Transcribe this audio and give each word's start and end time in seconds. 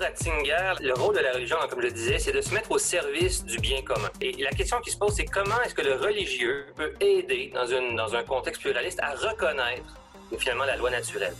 Ratzinger, 0.00 0.76
le 0.80 0.94
rôle 0.94 1.14
de 1.14 1.20
la 1.20 1.32
religion, 1.32 1.58
comme 1.68 1.80
je 1.80 1.86
le 1.86 1.92
disais, 1.92 2.18
c'est 2.18 2.32
de 2.32 2.40
se 2.40 2.54
mettre 2.54 2.70
au 2.70 2.78
service 2.78 3.44
du 3.44 3.58
bien 3.58 3.82
commun. 3.82 4.08
Et 4.22 4.32
la 4.42 4.50
question 4.50 4.80
qui 4.80 4.90
se 4.90 4.96
pose, 4.96 5.12
c'est 5.14 5.26
comment 5.26 5.60
est-ce 5.62 5.74
que 5.74 5.82
le 5.82 5.94
religieux 5.94 6.64
peut 6.74 6.94
aider, 7.00 7.52
dans, 7.54 7.66
une, 7.66 7.96
dans 7.96 8.14
un 8.14 8.22
contexte 8.22 8.62
pluraliste, 8.62 8.98
à 9.02 9.10
reconnaître 9.10 9.94
finalement 10.38 10.64
la 10.64 10.76
loi 10.76 10.90
naturelle? 10.90 11.34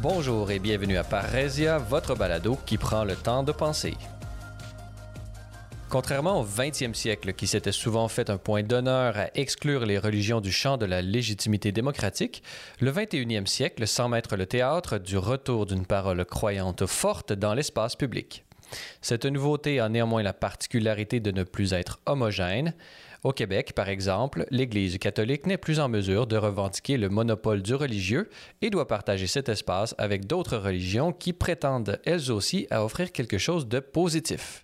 Bonjour 0.00 0.50
et 0.50 0.58
bienvenue 0.58 0.96
à 0.96 1.04
Parésia, 1.04 1.76
votre 1.76 2.14
balado 2.14 2.58
qui 2.64 2.78
prend 2.78 3.04
le 3.04 3.16
temps 3.16 3.42
de 3.42 3.52
penser. 3.52 3.94
Contrairement 5.94 6.40
au 6.40 6.44
20e 6.44 6.92
siècle, 6.92 7.34
qui 7.34 7.46
s'était 7.46 7.70
souvent 7.70 8.08
fait 8.08 8.28
un 8.28 8.36
point 8.36 8.64
d'honneur 8.64 9.16
à 9.16 9.28
exclure 9.36 9.86
les 9.86 9.96
religions 9.96 10.40
du 10.40 10.50
champ 10.50 10.76
de 10.76 10.86
la 10.86 11.02
légitimité 11.02 11.70
démocratique, 11.70 12.42
le 12.80 12.90
21e 12.90 13.46
siècle 13.46 13.86
semble 13.86 14.16
être 14.16 14.34
le 14.34 14.46
théâtre 14.46 14.98
du 14.98 15.16
retour 15.16 15.66
d'une 15.66 15.86
parole 15.86 16.24
croyante 16.24 16.84
forte 16.86 17.32
dans 17.32 17.54
l'espace 17.54 17.94
public. 17.94 18.42
Cette 19.02 19.24
nouveauté 19.24 19.78
a 19.78 19.88
néanmoins 19.88 20.24
la 20.24 20.32
particularité 20.32 21.20
de 21.20 21.30
ne 21.30 21.44
plus 21.44 21.72
être 21.72 22.00
homogène. 22.06 22.74
Au 23.22 23.32
Québec, 23.32 23.72
par 23.72 23.88
exemple, 23.88 24.46
l'Église 24.50 24.98
catholique 24.98 25.46
n'est 25.46 25.58
plus 25.58 25.78
en 25.78 25.88
mesure 25.88 26.26
de 26.26 26.36
revendiquer 26.36 26.96
le 26.96 27.08
monopole 27.08 27.62
du 27.62 27.76
religieux 27.76 28.28
et 28.62 28.70
doit 28.70 28.88
partager 28.88 29.28
cet 29.28 29.48
espace 29.48 29.94
avec 29.98 30.26
d'autres 30.26 30.56
religions 30.56 31.12
qui 31.12 31.32
prétendent 31.32 32.00
elles 32.04 32.32
aussi 32.32 32.66
à 32.72 32.84
offrir 32.84 33.12
quelque 33.12 33.38
chose 33.38 33.68
de 33.68 33.78
positif. 33.78 34.63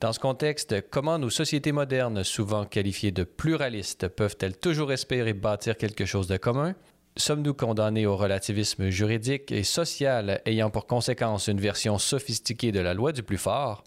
Dans 0.00 0.12
ce 0.12 0.20
contexte, 0.20 0.88
comment 0.90 1.18
nos 1.18 1.30
sociétés 1.30 1.72
modernes, 1.72 2.24
souvent 2.24 2.64
qualifiées 2.64 3.12
de 3.12 3.24
pluralistes, 3.24 4.08
peuvent-elles 4.08 4.56
toujours 4.56 4.92
espérer 4.92 5.32
bâtir 5.32 5.76
quelque 5.76 6.04
chose 6.04 6.26
de 6.26 6.36
commun? 6.36 6.74
Sommes-nous 7.16 7.54
condamnés 7.54 8.06
au 8.06 8.16
relativisme 8.16 8.88
juridique 8.88 9.50
et 9.50 9.64
social 9.64 10.40
ayant 10.46 10.70
pour 10.70 10.86
conséquence 10.86 11.48
une 11.48 11.60
version 11.60 11.98
sophistiquée 11.98 12.70
de 12.70 12.78
la 12.78 12.94
loi 12.94 13.10
du 13.12 13.24
plus 13.24 13.36
fort? 13.36 13.82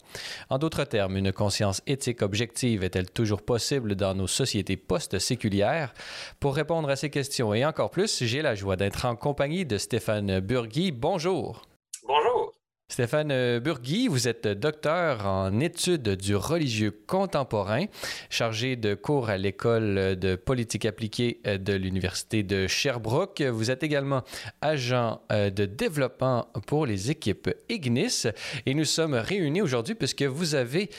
En 0.50 0.60
d'autres 0.60 0.84
termes, 0.84 1.16
une 1.16 1.32
conscience 1.32 1.82
éthique 1.88 2.22
objective 2.22 2.84
est-elle 2.84 3.10
toujours 3.10 3.42
possible 3.42 3.96
dans 3.96 4.14
nos 4.14 4.28
sociétés 4.28 4.76
post-séculières? 4.76 5.94
Pour 6.42 6.56
répondre 6.56 6.90
à 6.90 6.98
ces 6.98 7.10
questions 7.10 7.54
et 7.54 7.66
encore 7.66 7.92
plus, 7.92 8.24
j'ai 8.24 8.42
la 8.42 8.56
joie 8.56 8.76
d'être 8.76 9.06
en 9.06 9.16
compagnie 9.16 9.66
de 9.66 9.78
Stéphane 9.78 10.42
Burgui. 10.42 10.92
Bonjour. 10.92 11.66
Stéphane 12.90 13.32
euh, 13.32 13.60
Burgui, 13.60 14.08
vous 14.08 14.28
êtes 14.28 14.48
docteur 14.48 15.26
en 15.26 15.60
études 15.62 16.10
du 16.10 16.36
religieux 16.36 16.92
contemporain, 17.08 17.86
chargé 18.30 18.76
de 18.76 18.94
cours 18.94 19.30
à 19.30 19.38
l'école 19.38 20.16
de 20.16 20.36
politique 20.36 20.86
appliquée 20.86 21.40
euh, 21.48 21.58
de 21.58 21.74
l'Université 21.74 22.44
de 22.44 22.68
Sherbrooke. 22.68 23.42
Vous 23.42 23.72
êtes 23.72 23.82
également 23.82 24.22
agent 24.62 25.22
euh, 25.32 25.50
de 25.50 25.66
développement 25.66 26.50
pour 26.68 26.86
les 26.86 27.10
équipes 27.10 27.50
Ignis 27.68 28.28
et 28.68 28.76
nous 28.76 28.86
sommes 28.86 29.16
réunis 29.16 29.64
aujourd'hui 29.64 29.96
puisque 29.96 30.24
vous 30.24 30.54
avez 30.54 30.90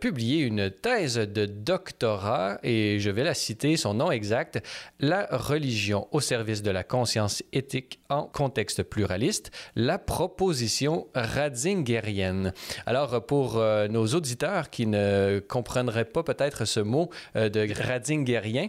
publié 0.00 0.40
une 0.40 0.70
thèse 0.70 1.16
de 1.16 1.46
doctorat 1.46 2.58
et 2.62 3.00
je 3.00 3.10
vais 3.10 3.24
la 3.24 3.34
citer, 3.34 3.76
son 3.76 3.94
nom 3.94 4.10
exact, 4.10 4.62
La 5.00 5.26
religion 5.30 6.06
au 6.12 6.20
service 6.20 6.62
de 6.62 6.70
la 6.70 6.84
conscience 6.84 7.42
éthique 7.52 7.98
en 8.08 8.24
contexte 8.24 8.82
pluraliste, 8.82 9.50
la 9.74 9.98
proposition 9.98 11.06
Radzingerienne. 11.14 12.52
Alors, 12.86 13.24
pour 13.26 13.56
euh, 13.56 13.88
nos 13.88 14.06
auditeurs 14.06 14.70
qui 14.70 14.86
ne 14.86 15.40
comprendraient 15.46 16.04
pas 16.04 16.22
peut-être 16.22 16.64
ce 16.64 16.80
mot 16.80 17.10
euh, 17.36 17.48
de 17.48 17.66
Radzingérien, 17.82 18.68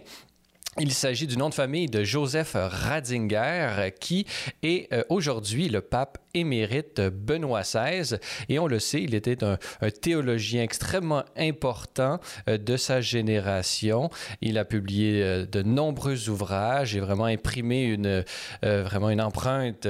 il 0.78 0.92
s'agit 0.92 1.26
du 1.26 1.38
nom 1.38 1.48
de 1.48 1.54
famille 1.54 1.86
de 1.86 2.04
Joseph 2.04 2.54
Ratzinger, 2.54 3.90
qui 3.98 4.26
est 4.62 4.92
euh, 4.92 5.02
aujourd'hui 5.08 5.68
le 5.68 5.80
pape 5.80 6.18
émérite 6.34 7.00
Benoît 7.00 7.62
XVI. 7.62 8.18
Et 8.50 8.58
on 8.58 8.66
le 8.66 8.78
sait, 8.78 9.02
il 9.02 9.14
était 9.14 9.42
un, 9.42 9.56
théologien 10.02 10.62
extrêmement 10.62 11.24
important 11.36 12.20
euh, 12.48 12.58
de 12.58 12.76
sa 12.76 13.00
génération. 13.00 14.10
Il 14.42 14.58
a 14.58 14.66
publié 14.66 15.22
euh, 15.22 15.46
de 15.46 15.62
nombreux 15.62 16.28
ouvrages 16.28 16.94
et 16.94 17.00
vraiment 17.00 17.24
imprimé 17.24 17.84
une, 17.84 18.24
vraiment 18.62 19.10
une 19.10 19.20
empreinte 19.20 19.86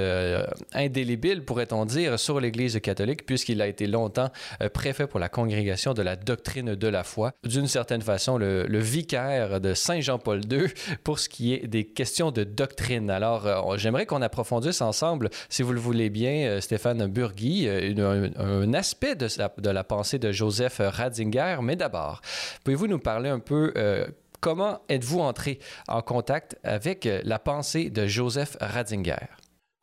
indélébile, 0.72 1.44
pourrait-on 1.44 1.84
dire, 1.84 2.19
sur 2.19 2.41
l'Église 2.41 2.78
catholique, 2.81 3.27
puisqu'il 3.27 3.60
a 3.60 3.66
été 3.66 3.87
longtemps 3.87 4.31
préfet 4.72 5.06
pour 5.06 5.21
la 5.21 5.28
congrégation 5.28 5.94
de 5.94 6.03
la 6.03 6.16
doctrine 6.16 6.75
de 6.75 6.89
la 6.89 7.05
foi. 7.05 7.33
D'une 7.44 7.66
certaine 7.66 8.03
façon, 8.03 8.39
le, 8.39 8.78
vicaire 8.78 9.60
de 9.60 9.75
Saint 9.75 10.00
Jean-Paul 10.00 10.41
II 10.50 10.69
pour 11.04 11.19
ce 11.19 11.28
qui 11.28 11.54
est 11.54 11.66
des 11.66 11.84
questions 11.84 12.31
de 12.31 12.44
doctrine. 12.44 13.10
Alors, 13.10 13.76
j'aimerais 13.78 14.06
qu'on 14.06 14.22
approfondisse 14.22 14.81
ensemble, 14.81 15.31
si 15.48 15.62
vous 15.62 15.72
le 15.72 15.81
voulez 15.81 16.10
bien, 16.10 16.48
euh, 16.48 16.60
Stéphane 16.60 17.06
Burgui, 17.06 17.69
euh, 17.69 18.28
un, 18.37 18.75
aspect 18.75 19.15
de, 19.15 19.70
la 19.70 19.84
pensée 19.84 20.19
de 20.19 20.32
Joseph 20.32 20.81
Ratzinger. 20.81 21.59
Mais 21.62 21.76
d'abord, 21.76 22.20
pouvez-vous 22.65 22.86
nous 22.86 22.98
parler 22.98 23.28
un 23.28 23.41
peu 23.41 23.72
euh, 23.76 24.06
comment 24.41 24.82
êtes-vous 24.88 25.20
entré 25.20 25.59
en 25.88 26.03
contact 26.03 26.56
avec 26.62 27.09
la 27.25 27.38
pensée 27.38 27.91
de 27.91 28.06
Joseph 28.06 28.56
Ratzinger? 28.60 29.26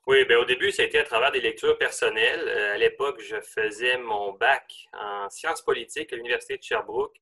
Oui, 0.06 0.26
bien, 0.26 0.38
au 0.38 0.46
début, 0.46 0.72
ça 0.72 0.84
a 0.84 0.86
été 0.86 1.00
à 1.00 1.04
travers 1.04 1.32
des 1.32 1.40
lectures 1.40 1.78
personnelles. 1.78 2.48
à 2.74 2.78
l'époque, 2.78 3.22
je 3.22 3.38
faisais 3.42 3.98
mon 3.98 4.34
bac 4.34 4.90
en 4.94 5.30
sciences 5.30 5.62
politiques 5.62 6.12
à 6.12 6.18
l'Université 6.18 6.58
de 6.58 6.64
Sherbrooke. 6.64 7.16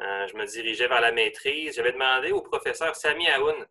Je 0.00 0.36
me 0.36 0.44
dirigeais 0.46 0.88
vers 0.88 1.00
la 1.00 1.12
maîtrise. 1.12 1.76
J'avais 1.76 1.92
demandé 1.92 2.32
au 2.32 2.42
professeur 2.42 2.94
Sami 2.96 3.28
Aoun 3.28 3.66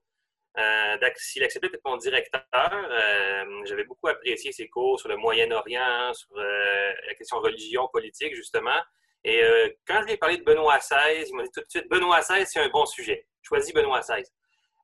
euh, 0.58 0.98
s'il 1.18 1.44
acceptait 1.44 1.70
d'être 1.70 1.82
mon 1.84 1.98
directeur, 1.98 2.72
euh, 2.74 3.64
j'avais 3.66 3.86
beaucoup 3.86 4.08
apprécié 4.08 4.52
ses 4.52 4.68
cours 4.68 5.00
sur 5.00 5.10
le 5.10 5.18
Moyen-Orient, 5.18 6.14
sur 6.14 6.30
euh, 6.38 6.94
la 7.08 7.16
question 7.16 7.40
religion, 7.40 7.88
politique, 7.92 8.36
justement. 8.36 8.80
Et 9.26 9.42
quand 9.88 10.02
je 10.02 10.08
lui 10.08 10.12
ai 10.14 10.18
parlé 10.18 10.38
de 10.38 10.44
Benoît 10.44 10.80
XVI, 10.80 11.26
il 11.26 11.36
m'a 11.36 11.44
dit 11.44 11.50
tout 11.54 11.62
de 11.62 11.70
suite 11.70 11.88
Benoît 11.90 12.20
XVI, 12.20 12.46
c'est 12.46 12.60
un 12.60 12.68
bon 12.68 12.86
sujet. 12.86 13.26
Choisis 13.42 13.74
Benoît 13.74 14.02
XVI. 14.02 14.22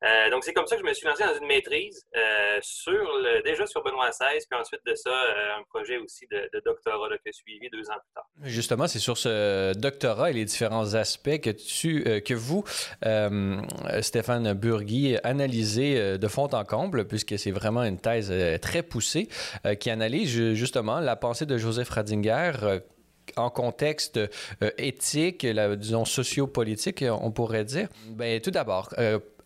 Euh, 0.03 0.29
donc, 0.29 0.43
c'est 0.43 0.53
comme 0.53 0.67
ça 0.67 0.75
que 0.75 0.81
je 0.81 0.87
me 0.87 0.93
suis 0.93 1.05
lancé 1.05 1.23
dans 1.23 1.37
une 1.37 1.47
maîtrise 1.47 2.05
euh, 2.15 2.59
sur 2.61 3.07
déjà 3.43 3.65
sur 3.65 3.83
Benoît 3.83 4.09
XVI, 4.09 4.39
puis 4.49 4.59
ensuite 4.59 4.81
de 4.85 4.95
ça, 4.95 5.09
euh, 5.09 5.59
un 5.59 5.63
projet 5.69 5.97
aussi 5.97 6.25
de, 6.31 6.49
doctorat 6.63 7.09
que 7.25 7.31
suivi 7.31 7.69
deux 7.69 7.89
ans 7.89 7.99
plus 7.99 8.13
tard. 8.13 8.25
Justement, 8.43 8.87
c'est 8.87 8.99
sur 8.99 9.17
ce 9.17 9.73
doctorat 9.73 10.31
et 10.31 10.33
les 10.33 10.45
différents 10.45 10.93
aspects 10.93 11.39
que, 11.41 11.49
tu, 11.49 12.03
que 12.21 12.33
vous, 12.33 12.63
Stéphane 14.01 14.53
Burgui, 14.53 15.17
analysez 15.23 16.17
de 16.17 16.27
fond 16.27 16.47
en 16.53 16.63
comble, 16.63 17.07
puisque 17.07 17.37
c'est 17.37 17.51
vraiment 17.51 17.83
une 17.83 17.99
thèse 17.99 18.33
très 18.61 18.83
poussée 18.83 19.27
qui 19.79 19.89
analyse 19.89 20.53
justement 20.53 20.99
la 20.99 21.15
pensée 21.15 21.45
de 21.45 21.57
Joseph 21.57 21.89
Ratzinger 21.89 22.79
en 23.35 23.49
contexte 23.49 24.19
éthique, 24.77 25.45
disons 25.45 26.05
sociopolitique, 26.05 27.03
on 27.09 27.31
pourrait 27.31 27.65
dire. 27.65 27.89
Bien, 28.07 28.39
tout 28.39 28.51
d'abord, 28.51 28.89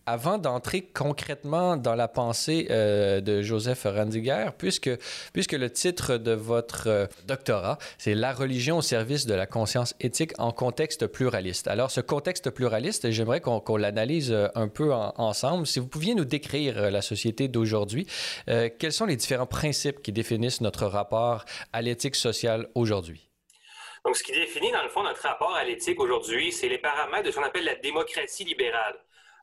avant 0.06 0.38
d'entrer 0.38 0.82
concrètement 0.82 1.78
dans 1.78 1.96
la 1.96 2.08
pensée 2.08 2.68
euh, 2.70 3.22
de 3.22 3.42
Joseph 3.42 3.84
Randiger, 3.86 4.50
puisque, 4.58 4.90
puisque 5.32 5.54
le 5.54 5.70
titre 5.70 6.18
de 6.18 6.32
votre 6.32 6.88
euh, 6.88 7.06
doctorat, 7.26 7.78
c'est 7.98 8.14
La 8.14 8.34
religion 8.34 8.78
au 8.78 8.82
service 8.82 9.26
de 9.26 9.34
la 9.34 9.46
conscience 9.46 9.96
éthique 10.00 10.34
en 10.38 10.52
contexte 10.52 11.08
pluraliste. 11.08 11.68
Alors, 11.68 11.92
ce 11.92 12.02
contexte 12.02 12.50
pluraliste, 12.50 13.12
j'aimerais 13.12 13.42
qu'on 13.42 13.78
l'analyse 13.78 14.32
euh, 14.32 14.48
un 14.56 14.68
peu 14.68 14.94
ensemble. 14.94 15.66
Si 15.66 15.80
vous 15.80 15.88
pouviez 15.88 16.16
nous 16.16 16.26
décrire 16.26 16.92
la 16.92 17.02
société 17.02 17.48
d'aujourd'hui, 17.48 18.08
quels 18.46 18.92
sont 18.92 19.06
les 19.06 19.16
différents 19.16 19.46
principes 19.46 20.02
qui 20.02 20.12
définissent 20.12 20.62
notre 20.62 20.86
rapport 20.86 21.46
à 21.72 21.82
l'éthique 21.82 22.16
sociale 22.16 22.68
aujourd'hui? 22.76 23.30
Donc, 24.06 24.18
ce 24.18 24.24
qui 24.24 24.34
définit, 24.34 24.72
dans 24.72 24.84
le 24.84 24.90
fond, 24.90 25.04
notre 25.04 25.22
rapport 25.22 25.56
à 25.56 25.64
l'éthique 25.64 26.00
aujourd'hui, 26.00 26.52
c'est 26.52 26.70
les 26.70 26.78
paramètres 26.78 27.24
de 27.24 27.32
ce 27.32 27.38
qu'on 27.38 27.46
appelle 27.46 27.66
la 27.66 27.76
démocratie 27.76 28.44
libérale. 28.44 28.96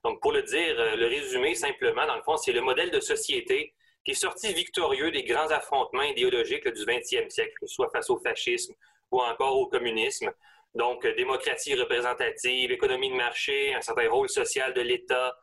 Donc, 0.05 0.21
pour 0.21 0.33
le 0.33 0.43
dire, 0.43 0.79
euh, 0.79 0.97
le 0.97 1.07
résumé 1.07 1.55
simplement, 1.55 2.07
dans 2.07 2.17
le 2.17 2.23
fond, 2.23 2.37
c'est 2.37 2.53
le 2.53 2.63
modèle 2.63 2.91
de 2.91 3.01
société 3.01 3.75
qui 4.05 4.13
est 4.13 4.15
sorti 4.15 4.53
victorieux 4.55 5.11
des 5.11 5.25
grands 5.25 5.51
affrontements 5.51 6.03
idéologiques 6.03 6.67
du 6.69 6.85
20e 6.85 7.29
siècle, 7.29 7.53
que 7.61 7.67
ce 7.67 7.75
soit 7.75 7.91
face 7.91 8.09
au 8.09 8.19
fascisme 8.19 8.75
ou 9.11 9.21
encore 9.21 9.59
au 9.59 9.67
communisme. 9.67 10.33
Donc, 10.75 11.05
euh, 11.05 11.15
démocratie 11.15 11.75
représentative, 11.75 12.73
économie 12.73 13.11
de 13.11 13.17
marché, 13.17 13.75
un 13.75 13.83
certain 13.83 14.09
rôle 14.09 14.31
social 14.31 14.73
de 14.73 14.81
l'État, 14.81 15.37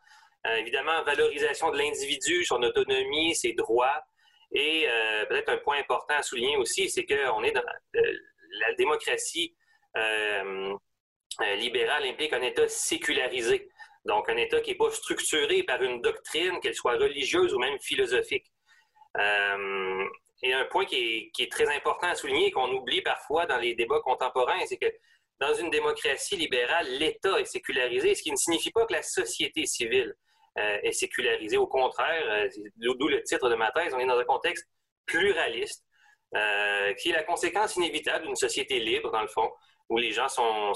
euh, 0.47 0.55
évidemment, 0.55 1.03
valorisation 1.03 1.69
de 1.69 1.77
l'individu, 1.77 2.43
son 2.43 2.63
autonomie, 2.63 3.35
ses 3.35 3.53
droits. 3.53 4.01
Et 4.53 4.87
peut-être 5.27 5.49
un 5.49 5.57
point 5.57 5.77
important 5.77 6.13
à 6.17 6.23
souligner 6.23 6.55
aussi, 6.55 6.89
c'est 6.89 7.05
qu'on 7.05 7.43
est 7.43 7.51
dans 7.51 7.65
la 7.93 8.73
démocratie 8.75 9.53
libérale 11.57 12.05
implique 12.05 12.31
un 12.31 12.41
État 12.41 12.65
sécularisé. 12.69 13.67
Donc, 14.07 14.29
un 14.29 14.37
État 14.37 14.61
qui 14.61 14.71
n'est 14.71 14.77
pas 14.77 14.89
structuré 14.89 15.63
par 15.63 15.81
une 15.83 16.01
doctrine, 16.01 16.61
qu'elle 16.61 16.73
soit 16.73 16.93
religieuse 16.93 17.53
ou 17.53 17.59
même 17.59 17.77
philosophique. 17.81 18.45
Euh, 19.17 20.05
et 20.43 20.53
un 20.53 20.63
point 20.65 20.85
qui 20.85 21.29
est, 21.37 21.51
très 21.51 21.67
important 21.75 22.07
à 22.07 22.15
souligner, 22.15 22.51
qu'on 22.51 22.71
oublie 22.71 23.01
parfois 23.01 23.45
dans 23.45 23.57
les 23.57 23.75
débats 23.75 23.99
contemporains, 23.99 24.65
c'est 24.65 24.77
que 24.77 24.89
dans 25.41 25.53
une 25.53 25.69
démocratie 25.69 26.37
libérale, 26.37 26.87
l'État 26.87 27.37
est 27.37 27.45
sécularisé, 27.45 28.15
ce 28.15 28.23
qui 28.23 28.31
ne 28.31 28.37
signifie 28.37 28.71
pas 28.71 28.85
que 28.85 28.93
la 28.93 29.03
société 29.03 29.65
civile 29.65 30.15
est 30.55 30.91
sécularisé. 30.91 31.57
Au 31.57 31.67
contraire, 31.67 32.49
d'où 32.77 33.07
le 33.07 33.21
titre 33.21 33.47
de 33.47 33.55
ma 33.55 33.71
thèse, 33.71 33.93
on 33.93 33.99
est 33.99 34.07
dans 34.07 34.17
un 34.17 34.23
contexte 34.23 34.67
pluraliste, 35.05 35.85
qui 36.31 37.09
est 37.09 37.13
la 37.13 37.23
conséquence 37.23 37.75
inévitable 37.75 38.25
d'une 38.25 38.35
société 38.35 38.79
libre, 38.79 39.11
dans 39.11 39.21
le 39.21 39.27
fond, 39.27 39.51
où 39.89 39.97
les 39.97 40.11
gens 40.11 40.27
sont 40.27 40.73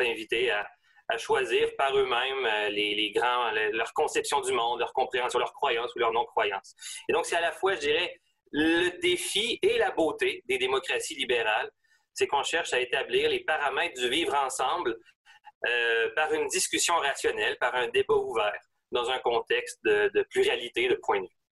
invités 0.00 0.50
à, 0.50 0.68
à, 1.08 1.18
choisir 1.18 1.68
par 1.76 1.96
eux-mêmes 1.96 2.70
les, 2.70 2.94
les, 2.94 3.12
grands, 3.12 3.50
leur 3.72 3.92
conception 3.92 4.40
du 4.40 4.52
monde, 4.52 4.80
leur 4.80 4.92
compréhension, 4.92 5.38
leur 5.38 5.52
croyance 5.52 5.94
ou 5.94 5.98
leur 5.98 6.12
non-croyance. 6.12 6.74
Et 7.08 7.12
donc, 7.12 7.26
c'est 7.26 7.36
à 7.36 7.40
la 7.40 7.52
fois, 7.52 7.74
je 7.74 7.80
dirais, 7.80 8.20
le 8.52 9.00
défi 9.00 9.58
et 9.62 9.78
la 9.78 9.90
beauté 9.90 10.42
des 10.46 10.58
démocraties 10.58 11.16
libérales, 11.16 11.70
c'est 12.12 12.28
qu'on 12.28 12.44
cherche 12.44 12.72
à 12.72 12.80
établir 12.80 13.28
les 13.28 13.40
paramètres 13.40 14.00
du 14.00 14.08
vivre 14.08 14.34
ensemble 14.34 14.96
euh, 15.66 16.10
par 16.14 16.32
une 16.32 16.46
discussion 16.48 16.94
rationnelle, 16.96 17.56
par 17.58 17.74
un 17.74 17.88
débat 17.88 18.14
ouvert, 18.14 18.60
dans 18.92 19.10
un 19.10 19.18
contexte 19.18 19.80
de, 19.84 20.10
de 20.14 20.22
pluralité 20.30 20.88
de 20.88 20.94
points 21.02 21.20
de 21.20 21.26
vue. 21.26 21.43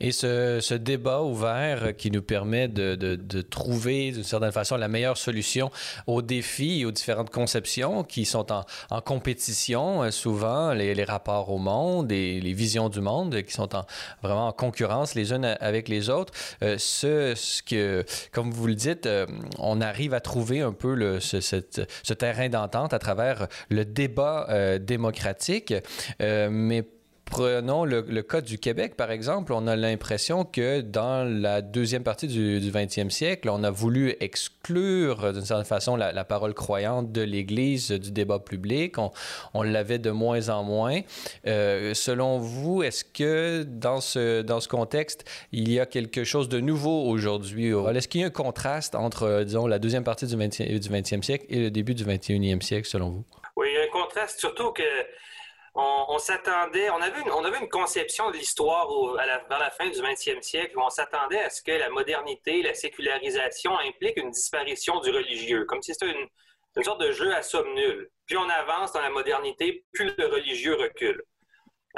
Et 0.00 0.12
ce, 0.12 0.74
débat 0.74 1.22
ouvert 1.22 1.96
qui 1.96 2.10
nous 2.10 2.22
permet 2.22 2.68
de, 2.68 3.16
trouver 3.42 4.12
d'une 4.12 4.24
certaine 4.24 4.52
façon 4.52 4.76
la 4.76 4.88
meilleure 4.88 5.16
solution 5.16 5.70
aux 6.06 6.22
défis 6.22 6.80
et 6.80 6.84
aux 6.84 6.92
différentes 6.92 7.30
conceptions 7.30 8.04
qui 8.04 8.24
sont 8.24 8.46
en, 8.52 9.00
compétition, 9.00 10.02
euh, 10.02 10.10
souvent 10.10 10.72
les, 10.72 11.04
rapports 11.04 11.50
au 11.50 11.58
monde 11.58 12.10
et 12.10 12.40
les 12.40 12.52
visions 12.52 12.88
du 12.88 13.00
monde 13.00 13.42
qui 13.42 13.52
sont 13.52 13.74
en, 13.76 13.84
vraiment 14.22 14.48
en 14.48 14.52
concurrence 14.52 15.14
les 15.14 15.32
unes 15.32 15.56
avec 15.60 15.88
les 15.88 16.10
autres. 16.10 16.32
Euh, 16.62 16.76
ce, 16.78 17.62
que, 17.62 18.04
comme 18.32 18.50
vous 18.50 18.66
le 18.66 18.74
dites, 18.74 19.06
euh, 19.06 19.26
on 19.58 19.80
arrive 19.80 20.14
à 20.14 20.20
trouver 20.20 20.60
un 20.60 20.72
peu 20.72 21.20
ce 21.20 22.12
terrain 22.14 22.48
d'entente 22.48 22.92
à 22.92 22.98
travers 22.98 23.46
le 23.70 23.84
débat 23.84 24.46
euh, 24.50 24.78
démocratique, 24.78 25.74
euh, 26.20 26.48
mais 26.50 26.84
Prenons 27.30 27.84
le, 27.84 28.02
le, 28.02 28.22
cas 28.22 28.40
du 28.40 28.56
Québec, 28.56 28.94
par 28.96 29.10
exemple. 29.10 29.52
On 29.52 29.66
a 29.66 29.74
l'impression 29.74 30.44
que 30.44 30.80
dans 30.80 31.28
la 31.28 31.60
deuxième 31.60 32.04
partie 32.04 32.28
du, 32.28 32.60
du 32.60 32.70
20e 32.70 33.10
siècle, 33.10 33.50
on 33.50 33.64
a 33.64 33.70
voulu 33.70 34.14
exclure, 34.20 35.32
d'une 35.32 35.44
certaine 35.44 35.66
façon, 35.66 35.96
la, 35.96 36.24
parole 36.24 36.54
croyante 36.54 37.10
de 37.10 37.22
l'Église 37.22 37.90
du 37.90 38.12
débat 38.12 38.38
public. 38.38 38.94
On, 39.54 39.62
l'avait 39.62 39.98
de 39.98 40.12
moins 40.12 40.48
en 40.50 40.62
moins. 40.62 41.00
Euh, 41.48 41.94
selon 41.94 42.38
vous, 42.38 42.84
est-ce 42.84 43.04
que 43.04 43.64
dans 43.64 44.00
ce, 44.00 44.42
dans 44.42 44.60
ce 44.60 44.68
contexte, 44.68 45.24
il 45.50 45.70
y 45.70 45.80
a 45.80 45.86
quelque 45.86 46.22
chose 46.22 46.48
de 46.48 46.60
nouveau 46.60 47.06
aujourd'hui? 47.08 47.70
Est-ce 47.70 48.06
qu'il 48.06 48.20
y 48.20 48.24
a 48.24 48.28
un 48.28 48.30
contraste 48.30 48.94
entre, 48.94 49.42
disons, 49.42 49.66
la 49.66 49.80
deuxième 49.80 50.04
partie 50.04 50.26
du 50.26 50.36
20e, 50.36 50.78
du 50.78 50.88
20e 50.88 51.22
siècle 51.22 51.44
et 51.48 51.58
le 51.58 51.70
début 51.72 51.94
du 51.94 52.04
21e 52.04 52.62
siècle, 52.62 52.86
selon 52.86 53.10
vous? 53.10 53.24
Oui, 53.56 53.66
il 53.70 53.74
y 53.74 53.78
a 53.78 53.82
un 53.82 53.90
contraste, 53.90 54.38
surtout 54.38 54.70
que 54.70 54.82
on, 55.76 56.18
s'attendait, 56.18 56.90
on 56.90 57.00
avait 57.00 57.58
une, 57.60 57.68
conception 57.68 58.30
de 58.30 58.36
l'histoire 58.36 58.88
vers 59.14 59.58
la 59.58 59.70
fin 59.70 59.88
du 59.88 59.98
20e 59.98 60.42
siècle 60.42 60.76
où 60.76 60.80
on 60.80 60.90
s'attendait 60.90 61.40
à 61.40 61.50
ce 61.50 61.62
que 61.62 61.72
la 61.72 61.90
modernité, 61.90 62.62
la 62.62 62.74
sécularisation 62.74 63.78
implique 63.78 64.16
une 64.16 64.30
disparition 64.30 65.00
du 65.00 65.10
religieux, 65.10 65.64
comme 65.66 65.82
si 65.82 65.92
c'était 65.92 66.12
une, 66.12 66.84
sorte 66.84 67.00
de 67.00 67.12
jeu 67.12 67.34
à 67.34 67.42
somme 67.42 67.72
nulle. 67.74 68.10
Plus 68.26 68.36
on 68.36 68.48
avance 68.48 68.92
dans 68.92 69.00
la 69.00 69.10
modernité, 69.10 69.84
plus 69.92 70.12
le 70.16 70.26
religieux 70.26 70.74
recule. 70.74 71.22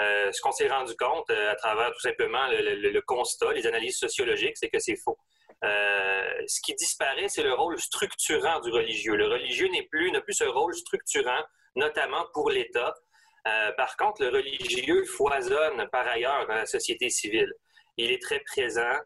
Euh, 0.00 0.30
ce 0.30 0.40
qu'on 0.40 0.52
s'est 0.52 0.68
rendu 0.68 0.94
compte 0.96 1.28
euh, 1.30 1.50
à 1.50 1.56
travers 1.56 1.92
tout 1.92 2.00
simplement 2.00 2.46
le, 2.46 2.76
le, 2.76 2.90
le 2.90 3.02
constat, 3.02 3.52
les 3.52 3.66
analyses 3.66 3.98
sociologiques, 3.98 4.56
c'est 4.56 4.68
que 4.68 4.78
c'est 4.78 4.94
faux. 4.94 5.18
Euh, 5.64 6.42
ce 6.46 6.60
qui 6.60 6.74
disparaît, 6.74 7.28
c'est 7.28 7.42
le 7.42 7.52
rôle 7.52 7.78
structurant 7.80 8.60
du 8.60 8.70
religieux. 8.70 9.16
Le 9.16 9.26
religieux 9.26 9.68
n'est 9.68 9.86
plus, 9.90 10.10
n'a 10.12 10.20
plus 10.20 10.34
ce 10.34 10.44
rôle 10.44 10.74
structurant, 10.74 11.42
notamment 11.74 12.26
pour 12.32 12.50
l'État, 12.50 12.94
euh, 13.46 13.72
par 13.72 13.96
contre, 13.96 14.22
le 14.22 14.28
religieux 14.28 15.04
foisonne 15.04 15.88
par 15.90 16.06
ailleurs 16.06 16.46
dans 16.46 16.54
la 16.54 16.66
société 16.66 17.08
civile. 17.08 17.52
Il 17.96 18.10
est 18.10 18.22
très 18.22 18.40
présent. 18.40 18.96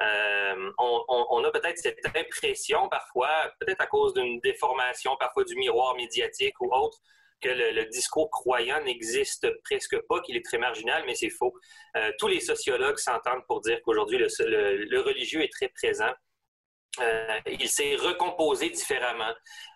Euh, 0.00 0.70
on, 0.78 1.42
a 1.44 1.50
peut-être 1.50 1.78
cette 1.78 2.04
impression 2.14 2.88
parfois, 2.88 3.30
peut-être 3.60 3.80
à 3.80 3.86
cause 3.86 4.12
d'une 4.12 4.40
déformation 4.40 5.16
parfois 5.18 5.44
du 5.44 5.56
miroir 5.56 5.96
médiatique 5.96 6.60
ou 6.60 6.70
autre, 6.72 6.98
que 7.40 7.48
le, 7.48 7.84
discours 7.86 8.30
croyant 8.30 8.82
n'existe 8.84 9.48
presque 9.64 9.98
pas, 10.08 10.20
qu'il 10.20 10.36
est 10.36 10.44
très 10.44 10.58
marginal, 10.58 11.02
mais 11.06 11.14
c'est 11.14 11.30
faux. 11.30 11.54
Euh, 11.96 12.10
tous 12.18 12.28
les 12.28 12.40
sociologues 12.40 12.98
s'entendent 12.98 13.44
pour 13.46 13.60
dire 13.60 13.80
qu'aujourd'hui, 13.82 14.18
le, 14.18 15.00
religieux 15.00 15.42
est 15.42 15.52
très 15.52 15.68
présent. 15.68 16.12
Euh, 17.00 17.40
il 17.46 17.68
s'est 17.68 17.96
recomposé 17.96 18.70
différemment. 18.70 19.32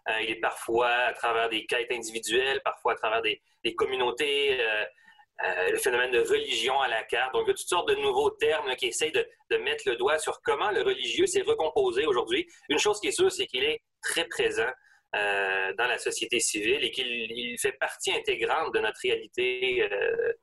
Euh, 0.08 0.20
il 0.22 0.30
est 0.30 0.40
parfois 0.40 0.88
à 0.88 1.12
travers 1.12 1.48
des 1.48 1.66
quêtes 1.66 1.92
individuelles, 1.92 2.60
parfois 2.64 2.92
à 2.92 2.96
travers 2.96 3.22
des, 3.22 3.40
communautés, 3.74 4.60
euh, 4.60 5.70
le 5.70 5.78
phénomène 5.78 6.10
de 6.10 6.20
religion 6.20 6.80
à 6.80 6.88
la 6.88 7.02
carte. 7.04 7.32
Donc, 7.34 7.44
il 7.46 7.48
y 7.48 7.52
a 7.52 7.54
toutes 7.54 7.68
sortes 7.68 7.88
de 7.88 7.96
nouveaux 7.96 8.30
termes 8.30 8.74
qui 8.76 8.86
essayent 8.86 9.12
de, 9.12 9.26
de, 9.50 9.56
mettre 9.58 9.84
le 9.86 9.96
doigt 9.96 10.18
sur 10.18 10.40
comment 10.42 10.70
le 10.70 10.82
religieux 10.82 11.26
s'est 11.26 11.42
recomposé 11.42 12.06
aujourd'hui. 12.06 12.46
Une 12.68 12.78
chose 12.78 13.00
qui 13.00 13.08
est 13.08 13.12
sûre, 13.12 13.30
c'est 13.30 13.46
qu'il 13.46 13.64
est 13.64 13.82
très 14.02 14.24
présent 14.26 14.70
dans 15.12 15.88
la 15.88 15.98
société 15.98 16.38
civile 16.38 16.84
et 16.84 16.92
qu'il 16.92 17.56
fait 17.58 17.72
partie 17.72 18.12
intégrante 18.12 18.72
de 18.72 18.78
notre 18.78 19.00
réalité 19.02 19.88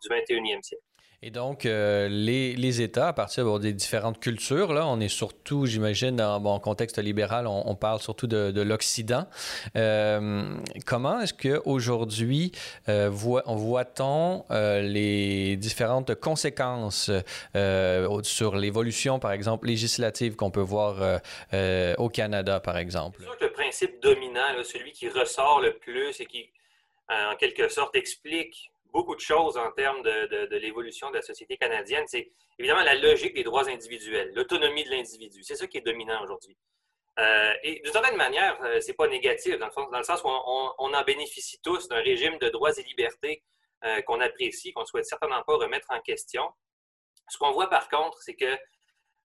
du 0.01 0.09
21e 0.09 0.61
siècle. 0.61 0.83
Et 1.23 1.31
donc, 1.31 1.65
euh, 1.65 2.07
les, 2.09 2.81
États, 2.81 3.07
à 3.07 3.13
partir 3.13 3.59
des 3.59 3.73
différentes 3.73 4.19
cultures, 4.19 4.71
là, 4.71 4.85
on 4.85 4.99
est 4.99 5.07
surtout, 5.07 5.65
j'imagine, 5.65 6.15
dans 6.15 6.39
bon 6.39 6.59
contexte 6.59 6.99
libéral, 6.99 7.47
on, 7.47 7.73
parle 7.73 7.99
surtout 7.99 8.27
de, 8.27 8.51
de 8.51 8.61
l'Occident. 8.61 9.25
Euh, 9.75 10.55
comment 10.85 11.19
est-ce 11.19 11.33
qu'aujourd'hui, 11.33 12.51
euh, 12.87 13.09
voit-on 13.09 14.45
euh, 14.51 14.81
les 14.83 15.57
différentes 15.57 16.13
conséquences 16.13 17.09
sur 18.21 18.55
l'évolution, 18.55 19.17
par 19.17 19.31
exemple, 19.31 19.65
législative 19.65 20.35
qu'on 20.35 20.51
peut 20.51 20.61
voir 20.61 21.19
au 21.97 22.09
Canada, 22.09 22.59
par 22.59 22.77
exemple? 22.77 23.17
C'est 23.21 23.25
sûr 23.25 23.37
que 23.39 23.45
le 23.45 23.53
principe 23.53 24.03
dominant, 24.03 24.63
celui 24.63 24.91
qui 24.91 25.09
ressort 25.09 25.61
le 25.61 25.73
plus 25.77 26.21
et 26.21 26.27
qui, 26.27 26.51
en 27.09 27.35
quelque 27.37 27.69
sorte, 27.69 27.95
explique 27.95 28.71
beaucoup 28.91 29.15
de 29.15 29.19
choses 29.19 29.57
en 29.57 29.71
termes 29.71 30.01
de, 30.01 30.55
l'évolution 30.57 31.09
de 31.09 31.15
la 31.15 31.21
société 31.21 31.57
canadienne. 31.57 32.05
C'est 32.07 32.31
évidemment 32.59 32.83
la 32.83 32.95
logique 32.95 33.33
des 33.33 33.43
droits 33.43 33.67
individuels, 33.69 34.31
l'autonomie 34.33 34.83
de 34.83 34.89
l'individu. 34.89 35.43
C'est 35.43 35.55
ça 35.55 35.67
qui 35.67 35.77
est 35.77 35.81
dominant 35.81 36.23
aujourd'hui. 36.23 36.57
Euh, 37.19 37.53
et 37.63 37.79
d'une 37.81 37.91
certaine 37.91 38.15
manière, 38.15 38.61
euh, 38.63 38.79
c'est 38.79 38.93
pas 38.93 39.07
négatif, 39.07 39.57
dans 39.57 39.67
le, 39.67 40.03
sens, 40.03 40.21
où 40.23 40.27
on, 40.27 40.93
en 40.93 41.03
bénéficie 41.03 41.59
tous 41.63 41.87
d'un 41.87 42.01
régime 42.01 42.37
de 42.37 42.49
droits 42.49 42.77
et 42.77 42.83
libertés 42.83 43.43
euh, 43.85 44.01
qu'on 44.03 44.21
apprécie, 44.21 44.71
qu'on 44.71 44.85
souhaite 44.85 45.05
certainement 45.05 45.41
pas 45.43 45.55
remettre 45.55 45.87
en 45.89 45.99
question. 46.01 46.47
Ce 47.29 47.37
qu'on 47.37 47.51
voit 47.51 47.69
par 47.69 47.89
contre, 47.89 48.21
c'est 48.21 48.35
que 48.35 48.57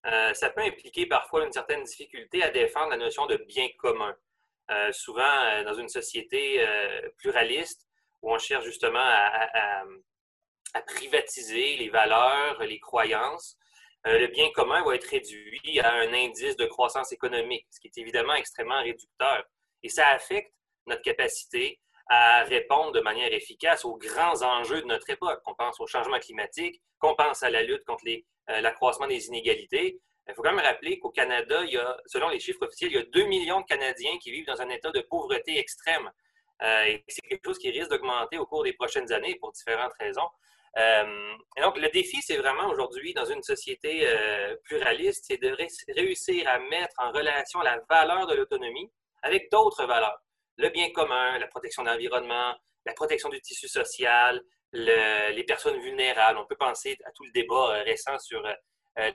euh, 0.06 0.34
ça 0.34 0.50
peut 0.50 0.62
impliquer 0.62 1.06
parfois 1.06 1.44
une 1.44 1.52
certaine 1.52 1.84
difficulté 1.84 2.42
à 2.42 2.50
défendre 2.50 2.90
la 2.90 2.96
notion 2.96 3.26
de 3.26 3.36
bien 3.36 3.68
commun. 3.78 4.16
Souvent, 4.92 5.62
dans 5.66 5.74
une 5.74 5.88
société 5.88 6.66
pluraliste, 7.18 7.86
où 8.22 8.32
on 8.32 8.38
cherche 8.38 8.64
justement 8.64 9.00
à, 9.00 9.84
privatiser 10.86 11.76
les 11.76 11.90
valeurs, 11.90 12.62
les 12.62 12.80
croyances, 12.80 13.58
euh, 14.06 14.18
le 14.18 14.26
bien 14.28 14.50
commun 14.52 14.82
va 14.82 14.94
être 14.94 15.04
réduit 15.04 15.80
à 15.80 15.92
un 15.92 16.12
indice 16.12 16.56
de 16.56 16.64
croissance 16.64 17.12
économique, 17.12 17.66
ce 17.70 17.78
qui 17.78 17.88
est 17.88 17.98
évidemment 17.98 18.34
extrêmement 18.34 18.82
réducteur. 18.82 19.44
Et 19.82 19.88
ça 19.88 20.08
affecte 20.08 20.52
notre 20.86 21.02
capacité 21.02 21.78
à 22.08 22.44
répondre 22.44 22.92
de 22.92 23.00
manière 23.00 23.32
efficace 23.32 23.84
aux 23.84 23.96
grands 23.96 24.42
enjeux 24.42 24.82
de 24.82 24.86
notre 24.86 25.08
époque. 25.10 25.40
On 25.46 25.54
pense 25.54 25.78
au 25.80 25.86
changement 25.86 26.18
climatique, 26.18 26.80
qu'on 26.98 27.14
pense 27.14 27.42
à 27.42 27.50
la 27.50 27.62
lutte 27.62 27.84
contre 27.84 28.04
euh, 28.08 28.60
l'accroissement 28.60 29.06
des 29.06 29.26
inégalités. 29.26 30.00
Il 30.28 30.34
faut 30.34 30.42
quand 30.42 30.52
même 30.52 30.64
rappeler 30.64 30.98
qu'au 30.98 31.10
Canada, 31.10 31.62
selon 32.06 32.28
les 32.28 32.38
chiffres 32.38 32.64
officiels, 32.64 32.92
il 32.92 32.96
y 32.96 32.98
a 32.98 33.04
2 33.04 33.24
millions 33.24 33.60
de 33.60 33.66
Canadiens 33.66 34.18
qui 34.18 34.30
vivent 34.30 34.46
dans 34.46 34.60
un 34.60 34.68
état 34.68 34.90
de 34.90 35.00
pauvreté 35.00 35.58
extrême. 35.58 36.10
Euh, 36.62 36.84
et 36.84 37.04
c'est 37.08 37.22
quelque 37.22 37.44
chose 37.44 37.58
qui 37.58 37.70
risque 37.70 37.90
d'augmenter 37.90 38.38
au 38.38 38.46
cours 38.46 38.62
des 38.62 38.72
prochaines 38.72 39.10
années 39.12 39.36
pour 39.40 39.52
différentes 39.52 39.92
raisons. 39.98 40.28
Euh, 40.78 41.34
et 41.56 41.60
donc, 41.60 41.76
le 41.76 41.88
défi, 41.88 42.22
c'est 42.22 42.36
vraiment 42.36 42.68
aujourd'hui, 42.68 43.12
dans 43.14 43.24
une 43.24 43.42
société 43.42 44.02
euh, 44.06 44.56
pluraliste, 44.64 45.24
c'est 45.26 45.36
de 45.36 45.50
ré 45.50 45.66
réussir 45.88 46.48
à 46.48 46.58
mettre 46.58 46.94
en 46.98 47.10
relation 47.10 47.60
la 47.60 47.80
valeur 47.90 48.26
de 48.26 48.34
l'autonomie 48.34 48.90
avec 49.22 49.50
d'autres 49.50 49.84
valeurs. 49.86 50.18
Le 50.56 50.68
bien 50.68 50.90
commun, 50.90 51.38
la 51.38 51.48
protection 51.48 51.82
de 51.82 51.88
l'environnement, 51.88 52.54
la 52.86 52.94
protection 52.94 53.28
du 53.28 53.40
tissu 53.40 53.68
social, 53.68 54.40
le, 54.72 55.32
les 55.32 55.44
personnes 55.44 55.80
vulnérables. 55.80 56.38
On 56.38 56.46
peut 56.46 56.56
penser 56.56 56.96
à 57.04 57.10
tout 57.12 57.24
le 57.24 57.32
débat 57.32 57.82
récent 57.84 58.18
sur 58.18 58.42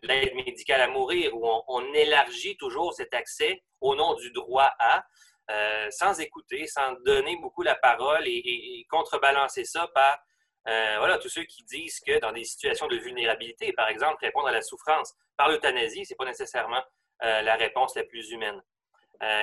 l'aide 0.04 0.36
médicale 0.36 0.82
à 0.82 0.88
mourir, 0.88 1.36
où 1.36 1.48
on, 1.68 1.94
élargit 1.94 2.58
toujours 2.58 2.94
cet 2.94 3.14
accès 3.14 3.64
au 3.82 3.96
nom 3.96 4.16
du 4.16 4.32
droit 4.32 4.72
à, 4.80 5.04
euh, 5.50 5.88
sans 5.92 6.20
écouter, 6.20 6.68
sans 6.68 6.94
donner 7.06 7.38
beaucoup 7.38 7.64
la 7.64 7.76
parole 7.76 8.24
et, 8.28 8.86
contrebalancer 8.90 9.64
ça 9.64 9.88
par 9.94 10.20
euh, 10.68 10.96
voilà, 10.98 11.18
tous 11.18 11.30
ceux 11.30 11.44
qui 11.44 11.64
disent 11.64 12.02
que 12.02 12.20
dans 12.20 12.34
des 12.34 12.44
situations 12.44 12.88
de 12.88 12.98
vulnérabilité, 12.98 13.72
par 13.72 13.88
exemple, 13.88 14.18
répondre 14.22 14.48
à 14.48 14.52
la 14.52 14.62
souffrance 14.62 15.14
par 15.38 15.48
l'euthanasie, 15.48 16.06
ce 16.06 16.14
n'est 16.14 16.18
pas 16.18 16.26
nécessairement 16.26 16.84
euh, 17.24 17.42
la 17.42 17.56
réponse 17.56 17.96
la 17.96 18.04
plus 18.04 18.32
humaine. 18.32 18.62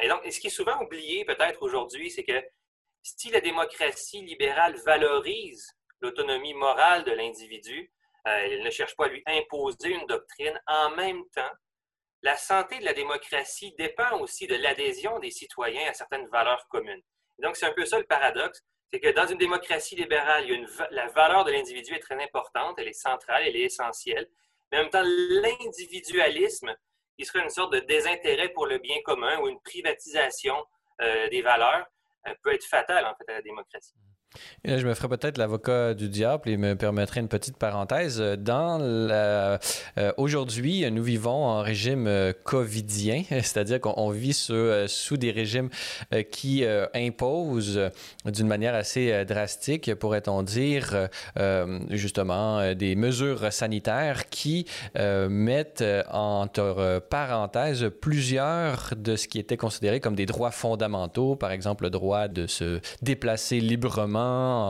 Et 0.02 0.08
donc, 0.08 0.20
ce 0.30 0.38
qui 0.38 0.46
est 0.46 0.50
souvent 0.50 0.80
oublié 0.82 1.24
peut-être 1.24 1.60
aujourd'hui, 1.62 2.08
c'est 2.08 2.22
que 2.22 2.40
si 3.02 3.30
la 3.32 3.40
démocratie 3.40 4.22
libérale 4.22 4.76
valorise 4.86 5.68
l'autonomie 6.04 6.54
morale 6.54 7.02
de 7.04 7.12
l'individu. 7.12 7.90
Il 8.26 8.62
ne 8.62 8.70
cherche 8.70 8.94
pas 8.96 9.06
à 9.06 9.08
lui 9.08 9.22
imposer 9.26 9.90
une 9.90 10.06
doctrine. 10.06 10.58
En 10.66 10.90
même 10.90 11.22
temps, 11.34 11.50
la 12.24 12.38
santé 12.38 12.78
de 12.78 12.86
la 12.86 12.94
démocratie 12.94 13.74
dépend 13.76 14.18
aussi 14.18 14.46
de 14.46 14.56
l'adhésion 14.56 15.18
des 15.18 15.30
citoyens 15.30 15.90
à 15.90 15.92
certaines 15.92 16.26
valeurs 16.28 16.66
communes. 16.68 17.02
donc, 17.38 17.54
c'est 17.54 17.66
un 17.66 17.72
peu 17.72 17.84
ça 17.84 17.98
le 17.98 18.04
paradoxe, 18.04 18.62
c'est 18.90 18.98
que 18.98 19.10
dans 19.10 19.26
une 19.26 19.36
démocratie 19.36 19.94
libérale, 19.94 20.46
la 20.90 21.08
valeur 21.08 21.44
de 21.44 21.52
l'individu 21.52 21.92
est 21.92 21.98
très 21.98 22.20
importante, 22.22 22.76
elle 22.78 22.88
est 22.88 22.94
centrale, 22.94 23.42
elle 23.44 23.56
est 23.56 23.64
essentielle. 23.64 24.26
Mais 24.72 24.78
en 24.78 24.82
même 24.82 24.90
temps, 24.90 25.02
l'individualisme, 25.04 26.74
qui 27.18 27.26
serait 27.26 27.42
une 27.42 27.50
sorte 27.50 27.74
de 27.74 27.80
désintérêt 27.80 28.48
pour 28.48 28.66
le 28.66 28.78
bien 28.78 29.00
commun 29.04 29.38
ou 29.40 29.48
une 29.48 29.60
privatisation 29.60 30.56
euh, 31.02 31.28
des 31.28 31.42
valeurs, 31.42 31.86
euh, 32.26 32.34
peut 32.42 32.54
être 32.54 32.64
fatal 32.64 33.04
en 33.04 33.14
fait 33.16 33.28
à 33.28 33.34
la 33.34 33.42
démocratie. 33.42 33.94
Je 34.64 34.86
me 34.86 34.94
ferai 34.94 35.08
peut-être 35.08 35.38
l'avocat 35.38 35.94
du 35.94 36.08
diable 36.08 36.48
et 36.48 36.56
me 36.56 36.74
permettrai 36.74 37.20
une 37.20 37.28
petite 37.28 37.56
parenthèse. 37.56 38.18
Euh, 38.20 39.58
aujourd'hui, 40.16 40.90
nous 40.90 41.02
vivons 41.02 41.44
en 41.44 41.60
régime 41.60 42.06
euh, 42.06 42.32
covidien, 42.44 43.22
c'est-à-dire 43.30 43.80
qu'on 43.80 44.10
vit 44.10 44.46
euh, 44.50 44.86
sous, 44.88 45.16
des 45.16 45.30
régimes 45.30 45.68
qui 46.30 46.64
imposent 46.94 47.90
d'une 48.24 48.46
manière 48.46 48.74
assez 48.74 49.24
drastique, 49.24 49.94
pourrait-on 49.94 50.42
dire, 50.42 51.08
justement, 51.90 52.74
des 52.74 52.96
mesures 52.96 53.52
sanitaires 53.52 54.28
qui 54.28 54.66
mettent 54.96 55.84
entre 56.10 57.00
parenthèses 57.08 57.90
plusieurs 58.00 58.94
de 58.96 59.16
ce 59.16 59.28
qui 59.28 59.38
était 59.38 59.56
considéré 59.56 60.00
comme 60.00 60.14
des 60.14 60.26
droits 60.26 60.50
fondamentaux, 60.50 61.36
par 61.36 61.52
exemple 61.52 61.84
le 61.84 61.90
droit 61.90 62.28
de 62.28 62.46
se 62.46 62.80
déplacer 63.02 63.60
librement 63.60 64.23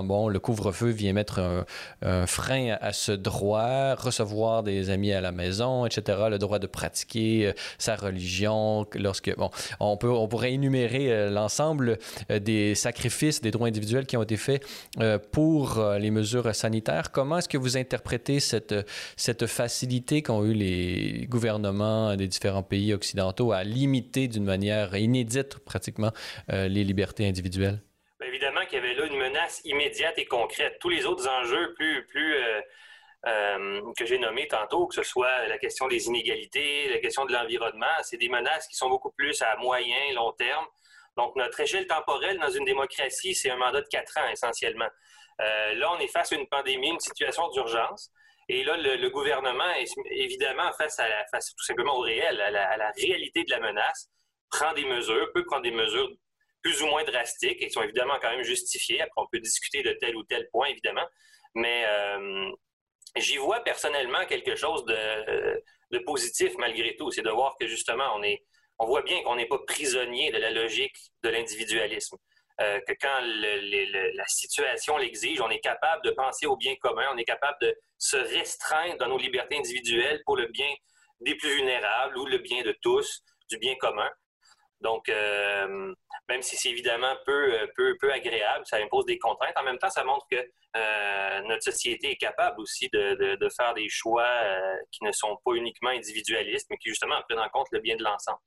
bon, 0.04 0.28
le 0.28 0.38
couvre-feu 0.38 0.88
vient 0.88 1.12
mettre 1.12 1.64
un, 2.02 2.26
frein 2.26 2.76
à 2.80 2.92
ce 2.92 3.12
droit, 3.12 3.94
recevoir 3.94 4.62
des 4.62 4.90
amis 4.90 5.12
à 5.12 5.20
la 5.20 5.32
maison, 5.32 5.86
etc., 5.86 6.24
le 6.30 6.38
droit 6.38 6.58
de 6.58 6.66
pratiquer 6.66 7.46
euh, 7.46 7.52
sa 7.78 7.96
religion, 7.96 8.86
lorsque, 8.94 9.34
bon, 9.36 9.50
on, 9.80 9.96
peut, 9.96 10.10
on 10.10 10.28
pourrait 10.28 10.52
énumérer 10.52 11.12
euh, 11.12 11.30
l'ensemble 11.30 11.98
euh, 12.30 12.38
des 12.38 12.74
sacrifices, 12.74 13.40
des 13.40 13.50
droits 13.50 13.68
individuels 13.68 14.06
qui 14.06 14.16
ont 14.16 14.22
été 14.22 14.36
faits 14.36 14.64
pour 15.32 15.82
les 15.98 16.10
mesures 16.10 16.54
sanitaires. 16.54 17.10
Comment 17.10 17.38
est-ce 17.38 17.48
que 17.48 17.58
vous 17.58 17.76
interprétez 17.76 18.40
cette, 18.40 18.74
cette 19.16 19.46
facilité 19.46 20.22
qu'ont 20.22 20.44
eu 20.44 20.52
les 20.52 21.26
gouvernements 21.28 22.16
des 22.16 22.26
différents 22.26 22.62
pays 22.62 22.92
occidentaux 22.92 23.52
à 23.52 23.64
limiter 23.64 24.28
d'une 24.28 24.44
manière 24.44 24.94
inédite 24.96 25.58
pratiquement 25.58 26.10
les 26.48 26.84
libertés 26.84 27.26
individuelles? 27.28 27.80
Évidemment 28.22 28.64
qu'il 28.66 28.74
y 28.74 28.82
avait 28.82 28.94
là 28.94 29.06
une 29.06 29.18
menace 29.18 29.60
immédiate 29.64 30.18
et 30.18 30.26
concrète. 30.26 30.78
Tous 30.80 30.88
les 30.88 31.06
autres 31.06 31.28
enjeux 31.28 31.74
plus, 31.74 32.06
euh, 32.36 32.60
euh, 33.26 33.92
que 33.96 34.04
j'ai 34.04 34.18
nommés 34.18 34.48
tantôt, 34.48 34.86
que 34.86 34.94
ce 34.94 35.02
soit 35.02 35.46
la 35.48 35.58
question 35.58 35.88
des 35.88 36.06
inégalités, 36.06 36.88
la 36.88 36.98
question 36.98 37.24
de 37.24 37.32
l'environnement, 37.32 37.86
c'est 38.02 38.18
des 38.18 38.28
menaces 38.28 38.66
qui 38.68 38.76
sont 38.76 38.88
beaucoup 38.88 39.10
plus 39.12 39.40
à 39.42 39.56
moyen, 39.56 40.12
long 40.14 40.32
terme. 40.32 40.66
Donc, 41.16 41.34
notre 41.36 41.58
échelle 41.60 41.86
temporelle 41.86 42.38
dans 42.38 42.50
une 42.50 42.64
démocratie, 42.64 43.34
c'est 43.34 43.50
un 43.50 43.56
mandat 43.56 43.80
de 43.80 43.88
quatre 43.88 44.18
ans 44.18 44.28
essentiellement. 44.30 44.88
Euh, 45.40 45.74
là, 45.74 45.92
on 45.92 45.98
est 45.98 46.08
face 46.08 46.32
à 46.32 46.36
une 46.36 46.46
pandémie, 46.48 46.90
une 46.90 47.00
situation 47.00 47.48
d'urgence. 47.50 48.10
Et 48.48 48.62
là, 48.62 48.76
le, 48.76 49.08
gouvernement 49.08 49.72
évidemment 50.10 50.70
face, 50.72 50.98
à 50.98 51.06
tout 51.32 51.64
simplement 51.64 51.96
au 51.96 52.00
réel, 52.00 52.40
à 52.40 52.50
la, 52.50 52.90
réalité 52.90 53.42
de 53.42 53.50
la 53.50 53.60
menace, 53.60 54.10
prend 54.50 54.74
des 54.74 54.84
mesures, 54.84 55.32
peut 55.32 55.44
prendre 55.46 55.62
des 55.62 55.70
mesures 55.70 56.10
plus 56.64 56.82
ou 56.82 56.86
moins 56.86 57.04
drastiques 57.04 57.60
et 57.60 57.66
qui 57.66 57.72
sont 57.72 57.82
évidemment 57.82 58.18
quand 58.20 58.30
même 58.30 58.42
justifiés. 58.42 59.00
Après, 59.02 59.22
on 59.22 59.26
peut 59.30 59.38
discuter 59.38 59.82
de 59.82 59.92
tel 59.92 60.16
ou 60.16 60.24
tel 60.24 60.48
point, 60.50 60.66
évidemment. 60.68 61.06
Mais 61.54 61.84
euh, 61.86 62.50
j'y 63.16 63.36
vois 63.36 63.60
personnellement 63.60 64.24
quelque 64.26 64.56
chose 64.56 64.84
de, 64.86 65.62
de 65.92 65.98
positif 65.98 66.54
malgré 66.58 66.96
tout. 66.96 67.10
C'est 67.10 67.22
de 67.22 67.30
voir 67.30 67.54
que 67.60 67.66
justement, 67.66 68.16
on, 68.16 68.22
est, 68.22 68.42
on 68.78 68.86
voit 68.86 69.02
bien 69.02 69.22
qu'on 69.22 69.36
n'est 69.36 69.46
pas 69.46 69.58
prisonnier 69.66 70.32
de 70.32 70.38
la 70.38 70.50
logique 70.50 70.96
de 71.22 71.28
l'individualisme. 71.28 72.16
Euh, 72.60 72.80
que 72.86 72.92
quand 73.00 73.20
la 73.20 74.26
situation 74.28 74.96
l'exige, 74.96 75.40
on 75.40 75.50
est 75.50 75.60
capable 75.60 76.04
de 76.04 76.12
penser 76.12 76.46
au 76.46 76.56
bien 76.56 76.76
commun, 76.76 77.04
on 77.12 77.18
est 77.18 77.24
capable 77.24 77.58
de 77.60 77.76
se 77.98 78.16
restreindre 78.16 78.96
dans 78.98 79.08
nos 79.08 79.18
libertés 79.18 79.58
individuelles 79.58 80.22
pour 80.24 80.36
le 80.36 80.46
bien 80.46 80.72
des 81.20 81.34
plus 81.34 81.56
vulnérables 81.56 82.16
ou 82.16 82.26
le 82.26 82.38
bien 82.38 82.62
de 82.62 82.72
tous, 82.80 83.22
du 83.50 83.58
bien 83.58 83.74
commun. 83.76 84.08
Donc, 84.80 85.08
euh, 85.08 85.92
même 86.28 86.42
si 86.42 86.56
c'est 86.56 86.70
évidemment 86.70 87.14
peu, 87.26 87.54
euh, 87.54 87.66
peu, 87.76 87.96
peu 88.00 88.12
agréable, 88.12 88.64
ça 88.66 88.76
impose 88.78 89.04
des 89.06 89.18
contraintes. 89.18 89.56
En 89.56 89.62
même 89.62 89.78
temps, 89.78 89.90
ça 89.90 90.04
montre 90.04 90.26
que 90.30 90.36
euh, 90.76 91.40
notre 91.42 91.62
société 91.62 92.12
est 92.12 92.16
capable 92.16 92.60
aussi 92.60 92.88
de, 92.92 93.36
de, 93.36 93.48
faire 93.50 93.74
des 93.74 93.88
choix 93.88 94.28
qui 94.90 95.04
ne 95.04 95.12
sont 95.12 95.38
pas 95.44 95.52
uniquement 95.52 95.90
individualistes, 95.90 96.66
mais 96.70 96.76
qui 96.78 96.88
justement 96.88 97.20
prennent 97.28 97.38
en 97.38 97.48
compte 97.48 97.68
le 97.70 97.80
bien 97.80 97.96
de 97.96 98.02
l'ensemble. 98.02 98.40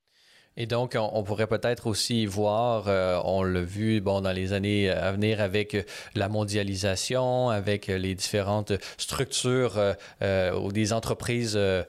Et 0.60 0.66
donc, 0.66 0.96
on, 1.00 1.22
pourrait 1.22 1.46
peut-être 1.46 1.86
aussi 1.86 2.26
voir, 2.26 2.86
euh, 2.88 3.20
on 3.22 3.44
l'a 3.44 3.60
vu 3.60 4.00
bon, 4.00 4.20
dans 4.20 4.32
les 4.32 4.52
années 4.52 4.90
à 4.90 5.12
venir 5.12 5.40
avec 5.40 5.86
la 6.16 6.28
mondialisation, 6.28 7.48
avec 7.48 7.86
les 7.86 8.16
différentes 8.16 8.72
structures 8.96 9.78
euh, 10.20 10.52
ou 10.58 10.72
des 10.72 10.92
entreprises 10.92 11.54
euh, 11.56 11.84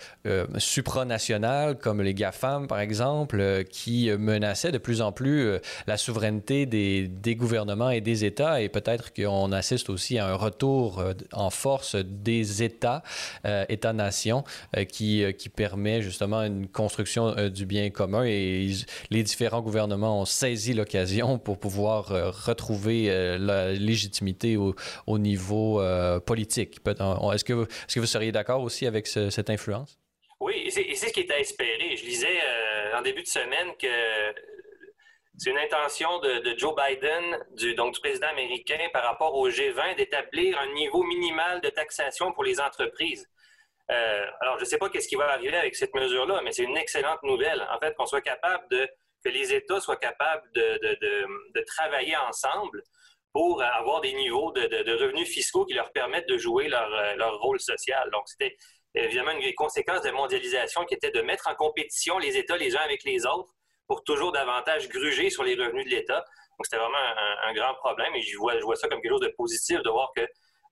supranationales 0.60 1.80
comme 1.80 2.04
les 2.04 2.14
GAFAM, 2.14 2.68
par 2.68 2.80
exemple, 2.80 3.64
qui 3.72 4.12
menaçaient 4.12 4.72
de 4.72 4.78
plus 4.78 5.02
en 5.02 5.12
plus 5.12 5.58
la 5.88 5.98
souveraineté 5.98 6.68
des, 6.68 7.08
des 7.08 7.36
gouvernements 7.36 7.90
et 7.90 8.02
des 8.02 8.24
États. 8.24 8.62
Et 8.62 8.70
peut-être 8.70 9.12
qu'on 9.16 9.52
assiste 9.52 9.90
aussi 9.90 10.20
à 10.20 10.28
un 10.28 10.36
retour 10.36 11.04
en 11.34 11.50
force 11.50 11.96
des 11.96 12.62
États, 12.62 13.02
États-nations, 13.68 14.44
qui, 14.90 15.24
qui 15.40 15.50
permet 15.50 16.04
justement 16.04 16.44
une 16.44 16.68
construction 16.68 17.50
du 17.50 17.66
bien 17.66 17.90
commun 17.90 18.26
et 18.26 18.59
les 19.10 19.24
différents 19.24 19.62
gouvernements 19.62 20.22
ont 20.22 20.26
saisi 20.26 20.74
l'occasion 20.74 21.40
pour 21.40 21.60
pouvoir 21.60 22.12
euh, 22.12 22.30
retrouver 22.30 23.10
euh, 23.10 23.38
la 23.38 23.72
légitimité 23.72 24.58
au, 24.58 25.18
niveau 25.18 25.82
euh, 25.82 26.20
politique. 26.20 26.80
Est-ce 26.86 27.44
que, 27.44 27.54
vous, 27.54 28.06
seriez 28.06 28.32
d'accord 28.32 28.62
aussi 28.62 28.86
avec 28.86 29.08
cette 29.08 29.50
influence? 29.50 30.00
Oui, 30.40 30.64
et 30.66 30.70
c'est 30.70 30.96
ce 30.96 31.14
qui 31.14 31.22
est 31.22 31.32
à 31.32 31.40
espérer. 31.40 31.96
Je 31.96 32.06
disais 32.06 32.40
en 32.96 33.02
début 33.02 33.24
de 33.24 33.28
semaine 33.28 33.70
que 33.80 33.88
c'est 35.38 35.52
une 35.52 35.58
intention 35.58 36.20
de, 36.20 36.58
Joe 36.58 36.74
Biden, 36.76 37.76
donc 37.76 37.94
du 37.94 38.00
président 38.00 38.28
américain, 38.28 38.80
par 38.92 39.04
rapport 39.04 39.36
au 39.36 39.50
G20, 39.50 39.96
d'établir 39.98 40.60
un 40.60 40.74
niveau 40.74 41.04
minimal 41.04 41.62
de 41.62 41.70
taxation 41.70 42.32
pour 42.32 42.44
les 42.44 42.60
entreprises. 42.60 43.28
Euh, 43.92 44.26
alors, 44.42 44.58
je 44.58 44.64
ne 44.64 44.70
sais 44.70 44.78
pas 44.78 44.90
qu'est-ce 44.90 45.08
qui 45.08 45.16
va 45.16 45.32
arriver 45.32 45.58
avec 45.58 45.76
cette 45.76 45.94
mesure-là, 45.96 46.42
mais 46.44 46.52
c'est 46.52 46.64
une 46.64 46.78
excellente 46.78 47.22
nouvelle. 47.24 47.66
En 47.72 47.80
fait, 47.80 47.96
qu'on 47.96 48.06
soit 48.06 48.22
capable 48.22 48.68
de, 48.70 48.88
que 49.24 49.30
les 49.30 49.54
États 49.54 49.80
soient 49.80 49.98
capables 49.98 50.48
de, 50.54 51.64
travailler 51.66 52.16
ensemble 52.18 52.84
pour 53.34 53.62
avoir 53.62 54.02
des 54.02 54.14
niveaux 54.14 54.52
de, 54.52 55.04
revenus 55.04 55.28
fiscaux 55.28 55.66
qui 55.66 55.74
leur 55.74 55.92
permettent 55.92 56.30
de 56.30 56.38
jouer 56.38 56.68
leur, 56.68 56.94
euh, 56.94 57.16
leur 57.16 57.40
rôle 57.40 57.60
social. 57.60 58.10
Donc, 58.12 58.28
c'était 58.28 58.56
évidemment 58.96 59.32
une 59.32 59.42
des 59.42 59.56
conséquences 59.56 60.02
de 60.02 60.08
la 60.08 60.14
mondialisation 60.14 60.86
qui 60.86 60.96
était 60.96 61.12
de 61.12 61.22
mettre 61.22 61.48
en 61.48 61.56
compétition 61.56 62.18
les 62.20 62.38
États 62.38 62.58
les 62.58 62.76
uns 62.76 62.82
avec 62.82 63.04
les 63.04 63.26
autres 63.26 63.54
pour 63.88 64.04
toujours 64.04 64.32
davantage 64.32 64.88
gruger 64.90 65.30
sur 65.30 65.44
les 65.44 65.56
revenus 65.56 65.86
de 65.86 65.90
l'État. 65.90 66.20
Donc, 66.20 66.66
c'était 66.66 66.78
vraiment 66.78 66.98
un, 67.44 67.54
grand 67.54 67.74
problème 67.76 68.14
et 68.16 68.22
je 68.22 68.38
vois 68.38 68.76
ça 68.76 68.88
comme 68.88 69.02
quelque 69.02 69.14
chose 69.14 69.22
de 69.22 69.34
positif 69.36 69.82
de 69.82 69.90
voir 69.90 70.12
que 70.16 70.22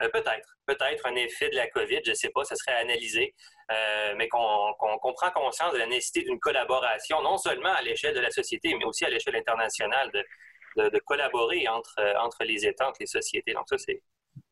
euh, 0.02 0.10
peut-être, 0.10 0.58
peut-être 0.66 1.06
un 1.08 1.16
effet 1.16 1.50
de 1.50 1.56
la 1.56 1.68
COVID, 1.68 2.02
je 2.06 2.12
ne 2.12 2.16
sais 2.16 2.30
pas, 2.30 2.44
ça 2.44 2.56
serait 2.56 2.78
analysé, 2.78 3.34
euh, 3.72 4.14
mais 4.16 4.28
qu'on 4.28 4.74
prend 4.78 5.32
conscience 5.32 5.74
de 5.74 5.78
la 5.78 5.88
nécessité 5.88 6.24
d'une 6.24 6.40
collaboration, 6.40 7.22
non 7.22 7.38
seulement 7.38 7.74
à 7.74 7.82
l'échelle 7.82 8.16
de 8.16 8.20
la 8.20 8.32
société, 8.32 8.76
mais 8.76 8.86
aussi 8.86 9.06
à 9.06 9.10
l'échelle 9.10 9.36
internationale, 9.36 10.12
de, 10.12 10.90
de, 10.90 11.00
collaborer 11.00 11.68
entre, 11.68 12.00
entre 12.20 12.44
les 12.44 12.66
États, 12.66 12.88
entre 12.88 13.00
les 13.00 13.08
sociétés. 13.08 13.54
Donc 13.54 13.66
ça, 13.68 13.78
c'est 13.78 14.02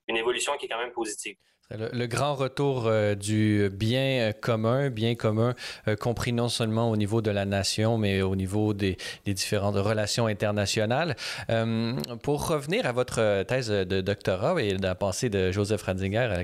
une 0.08 0.18
évolution 0.18 0.58
qui 0.58 0.66
est 0.66 0.70
quand 0.70 0.80
même 0.80 0.92
positive. 0.92 1.38
Le, 1.72 2.06
grand 2.06 2.36
retour 2.36 2.86
euh, 2.86 3.16
du 3.16 3.72
bien 3.74 4.34
commun, 4.40 4.92
bien 4.92 5.16
commun, 5.16 5.56
euh, 5.88 5.96
compris 5.96 6.32
non 6.32 6.48
seulement 6.48 6.92
au 6.92 6.96
niveau 6.96 7.24
de 7.24 7.32
la 7.32 7.46
nation, 7.46 7.98
mais 7.98 8.22
au 8.22 8.36
niveau 8.36 8.76
des, 8.76 8.98
différentes 9.26 9.76
relations 9.76 10.28
internationales. 10.28 11.16
Euh, 11.50 11.94
pour 12.22 12.48
revenir 12.48 12.86
à 12.86 12.92
votre 12.92 13.42
thèse 13.46 13.70
de 13.70 14.02
doctorat 14.02 14.62
et 14.62 14.78
la 14.78 14.94
pensée 14.94 15.30
de 15.30 15.52
Joseph 15.52 15.82
Ratzinger, 15.82 16.44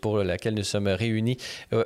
pour 0.00 0.18
laquelle 0.24 0.54
nous 0.54 0.64
sommes 0.64 0.88
réunis 0.88 1.36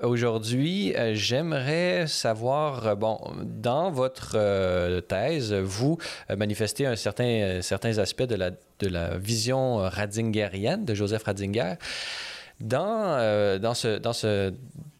aujourd'hui, 0.03 0.95
j'aimerais 1.15 2.07
savoir, 2.07 2.97
bon, 2.97 3.19
dans 3.43 3.91
votre 3.91 5.01
thèse, 5.01 5.53
vous 5.53 5.99
manifestez 6.37 6.87
un 6.87 6.95
certain, 6.95 7.59
certains 7.63 7.99
aspects 7.99 8.23
de 8.23 8.37
la 8.37 8.53
de 8.83 8.89
la 8.89 9.17
vision 9.17 9.77
ratzingerienne 9.77 10.85
de 10.85 10.95
Joseph 10.95 11.23
Ratzinger. 11.23 11.75
Dans, 12.61 13.17
euh, 13.19 13.59
ce 13.75 14.53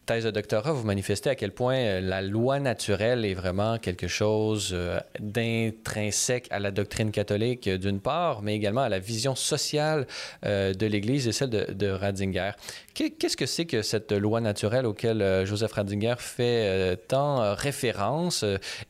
thèse 0.05 0.25
de 0.25 0.31
doctorat, 0.31 0.73
vous 0.73 0.85
manifestez 0.85 1.29
à 1.29 1.35
quel 1.35 1.51
point 1.51 1.75
euh, 1.75 2.01
la 2.01 2.21
loi 2.21 2.59
naturelle 2.59 3.25
est 3.25 3.33
vraiment 3.33 3.77
quelque 3.77 4.07
chose 4.07 4.71
euh, 4.73 4.99
d'intrinsèque 5.19 6.47
à 6.51 6.59
la 6.59 6.71
doctrine 6.71 7.11
catholique, 7.11 7.67
euh, 7.67 7.77
d'une 7.77 8.01
part, 8.01 8.41
mais 8.41 8.55
également 8.55 8.81
à 8.81 8.89
la 8.89 8.99
vision 8.99 9.35
sociale 9.35 10.05
de 10.43 10.85
l'Église 10.85 11.27
et 11.27 11.31
celle 11.31 11.49
de, 11.49 11.89
Ratzinger. 11.89 12.51
Qu'est-ce 12.93 13.37
que 13.37 13.45
c'est 13.45 13.65
que 13.65 13.81
cette 13.81 14.11
loi 14.11 14.41
naturelle 14.41 14.85
auquel 14.85 15.45
Joseph 15.45 15.71
Ratzinger 15.73 16.15
fait 16.17 16.97
tant 17.07 17.53
référence 17.55 18.45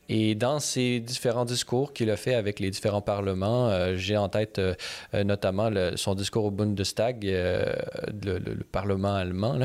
et 0.08 0.34
dans 0.34 0.58
ses 0.58 1.00
différents 1.00 1.44
discours 1.44 1.92
qu'il 1.92 2.10
a 2.10 2.16
fait 2.16 2.34
avec 2.34 2.60
les 2.60 2.70
différents 2.70 3.00
parlements, 3.00 3.94
j'ai 3.94 4.16
en 4.16 4.28
tête 4.28 4.60
notamment 5.12 5.70
son 5.96 6.14
discours 6.14 6.46
au 6.46 6.50
Bundestag, 6.50 7.24
le, 7.24 8.64
Parlement 8.70 9.14
allemand. 9.14 9.58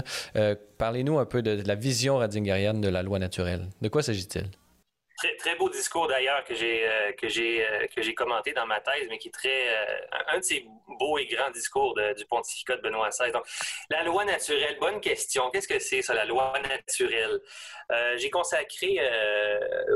Parlez-nous 0.79 1.19
un 1.19 1.25
peu 1.25 1.38
de, 1.41 1.61
la 1.65 1.75
vision 1.75 2.17
radzingerienne 2.17 2.81
de 2.81 2.89
la 2.89 3.03
loi 3.03 3.19
naturelle. 3.19 3.67
De 3.81 3.89
quoi 3.89 4.03
s'agit-il? 4.03 4.45
Très, 5.39 5.55
beau 5.55 5.69
discours 5.69 6.07
d'ailleurs 6.07 6.45
que 6.45 6.55
j'ai 6.55 6.87
euh, 6.87 7.11
euh, 7.11 7.87
que 7.87 8.01
j'ai 8.01 8.13
commenté 8.13 8.53
dans 8.53 8.65
ma 8.65 8.79
thèse, 8.79 9.07
mais 9.09 9.17
qui 9.17 9.27
est 9.27 9.31
très 9.31 9.67
euh, 9.67 9.99
un 10.27 10.37
de 10.37 10.43
ces 10.43 10.65
beaux 10.97 11.17
et 11.17 11.25
grands 11.25 11.49
discours 11.51 11.93
du 12.15 12.25
pontificat 12.25 12.77
de 12.77 12.81
Benoît 12.81 13.09
XVI. 13.09 13.31
Donc, 13.33 13.43
la 13.89 14.03
loi 14.03 14.23
naturelle, 14.23 14.77
bonne 14.79 15.01
question. 15.01 15.49
Qu'est-ce 15.51 15.67
que 15.67 15.79
c'est 15.79 16.01
ça, 16.01 16.13
la 16.13 16.23
loi 16.23 16.53
naturelle? 16.69 17.41
J'ai 18.15 18.29
consacré 18.29 18.99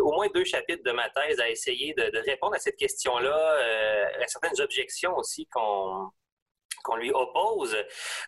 au 0.01 0.11
moins 0.11 0.27
deux 0.33 0.43
chapitres 0.43 0.83
de 0.83 0.91
ma 0.91 1.09
thèse 1.09 1.39
à 1.39 1.49
essayer 1.49 1.93
de, 1.93 2.09
de 2.09 2.19
répondre 2.19 2.55
à 2.55 2.59
cette 2.59 2.77
question-là, 2.77 3.57
à 4.21 4.27
certaines 4.27 4.59
objections 4.59 5.15
aussi 5.15 5.47
qu'on 5.47 6.11
qu'on 6.83 6.97
lui 6.97 7.11
oppose. 7.11 7.77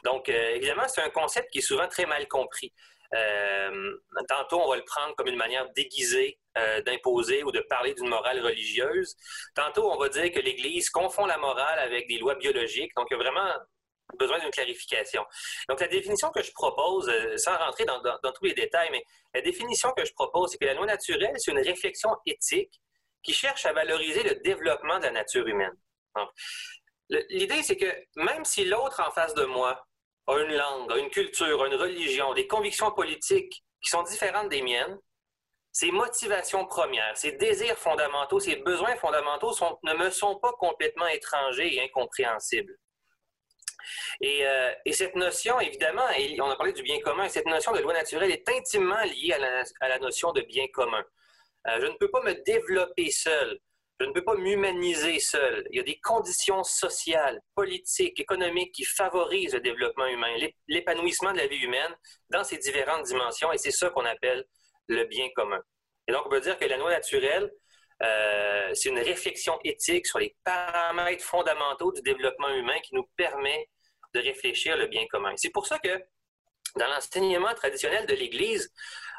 Donc, 0.05 0.29
évidemment, 0.29 0.88
c'est 0.88 1.01
un 1.01 1.10
concept 1.10 1.51
qui 1.51 1.57
est 1.60 1.62
souvent 1.62 1.89
très 1.89 2.05
mal 2.05 2.25
compris. 2.29 2.72
Euh, 3.13 3.97
tantôt, 4.27 4.62
on 4.62 4.69
va 4.69 4.77
le 4.77 4.83
prendre 4.83 5.15
comme 5.15 5.27
une 5.27 5.38
manière 5.38 5.69
déguisée 5.74 6.39
euh, 6.57 6.81
d'imposer 6.81 7.43
ou 7.43 7.51
de 7.51 7.59
parler 7.62 7.93
d'une 7.93 8.07
morale 8.07 8.39
religieuse. 8.43 9.15
Tantôt, 9.53 9.91
on 9.91 9.97
va 9.97 10.09
dire 10.09 10.31
que 10.31 10.39
l'Église 10.39 10.89
confond 10.89 11.25
la 11.25 11.38
morale 11.38 11.79
avec 11.79 12.07
des 12.07 12.17
lois 12.17 12.35
biologiques. 12.35 12.91
Donc, 12.95 13.07
il 13.12 13.13
y 13.13 13.15
a 13.15 13.24
vraiment 13.24 13.53
besoin 14.17 14.39
d'une 14.39 14.51
clarification. 14.51 15.25
Donc, 15.67 15.79
la 15.81 15.88
définition 15.88 16.29
que 16.31 16.41
je 16.41 16.51
propose, 16.51 17.12
sans 17.38 17.57
rentrer 17.57 17.85
dans, 17.85 18.01
tous 18.01 18.45
les 18.45 18.53
détails, 18.53 18.89
mais 18.91 19.03
la 19.33 19.41
définition 19.41 19.91
que 19.91 20.05
je 20.05 20.13
propose, 20.13 20.51
c'est 20.51 20.57
que 20.57 20.65
la 20.65 20.74
loi 20.74 20.85
naturelle, 20.85 21.33
c'est 21.38 21.51
une 21.51 21.59
réflexion 21.59 22.15
éthique 22.25 22.81
qui 23.24 23.33
cherche 23.33 23.65
à 23.65 23.74
valoriser 23.74 24.24
le 24.24 24.35
développement 24.35 25.00
de 25.00 25.05
la 25.05 25.12
nature 25.12 25.47
humaine. 25.47 25.75
L'idée, 27.09 27.62
c'est 27.63 27.77
que 27.77 27.91
même 28.15 28.45
si 28.45 28.65
l'autre 28.65 29.01
en 29.05 29.12
face 29.12 29.33
de 29.33 29.45
moi 29.45 29.85
a 30.27 30.39
une 30.39 30.55
langue, 30.55 30.91
a 30.91 30.98
une 30.98 31.10
culture, 31.10 31.65
une 31.65 31.75
religion, 31.75 32.34
des 32.34 32.48
convictions 32.48 32.91
politiques 32.91 33.63
qui 33.82 33.89
sont 33.89 34.03
différentes 34.03 34.50
des 34.50 34.62
miennes, 34.62 35.00
ses 35.72 35.91
motivations 35.91 36.65
premières, 36.65 37.17
ses 37.17 37.34
désirs 37.34 37.77
fondamentaux, 37.77 38.39
ses 38.39 38.55
besoins 38.55 38.96
fondamentaux 38.96 39.53
ne 39.84 39.94
me 39.94 40.10
sont 40.10 40.39
pas 40.39 40.53
complètement 40.53 41.08
étrangers 41.08 41.75
et 41.75 41.84
incompréhensibles. 41.84 42.77
Et, 44.22 44.46
euh, 44.46 44.72
cette 44.91 45.15
notion, 45.15 45.60
évidemment, 45.60 46.05
on 46.39 46.50
a 46.50 46.55
parlé 46.55 46.74
du 46.74 46.82
bien 46.82 47.00
commun, 47.01 47.27
cette 47.27 47.46
notion 47.46 47.74
de 47.74 47.79
loi 47.79 47.94
naturelle 47.94 48.32
est 48.32 48.48
intimement 48.50 49.01
liée 49.03 49.34
à 49.82 49.89
la, 49.89 50.00
notion 50.00 50.32
de 50.32 50.41
bien 50.41 50.65
commun. 50.74 51.03
Euh, 51.67 51.82
je 51.82 51.88
ne 51.88 51.94
peux 51.98 52.10
pas 52.10 52.22
me 52.22 52.34
développer 52.46 53.12
seul. 53.12 53.60
Je 53.99 54.05
ne 54.05 54.11
peux 54.11 54.23
pas 54.23 54.35
m'humaniser 54.35 55.19
seul. 55.19 55.65
Il 55.71 55.77
y 55.77 55.79
a 55.79 55.83
des 55.83 55.99
conditions 56.01 56.63
sociales, 56.63 57.41
politiques, 57.55 58.19
économiques 58.19 58.73
qui 58.73 58.83
favorisent 58.83 59.53
le 59.53 59.61
développement 59.61 60.07
humain, 60.07 60.35
l'épanouissement 60.67 61.31
de 61.31 61.37
la 61.37 61.47
vie 61.47 61.63
humaine 61.63 61.95
dans 62.29 62.43
ses 62.43 62.57
différentes 62.57 63.05
dimensions, 63.05 63.53
et 63.53 63.57
c'est 63.57 63.71
ça 63.71 63.89
qu'on 63.89 64.05
appelle 64.05 64.43
le 64.89 65.05
bien 65.05 65.29
commun. 65.35 65.61
Et 66.07 66.11
donc, 66.11 66.23
on 66.25 66.29
peut 66.29 66.41
dire 66.41 66.57
que 66.57 66.65
la 66.65 66.77
loi 66.77 66.91
naturelle, 66.91 67.49
euh, 68.03 68.71
c'est 68.73 68.89
une 68.89 68.99
réflexion 68.99 69.57
éthique 69.63 70.05
sur 70.05 70.19
les 70.19 70.35
paramètres 70.43 71.23
fondamentaux 71.23 71.93
du 71.93 72.01
développement 72.01 72.49
humain 72.49 72.77
qui 72.83 72.93
nous 72.95 73.09
permet 73.15 73.69
de 74.13 74.19
réfléchir 74.19 74.75
le 74.75 74.87
bien 74.87 75.05
commun. 75.09 75.33
C'est 75.37 75.51
pour 75.51 75.67
ça 75.67 75.79
que 75.79 76.03
dans 76.75 76.87
l'enseignement 76.87 77.53
traditionnel 77.53 78.05
de 78.05 78.13
l'Église, 78.13 78.69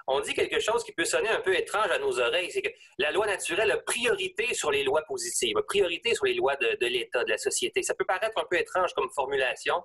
on 0.08 0.20
dit 0.20 0.34
quelque 0.34 0.60
chose 0.60 0.84
qui 0.84 0.92
peut 0.92 1.04
sonner 1.04 1.28
un 1.28 1.40
peu 1.40 1.54
étrange 1.56 1.90
à 1.90 1.98
nos 1.98 2.20
oreilles, 2.20 2.50
c'est 2.50 2.62
que 2.62 2.68
la 2.98 3.10
loi 3.10 3.26
naturelle 3.26 3.70
a 3.72 3.78
priorité 3.78 4.54
sur 4.54 4.70
les 4.70 4.84
lois 4.84 5.02
positives, 5.02 5.56
a 5.58 5.62
priorité 5.62 6.14
sur 6.14 6.26
les 6.26 6.34
lois 6.34 6.54
de, 6.56 6.86
l'État, 6.86 7.24
de 7.24 7.30
la 7.30 7.38
société. 7.38 7.82
Ça 7.82 7.94
peut 7.94 8.04
paraître 8.04 8.38
un 8.38 8.46
peu 8.48 8.56
étrange 8.56 8.92
comme 8.94 9.10
formulation, 9.10 9.82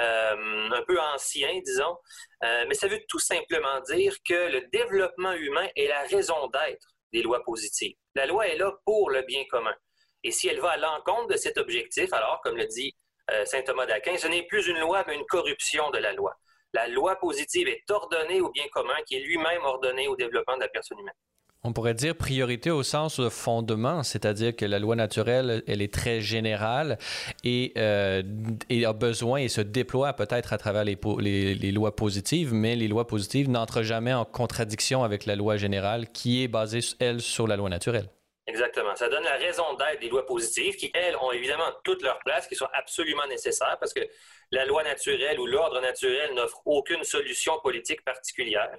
euh, 0.00 0.70
un 0.70 0.82
peu 0.86 0.98
ancien, 0.98 1.60
disons, 1.64 1.98
euh, 2.44 2.64
mais 2.66 2.74
ça 2.74 2.88
veut 2.88 3.00
tout 3.08 3.18
simplement 3.18 3.80
dire 3.80 4.14
que 4.26 4.50
le 4.50 4.62
développement 4.72 5.32
humain 5.32 5.68
est 5.76 5.88
la 5.88 6.02
raison 6.04 6.46
d'être 6.48 6.94
des 7.12 7.22
lois 7.22 7.42
positives. 7.44 7.96
La 8.14 8.26
loi 8.26 8.48
est 8.48 8.56
là 8.56 8.72
pour 8.86 9.10
le 9.10 9.22
bien 9.22 9.44
commun. 9.50 9.74
Et 10.24 10.30
si 10.30 10.48
elle 10.48 10.60
va 10.60 10.70
à 10.70 10.76
l'encontre 10.78 11.28
de 11.28 11.36
cet 11.36 11.58
objectif, 11.58 12.12
alors, 12.12 12.40
comme 12.42 12.56
le 12.56 12.66
dit 12.66 12.96
euh, 13.30 13.44
saint 13.44 13.62
Thomas 13.62 13.86
d'Aquin, 13.86 14.16
ce 14.16 14.28
n'est 14.28 14.46
plus 14.46 14.66
une 14.66 14.80
loi, 14.80 15.04
mais 15.06 15.14
une 15.14 15.26
corruption 15.26 15.90
de 15.90 15.98
la 15.98 16.12
loi 16.12 16.34
la 16.74 16.88
loi 16.88 17.16
positive 17.16 17.68
est 17.68 17.90
ordonnée 17.90 18.40
au 18.40 18.50
bien 18.50 18.64
commun, 18.72 18.94
qui 19.06 19.16
est 19.16 19.20
lui-même 19.20 19.62
ordonné 19.64 20.08
au 20.08 20.16
développement 20.16 20.56
de 20.56 20.62
la 20.62 20.68
personne 20.68 20.98
humaine. 20.98 21.14
On 21.64 21.72
pourrait 21.72 21.94
dire 21.94 22.14
priorité 22.14 22.70
au 22.70 22.84
sens 22.84 23.18
de 23.18 23.28
fondement, 23.28 24.04
c'est-à-dire 24.04 24.54
que 24.54 24.64
la 24.64 24.78
loi 24.78 24.94
naturelle, 24.94 25.64
elle 25.66 25.82
est 25.82 25.92
très 25.92 26.20
générale 26.20 26.98
et, 27.42 27.72
euh, 27.76 28.22
a 28.86 28.92
besoin 28.92 29.40
et 29.40 29.48
se 29.48 29.60
déploie 29.60 30.12
peut-être 30.12 30.52
à 30.52 30.58
travers 30.58 30.84
les, 30.84 30.96
les, 31.54 31.72
lois 31.72 31.96
positives, 31.96 32.54
mais 32.54 32.76
les 32.76 32.86
lois 32.86 33.08
positives 33.08 33.50
n'entrent 33.50 33.82
jamais 33.82 34.14
en 34.14 34.24
contradiction 34.24 35.02
avec 35.02 35.26
la 35.26 35.34
loi 35.34 35.56
générale 35.56 36.08
qui 36.12 36.44
est 36.44 36.48
basée, 36.48 36.80
elle, 37.00 37.20
sur 37.20 37.48
la 37.48 37.56
loi 37.56 37.68
naturelle. 37.68 38.08
Exactement. 38.48 38.96
Ça 38.96 39.10
donne 39.10 39.24
la 39.24 39.36
raison 39.36 39.74
d'être 39.74 40.00
des 40.00 40.08
lois 40.08 40.24
positives 40.24 40.74
qui, 40.76 40.90
elles, 40.94 41.14
ont 41.16 41.32
évidemment 41.32 41.70
toute 41.84 42.00
leur 42.02 42.18
place, 42.20 42.48
qui 42.48 42.56
sont 42.56 42.68
absolument 42.72 43.26
nécessaires 43.26 43.76
parce 43.78 43.92
que 43.92 44.00
la 44.50 44.64
loi 44.64 44.82
naturelle 44.82 45.38
ou 45.38 45.46
l'ordre 45.46 45.82
naturel 45.82 46.32
n'offre 46.32 46.62
aucune 46.64 47.04
solution 47.04 47.60
politique 47.60 48.02
particulière. 48.02 48.74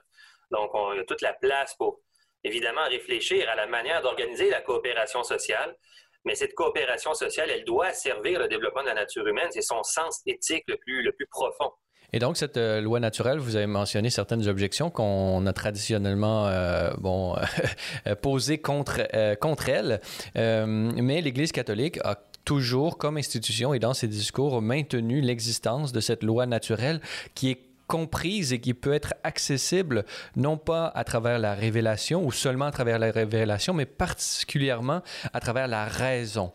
Donc, 0.50 0.74
on, 0.74 0.98
a 0.98 1.04
toute 1.04 1.22
la 1.22 1.34
place 1.34 1.76
pour, 1.76 2.00
évidemment, 2.44 2.84
réfléchir 2.86 3.48
à 3.48 3.56
la 3.56 3.68
manière 3.68 4.02
d'organiser 4.02 4.50
la 4.50 4.62
coopération 4.62 5.22
sociale. 5.22 5.78
Mais 6.26 6.34
cette 6.34 6.56
coopération 6.56 7.14
sociale, 7.14 7.52
elle 7.52 7.64
doit 7.64 7.94
servir 7.94 8.40
le 8.40 8.48
développement 8.48 8.82
de 8.82 8.88
la 8.88 8.96
nature 8.96 9.28
humaine. 9.28 9.50
C'est 9.52 9.62
son 9.62 9.84
sens 9.84 10.24
éthique 10.26 10.64
le 10.68 10.78
plus, 10.78 11.04
le 11.04 11.12
plus 11.12 11.28
profond. 11.28 11.72
Et 12.12 12.20
donc, 12.20 12.38
cette 12.38 12.58
euh, 12.58 12.82
loi 12.82 13.00
naturelle, 13.00 13.40
vous 13.40 13.56
avez 13.56 13.68
mentionné 13.68 14.10
certaines 14.10 14.48
objections 14.48 14.90
qu'on 14.90 15.46
a 15.46 15.54
traditionnellement 15.54 16.48
euh, 16.48 16.92
posées 18.22 18.58
contre, 18.58 19.02
euh, 19.14 19.36
contre 19.36 19.70
elle. 19.70 20.02
mais 20.36 21.22
l'Église 21.22 21.52
catholique 21.52 22.00
a 22.04 22.18
toujours, 22.46 22.98
comme 22.98 23.18
institution 23.18 23.74
et 23.74 23.80
dans 23.80 23.94
ses 23.94 24.08
discours, 24.08 24.62
maintenu 24.62 25.22
l'existence 25.22 25.92
de 25.92 26.00
cette 26.00 26.24
loi 26.24 26.46
naturelle 26.46 27.00
qui 27.36 27.52
est 27.52 27.60
comprise 27.86 28.54
et 28.54 28.60
qui 28.60 28.76
peut 28.76 28.94
être 28.94 29.16
accessible 29.24 30.06
non 30.36 30.58
pas 30.58 30.88
à 30.88 31.04
travers 31.04 31.40
la 31.40 31.56
révélation 31.56 32.24
ou 32.24 32.32
seulement 32.32 32.66
à 32.66 32.72
travers 32.72 33.00
la 33.00 33.12
révélation, 33.12 33.74
mais 33.74 33.86
particulièrement 33.86 35.02
à 35.34 35.40
travers 35.40 35.68
la 35.68 35.86
raison. 35.86 36.52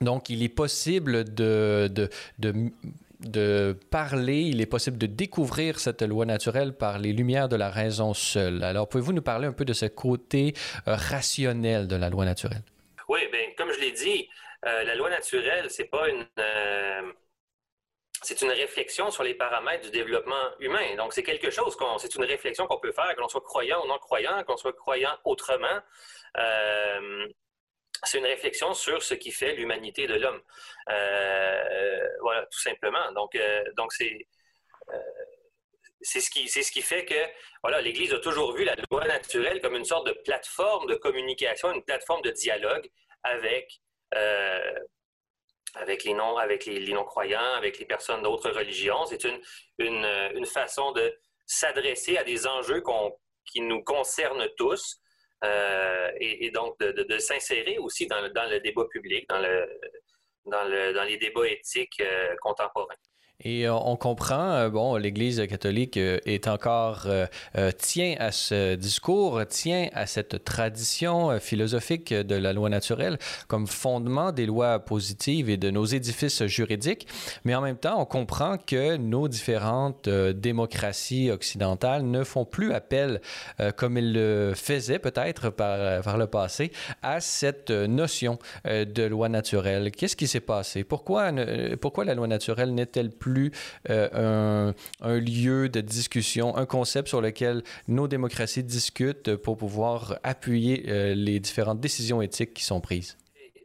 Donc, 0.00 0.30
il 0.30 0.42
est 0.42 0.48
possible 0.48 1.24
de 1.34 2.10
de 3.20 3.76
parler, 3.90 4.40
il 4.40 4.60
est 4.60 4.66
possible 4.66 4.98
de 4.98 5.06
découvrir 5.06 5.78
cette 5.78 6.02
loi 6.02 6.24
naturelle 6.24 6.74
par 6.74 6.98
les 6.98 7.12
lumières 7.12 7.48
de 7.48 7.56
la 7.56 7.70
raison 7.70 8.14
seule. 8.14 8.62
Alors, 8.64 8.88
pouvez-vous 8.88 9.12
nous 9.12 9.22
parler 9.22 9.46
un 9.46 9.52
peu 9.52 9.64
de 9.64 9.72
ce 9.72 9.86
côté 9.86 10.54
euh, 10.88 10.94
rationnel 10.94 11.86
de 11.86 11.96
la 11.96 12.08
loi 12.08 12.24
naturelle? 12.24 12.62
Oui, 13.08 13.20
bien, 13.30 13.52
comme 13.56 13.72
je 13.72 13.80
l'ai 13.80 13.92
dit, 13.92 14.28
euh, 14.66 14.84
la 14.84 14.94
loi 14.94 15.10
naturelle, 15.10 15.66
c'est 15.70 15.84
pas 15.90 16.08
une. 16.08 16.26
Euh, 16.38 17.12
c'est 18.22 18.42
une 18.42 18.50
réflexion 18.50 19.10
sur 19.10 19.22
les 19.22 19.32
paramètres 19.32 19.84
du 19.84 19.90
développement 19.90 20.34
humain. 20.58 20.94
Donc, 20.98 21.14
c'est 21.14 21.22
quelque 21.22 21.50
chose 21.50 21.74
qu'on, 21.74 21.96
c'est 21.96 22.14
une 22.16 22.24
réflexion 22.24 22.66
qu'on 22.66 22.78
peut 22.78 22.92
faire, 22.92 23.14
que 23.14 23.20
l'on 23.20 23.30
soit 23.30 23.40
croyant 23.40 23.82
ou 23.82 23.88
non 23.88 23.98
croyant, 23.98 24.42
qu'on 24.46 24.58
soit 24.58 24.74
croyant 24.74 25.12
autrement 25.24 25.80
c'est 28.04 28.18
une 28.18 28.26
réflexion 28.26 28.74
sur 28.74 29.02
ce 29.02 29.14
qui 29.14 29.30
fait 29.30 29.54
l'humanité 29.54 30.06
de 30.06 30.14
l'homme. 30.14 30.40
Euh, 30.90 32.08
voilà, 32.20 32.46
tout 32.46 32.60
simplement. 32.60 33.12
Donc, 33.12 33.34
euh, 33.34 33.64
donc 33.76 33.92
c'est 33.92 34.26
euh, 34.88 34.98
c'est 36.00 36.20
ce 36.20 36.30
qui 36.30 36.48
c'est 36.48 36.62
ce 36.62 36.72
qui 36.72 36.82
fait 36.82 37.04
que 37.04 37.26
voilà, 37.62 37.80
l'Église 37.80 38.12
a 38.14 38.18
toujours 38.18 38.52
vu 38.54 38.64
la 38.64 38.74
loi 38.90 39.06
naturelle 39.06 39.60
comme 39.60 39.76
une 39.76 39.84
sorte 39.84 40.06
de 40.06 40.12
plateforme 40.24 40.86
de 40.86 40.94
communication, 40.94 41.72
une 41.72 41.84
plateforme 41.84 42.22
de 42.22 42.30
dialogue 42.30 42.90
avec 43.22 43.80
avec 45.74 46.02
les 46.04 46.14
non 46.14 46.36
avec 46.36 46.64
les, 46.64 46.92
non 46.92 47.04
croyants, 47.04 47.54
avec 47.54 47.78
les 47.78 47.86
personnes 47.86 48.22
d'autres 48.22 48.50
religions. 48.50 49.04
C'est 49.06 49.24
une, 49.24 49.40
une, 49.78 50.04
une 50.34 50.46
façon 50.46 50.92
de 50.92 51.16
s'adresser 51.46 52.16
à 52.16 52.24
des 52.24 52.46
enjeux 52.46 52.82
qui 53.44 53.60
nous 53.60 53.82
concernent 53.84 54.48
tous. 54.56 55.00
Euh, 55.42 56.10
et, 56.20 56.50
donc 56.50 56.78
de, 56.80 57.18
s'insérer 57.18 57.78
aussi 57.78 58.06
dans, 58.06 58.28
dans, 58.32 58.48
le 58.50 58.60
débat 58.60 58.84
public, 58.90 59.26
dans, 59.28 59.38
le, 59.38 59.80
dans, 60.44 60.64
le, 60.64 60.92
dans 60.92 61.04
les 61.04 61.16
débats 61.16 61.48
éthiques 61.48 62.00
euh, 62.00 62.34
contemporains. 62.42 62.94
Et 63.42 63.66
euh, 63.66 63.74
on 63.74 63.96
comprend, 63.96 64.52
euh, 64.52 64.68
bon, 64.68 64.96
l'Église 64.96 65.42
catholique 65.48 65.96
euh, 65.96 66.18
est 66.26 66.48
encore 66.48 67.08
tient 67.78 68.14
à 68.18 68.32
ce 68.32 68.74
discours, 68.74 69.40
tient 69.48 69.88
à 69.94 70.06
cette 70.06 70.44
tradition 70.44 71.38
philosophique 71.38 72.12
de 72.12 72.34
la 72.34 72.52
loi 72.52 72.68
naturelle 72.68 73.18
comme 73.48 73.66
fondement 73.66 74.32
des 74.32 74.46
lois 74.46 74.78
positives 74.78 75.48
et 75.50 75.56
de 75.56 75.70
nos 75.70 75.84
édifices 75.84 76.44
juridiques. 76.46 77.06
Mais 77.44 77.54
en 77.54 77.60
même 77.60 77.76
temps, 77.76 78.00
on 78.00 78.04
comprend 78.04 78.56
que 78.58 78.96
nos 78.96 79.28
différentes 79.28 80.08
démocraties 80.08 81.30
occidentales 81.30 82.04
ne 82.04 82.24
font 82.24 82.44
plus 82.44 82.72
appel, 82.72 83.20
comme 83.76 83.96
elles 83.96 84.12
le 84.12 84.52
faisaient 84.54 84.98
peut-être 84.98 85.50
par, 85.50 86.16
le 86.18 86.26
passé, 86.26 86.72
à 87.02 87.20
cette 87.20 87.70
notion 87.70 88.38
de 88.64 89.02
loi 89.04 89.28
naturelle. 89.28 89.90
Qu'est-ce 89.90 90.16
qui 90.16 90.28
s'est 90.28 90.40
passé? 90.40 90.84
Pourquoi 90.84 91.30
la 91.30 92.14
loi 92.14 92.26
naturelle 92.26 92.74
n'est-elle 92.74 93.10
plus 93.10 93.29
euh, 93.88 94.72
un, 95.00 95.18
lieu 95.18 95.68
de 95.68 95.80
discussion, 95.80 96.56
un 96.56 96.66
concept 96.66 97.08
sur 97.08 97.20
lequel 97.20 97.62
nos 97.88 98.08
démocraties 98.08 98.62
discutent 98.62 99.36
pour 99.36 99.56
pouvoir 99.56 100.18
appuyer 100.22 100.84
euh, 100.88 101.14
les 101.14 101.40
différentes 101.40 101.80
décisions 101.80 102.22
éthiques 102.22 102.54
qui 102.54 102.64
sont 102.64 102.80
prises? 102.80 103.16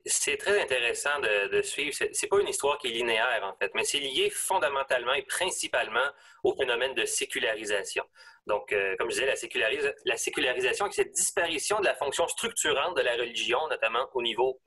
C'est 0.07 0.37
très 0.37 0.61
intéressant 0.61 1.19
de, 1.51 1.61
suivre. 1.63 1.95
C'est 2.11 2.27
pas 2.27 2.39
une 2.39 2.47
histoire 2.47 2.77
qui 2.77 2.87
est 2.87 2.91
linéaire, 2.91 3.41
en 3.43 3.57
fait, 3.57 3.71
mais 3.73 3.83
c'est 3.83 3.99
lié 3.99 4.29
fondamentalement 4.29 5.13
et 5.13 5.23
principalement 5.23 6.07
au 6.43 6.55
phénomène 6.55 6.93
de 6.93 7.05
sécularisation. 7.05 8.03
Donc, 8.45 8.71
euh, 8.71 8.95
comme 8.99 9.09
je 9.09 9.15
disais, 9.15 9.25
la, 9.25 9.69
la 10.05 10.17
sécularisation, 10.17 10.85
c'est 10.91 11.03
cette 11.03 11.13
disparition 11.13 11.79
de 11.79 11.85
la 11.85 11.95
fonction 11.95 12.27
structurante 12.27 12.95
de 12.95 13.01
la 13.01 13.13
religion, 13.13 13.57
notamment 13.67 14.07
au 14.13 14.21
niveau 14.21 14.61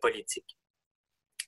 politique. 0.00 0.56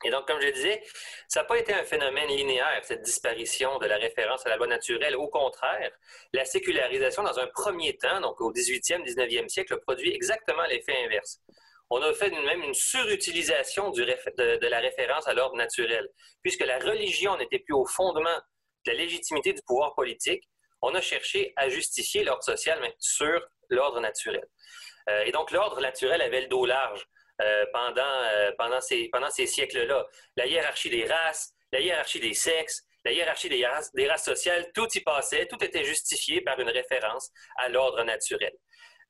Et 0.04 0.10
donc, 0.10 0.26
comme 0.26 0.40
je 0.40 0.48
disais, 0.48 0.82
ça 1.28 1.40
n'a 1.40 1.46
pas 1.46 1.58
été 1.58 1.72
un 1.72 1.84
phénomène 1.84 2.28
linéaire, 2.28 2.80
cette 2.82 3.02
disparition 3.02 3.78
de 3.78 3.86
la 3.86 3.96
référence 3.96 4.44
à 4.46 4.50
la 4.50 4.56
loi 4.56 4.66
naturelle. 4.66 5.16
Au 5.16 5.28
contraire, 5.28 5.90
la 6.32 6.44
sécularisation, 6.44 7.22
dans 7.22 7.38
un 7.38 7.46
premier 7.46 7.96
temps, 7.96 8.20
donc 8.20 8.40
au 8.40 8.52
18e, 8.52 9.02
19e 9.04 9.48
siècle, 9.48 9.78
produit 9.80 10.14
exactement 10.14 10.64
l'effet 10.66 10.94
inverse. 11.04 11.40
On 11.88 12.02
a 12.02 12.12
fait 12.12 12.30
même 12.30 12.62
une 12.62 12.74
surutilisation 12.74 13.90
de, 13.90 14.68
la 14.68 14.80
référence 14.80 15.26
à 15.28 15.34
l'ordre 15.34 15.56
naturel. 15.56 16.08
Puisque 16.42 16.64
la 16.64 16.78
religion 16.78 17.36
n'était 17.36 17.60
plus 17.60 17.74
au 17.74 17.86
fondement 17.86 18.36
de 18.84 18.92
la 18.92 18.94
légitimité 18.94 19.52
du 19.52 19.62
pouvoir 19.62 19.94
politique, 19.94 20.44
on 20.82 20.94
a 20.94 21.00
cherché 21.00 21.52
à 21.56 21.68
justifier 21.68 22.24
l'ordre 22.24 22.42
social 22.42 22.78
mais 22.82 22.94
sur 22.98 23.40
l'ordre 23.70 24.00
naturel. 24.00 24.46
Euh, 25.08 25.22
et 25.24 25.32
donc, 25.32 25.52
l'ordre 25.52 25.80
naturel 25.80 26.20
avait 26.20 26.42
le 26.42 26.48
dos 26.48 26.66
large. 26.66 27.06
Euh, 27.42 27.66
pendant, 27.70 28.02
euh, 28.02 28.50
pendant 28.56 28.80
ces, 28.80 29.10
pendant 29.10 29.28
ces 29.28 29.46
siècles-là. 29.46 30.06
La 30.36 30.46
hiérarchie 30.46 30.88
des 30.88 31.04
races, 31.04 31.52
la 31.70 31.80
hiérarchie 31.80 32.18
des 32.18 32.32
sexes, 32.32 32.82
la 33.04 33.12
hiérarchie 33.12 33.50
des 33.50 33.66
races, 33.66 33.92
des 33.92 34.08
races 34.08 34.24
sociales, 34.24 34.70
tout 34.74 34.88
y 34.94 35.00
passait, 35.00 35.46
tout 35.46 35.62
était 35.62 35.84
justifié 35.84 36.40
par 36.40 36.58
une 36.60 36.70
référence 36.70 37.30
à 37.58 37.68
l'ordre 37.68 38.02
naturel. 38.04 38.54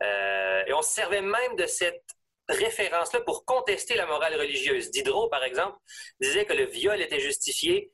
Euh, 0.02 0.64
et 0.66 0.72
on 0.72 0.82
se 0.82 0.92
servait 0.92 1.22
même 1.22 1.54
de 1.56 1.66
cette 1.66 2.02
référence-là 2.48 3.20
pour 3.20 3.44
contester 3.44 3.94
la 3.94 4.06
morale 4.06 4.34
religieuse. 4.34 4.90
Diderot, 4.90 5.28
par 5.28 5.44
exemple, 5.44 5.78
disait 6.20 6.44
que 6.44 6.52
le 6.52 6.64
viol 6.64 7.00
était 7.00 7.20
justifié 7.20 7.92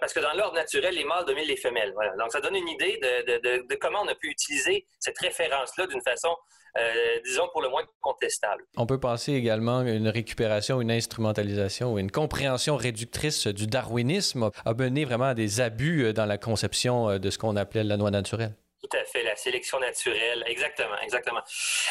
parce 0.00 0.12
que 0.12 0.20
dans 0.20 0.32
l'ordre 0.34 0.54
naturel, 0.54 0.94
les 0.94 1.04
mâles 1.04 1.24
dominent 1.24 1.46
les 1.46 1.56
femelles. 1.56 1.92
Voilà. 1.94 2.14
Donc, 2.16 2.30
ça 2.32 2.40
donne 2.40 2.56
une 2.56 2.68
idée 2.68 2.98
de, 3.02 3.38
de, 3.38 3.66
de 3.66 3.74
comment 3.76 4.00
on 4.02 4.08
a 4.08 4.14
pu 4.14 4.28
utiliser 4.28 4.86
cette 5.00 5.18
référence-là 5.18 5.86
d'une 5.86 6.02
façon 6.02 6.36
euh, 6.78 7.20
disons 7.24 7.48
pour 7.52 7.60
le 7.60 7.68
moins 7.68 7.82
contestable. 8.00 8.64
On 8.78 8.86
peut 8.86 8.98
penser 8.98 9.34
également 9.34 9.80
à 9.80 9.90
une 9.90 10.08
récupération, 10.08 10.80
une 10.80 10.90
instrumentalisation 10.90 11.92
ou 11.92 11.98
une 11.98 12.10
compréhension 12.10 12.76
réductrice 12.76 13.46
du 13.46 13.66
darwinisme 13.66 14.50
a 14.64 14.72
mené 14.72 15.04
vraiment 15.04 15.26
à 15.26 15.34
des 15.34 15.60
abus 15.60 16.04
euh, 16.04 16.12
dans 16.14 16.24
la 16.24 16.38
conception 16.38 17.10
euh, 17.10 17.18
de 17.18 17.28
ce 17.28 17.36
qu'on 17.36 17.56
appelait 17.56 17.84
la 17.84 17.98
loi 17.98 18.10
naturelle. 18.10 18.54
Tout 18.82 18.96
à 18.96 19.04
fait, 19.04 19.22
la 19.22 19.36
sélection 19.36 19.78
naturelle, 19.80 20.44
exactement, 20.46 20.98
exactement. 21.02 21.42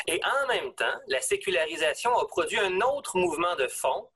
Et 0.08 0.20
en 0.26 0.48
même 0.48 0.74
temps, 0.74 1.00
la 1.08 1.22
sécularisation 1.22 2.17
a 2.17 2.26
produit 2.26 2.60
un 2.60 2.82
autre 2.82 3.17
mouvement 3.17 3.56
de 3.56 3.67
fond 3.67 4.08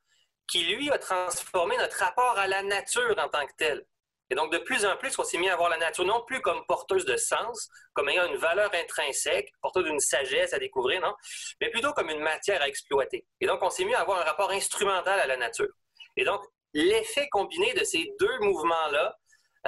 qui, 0.47 0.63
lui, 0.63 0.89
a 0.91 0.97
transformé 0.97 1.77
notre 1.77 1.97
rapport 1.97 2.37
à 2.37 2.47
la 2.47 2.63
nature 2.63 3.15
en 3.17 3.29
tant 3.29 3.45
que 3.45 3.53
tel. 3.57 3.85
Et 4.29 4.35
donc, 4.35 4.51
de 4.51 4.57
plus 4.57 4.85
en 4.85 4.97
plus, 4.97 5.17
on 5.19 5.23
s'est 5.23 5.37
mis 5.37 5.49
à 5.49 5.55
voir 5.55 5.69
la 5.69 5.77
nature 5.77 6.03
non 6.03 6.23
plus 6.25 6.41
comme 6.41 6.65
porteuse 6.65 7.05
de 7.05 7.15
sens, 7.15 7.69
comme 7.93 8.09
ayant 8.09 8.25
une 8.25 8.37
valeur 8.37 8.71
intrinsèque, 8.73 9.51
porteuse 9.61 9.85
d'une 9.85 9.99
sagesse 9.99 10.53
à 10.53 10.59
découvrir, 10.59 10.99
non, 11.01 11.13
mais 11.61 11.69
plutôt 11.69 11.93
comme 11.93 12.09
une 12.09 12.19
matière 12.19 12.61
à 12.61 12.67
exploiter. 12.67 13.25
Et 13.39 13.45
donc, 13.45 13.61
on 13.61 13.69
s'est 13.69 13.85
mis 13.85 13.93
à 13.93 14.01
avoir 14.01 14.19
un 14.19 14.23
rapport 14.23 14.49
instrumental 14.51 15.19
à 15.19 15.27
la 15.27 15.37
nature. 15.37 15.69
Et 16.17 16.23
donc, 16.23 16.41
l'effet 16.73 17.27
combiné 17.29 17.73
de 17.73 17.83
ces 17.83 18.11
deux 18.19 18.39
mouvements-là, 18.39 19.15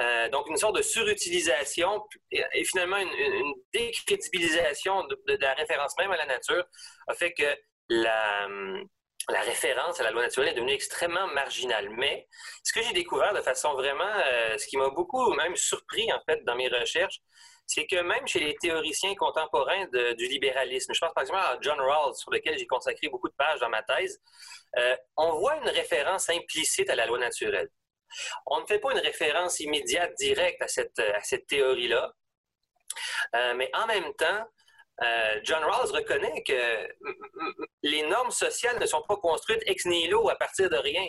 euh, 0.00 0.28
donc 0.28 0.48
une 0.48 0.56
sorte 0.56 0.76
de 0.76 0.82
surutilisation 0.82 2.04
et, 2.30 2.64
finalement 2.64 2.98
une, 2.98 3.54
décrédibilisation 3.72 5.04
de, 5.04 5.20
de, 5.26 5.36
la 5.40 5.54
référence 5.54 5.96
même 5.98 6.10
à 6.10 6.16
la 6.16 6.26
nature, 6.26 6.64
a 7.08 7.14
fait 7.14 7.32
que 7.32 7.56
la, 7.88 8.48
la 9.28 9.40
référence 9.40 10.00
à 10.00 10.04
la 10.04 10.10
loi 10.10 10.22
naturelle 10.22 10.48
est 10.48 10.54
devenue 10.54 10.72
extrêmement 10.72 11.26
marginale. 11.28 11.90
Mais 11.90 12.26
ce 12.64 12.72
que 12.72 12.82
j'ai 12.82 12.92
découvert 12.92 13.34
de 13.34 13.40
façon 13.42 13.74
vraiment, 13.74 14.10
euh, 14.26 14.56
ce 14.56 14.66
qui 14.66 14.76
m'a 14.76 14.88
beaucoup 14.90 15.32
même 15.34 15.54
surpris 15.56 16.10
en 16.12 16.20
fait 16.24 16.44
dans 16.44 16.56
mes 16.56 16.68
recherches, 16.68 17.20
c'est 17.66 17.86
que 17.86 18.00
même 18.00 18.26
chez 18.26 18.40
les 18.40 18.56
théoriciens 18.56 19.14
contemporains 19.14 19.86
du 20.16 20.26
libéralisme, 20.26 20.94
je 20.94 21.00
pense 21.00 21.12
par 21.12 21.22
exemple 21.22 21.40
à 21.40 21.58
John 21.60 21.78
Rawls, 21.78 22.14
sur 22.14 22.30
lequel 22.30 22.58
j'ai 22.58 22.66
consacré 22.66 23.08
beaucoup 23.08 23.28
de 23.28 23.34
pages 23.34 23.60
dans 23.60 23.68
ma 23.68 23.82
thèse, 23.82 24.18
euh, 24.78 24.96
on 25.18 25.38
voit 25.38 25.56
une 25.56 25.68
référence 25.68 26.30
implicite 26.30 26.88
à 26.88 26.94
la 26.94 27.04
loi 27.04 27.18
naturelle. 27.18 27.68
On 28.46 28.62
ne 28.62 28.66
fait 28.66 28.78
pas 28.78 28.92
une 28.92 29.00
référence 29.00 29.60
immédiate, 29.60 30.14
directe 30.18 30.62
à 30.62 30.68
cette, 30.68 30.98
à 30.98 31.22
cette 31.22 31.46
théorie-là, 31.46 32.10
euh, 33.36 33.54
mais 33.54 33.70
en 33.74 33.86
même 33.86 34.14
temps, 34.14 34.48
euh, 35.02 35.40
John 35.44 35.62
Rawls 35.62 35.92
reconnaît 35.92 36.42
que 36.42 36.88
les 37.82 38.02
normes 38.02 38.30
sociales 38.30 38.78
ne 38.80 38.86
sont 38.86 39.02
pas 39.02 39.16
construites 39.16 39.62
ex 39.66 39.86
nihilo 39.86 40.28
à 40.28 40.36
partir 40.36 40.68
de 40.68 40.76
rien. 40.76 41.06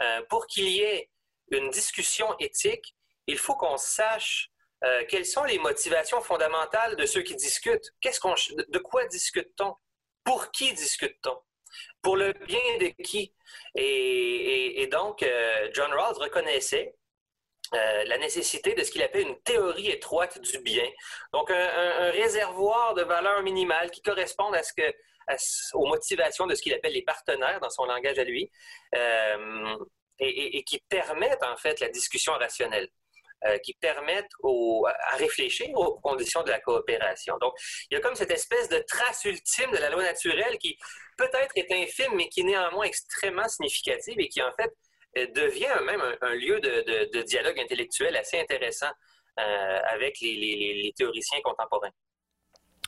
Euh, 0.00 0.22
pour 0.28 0.46
qu'il 0.46 0.68
y 0.68 0.80
ait 0.80 1.10
une 1.50 1.70
discussion 1.70 2.36
éthique, 2.38 2.94
il 3.26 3.38
faut 3.38 3.54
qu'on 3.54 3.76
sache 3.76 4.50
euh, 4.84 5.04
quelles 5.08 5.26
sont 5.26 5.44
les 5.44 5.58
motivations 5.58 6.20
fondamentales 6.20 6.96
de 6.96 7.06
ceux 7.06 7.22
qui 7.22 7.36
discutent. 7.36 7.90
Qu'est-ce 8.00 8.20
de 8.70 8.78
quoi 8.78 9.06
discute-t-on? 9.06 9.74
Pour 10.24 10.50
qui 10.50 10.72
discute-t-on? 10.72 11.38
Pour 12.02 12.16
le 12.16 12.32
bien 12.32 12.78
de 12.80 12.88
qui? 13.02 13.34
Et 13.74 14.88
donc, 14.90 15.24
John 15.74 15.92
Rawls 15.92 16.18
reconnaissait 16.18 16.94
euh, 17.74 18.04
la 18.04 18.18
nécessité 18.18 18.74
de 18.74 18.82
ce 18.82 18.90
qu'il 18.90 19.02
appelle 19.02 19.28
une 19.28 19.40
théorie 19.42 19.90
étroite 19.90 20.40
du 20.40 20.58
bien. 20.60 20.88
Donc, 21.32 21.50
un, 21.50 22.10
réservoir 22.10 22.94
de 22.94 23.02
valeurs 23.02 23.42
minimales 23.42 23.90
qui 23.90 24.00
correspondent 24.00 24.54
à 24.54 24.62
ce 24.62 24.72
que, 24.72 24.94
aux 25.74 25.86
motivations 25.86 26.46
de 26.46 26.54
ce 26.54 26.62
qu'il 26.62 26.72
appelle 26.72 26.94
les 26.94 27.02
partenaires 27.02 27.60
dans 27.60 27.70
son 27.70 27.84
langage 27.84 28.18
à 28.18 28.24
lui, 28.24 28.50
euh, 28.94 29.76
et, 30.18 30.64
qui 30.64 30.80
permettent 30.88 31.42
en 31.42 31.56
fait 31.56 31.80
la 31.80 31.88
discussion 31.88 32.32
rationnelle. 32.32 32.88
Euh, 33.44 33.56
qui 33.58 33.72
permettent 33.74 34.32
à 34.42 35.14
réfléchir 35.14 35.68
aux 35.74 36.00
conditions 36.00 36.42
de 36.42 36.50
la 36.50 36.58
coopération. 36.58 37.38
Donc, 37.38 37.54
il 37.88 37.94
y 37.94 37.96
a 37.96 38.00
comme 38.00 38.16
cette 38.16 38.32
espèce 38.32 38.68
de 38.68 38.80
trace 38.80 39.24
ultime 39.26 39.70
de 39.70 39.76
la 39.76 39.90
loi 39.90 40.02
naturelle 40.02 40.58
qui 40.58 40.76
peut-être 41.16 41.52
est 41.54 41.70
infime, 41.70 42.16
mais 42.16 42.28
qui 42.28 42.40
est 42.40 42.42
néanmoins 42.42 42.86
extrêmement 42.86 43.46
significative 43.46 44.18
et 44.18 44.28
qui, 44.28 44.42
en 44.42 44.50
fait, 44.56 44.74
devient 45.26 45.84
même 45.84 46.02
un, 46.20 46.34
lieu 46.34 46.60
de, 46.60 47.22
dialogue 47.22 47.58
intellectuel 47.58 48.16
assez 48.16 48.38
intéressant 48.38 48.90
euh, 49.38 49.78
avec 49.90 50.20
les 50.20 50.92
théoriciens 50.96 51.40
contemporains. 51.42 51.92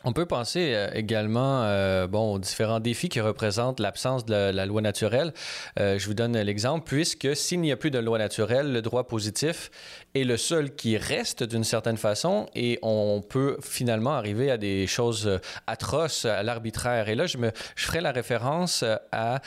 On 0.02 0.14
peut 0.14 0.24
penser 0.24 0.72
euh, 0.74 0.88
également 0.94 1.64
euh, 1.64 2.06
bon, 2.06 2.34
aux 2.34 2.38
différents 2.38 2.80
défis 2.80 3.10
qui 3.10 3.20
représentent 3.20 3.80
l'absence 3.80 4.24
de 4.24 4.50
la, 4.50 4.64
loi 4.64 4.80
naturelle. 4.80 5.34
Euh, 5.78 5.98
je 5.98 6.06
vous 6.06 6.14
donne 6.14 6.38
l'exemple, 6.38 6.86
puisque 6.86 7.36
s'il 7.36 7.60
n'y 7.60 7.70
a 7.70 7.76
plus 7.76 7.90
de 7.90 7.98
loi 7.98 8.16
naturelle, 8.16 8.72
le 8.72 8.80
droit 8.80 9.06
positif 9.06 9.70
est 10.14 10.24
le 10.24 10.38
seul 10.38 10.74
qui 10.74 10.96
reste 10.96 11.42
d'une 11.42 11.64
certaine 11.64 11.98
façon 11.98 12.48
et 12.54 12.78
on 12.80 13.20
peut 13.20 13.58
finalement 13.62 14.12
arriver 14.12 14.50
à 14.50 14.56
des 14.56 14.86
choses 14.86 15.38
atroces, 15.66 16.24
à 16.24 16.42
l'arbitraire. 16.42 17.08
Et 17.10 17.14
là, 17.14 17.26
je, 17.26 17.36
me, 17.36 17.50
je 17.76 17.84
ferai 17.84 18.00
la 18.00 18.10
référence 18.10 18.84
à, 19.12 19.40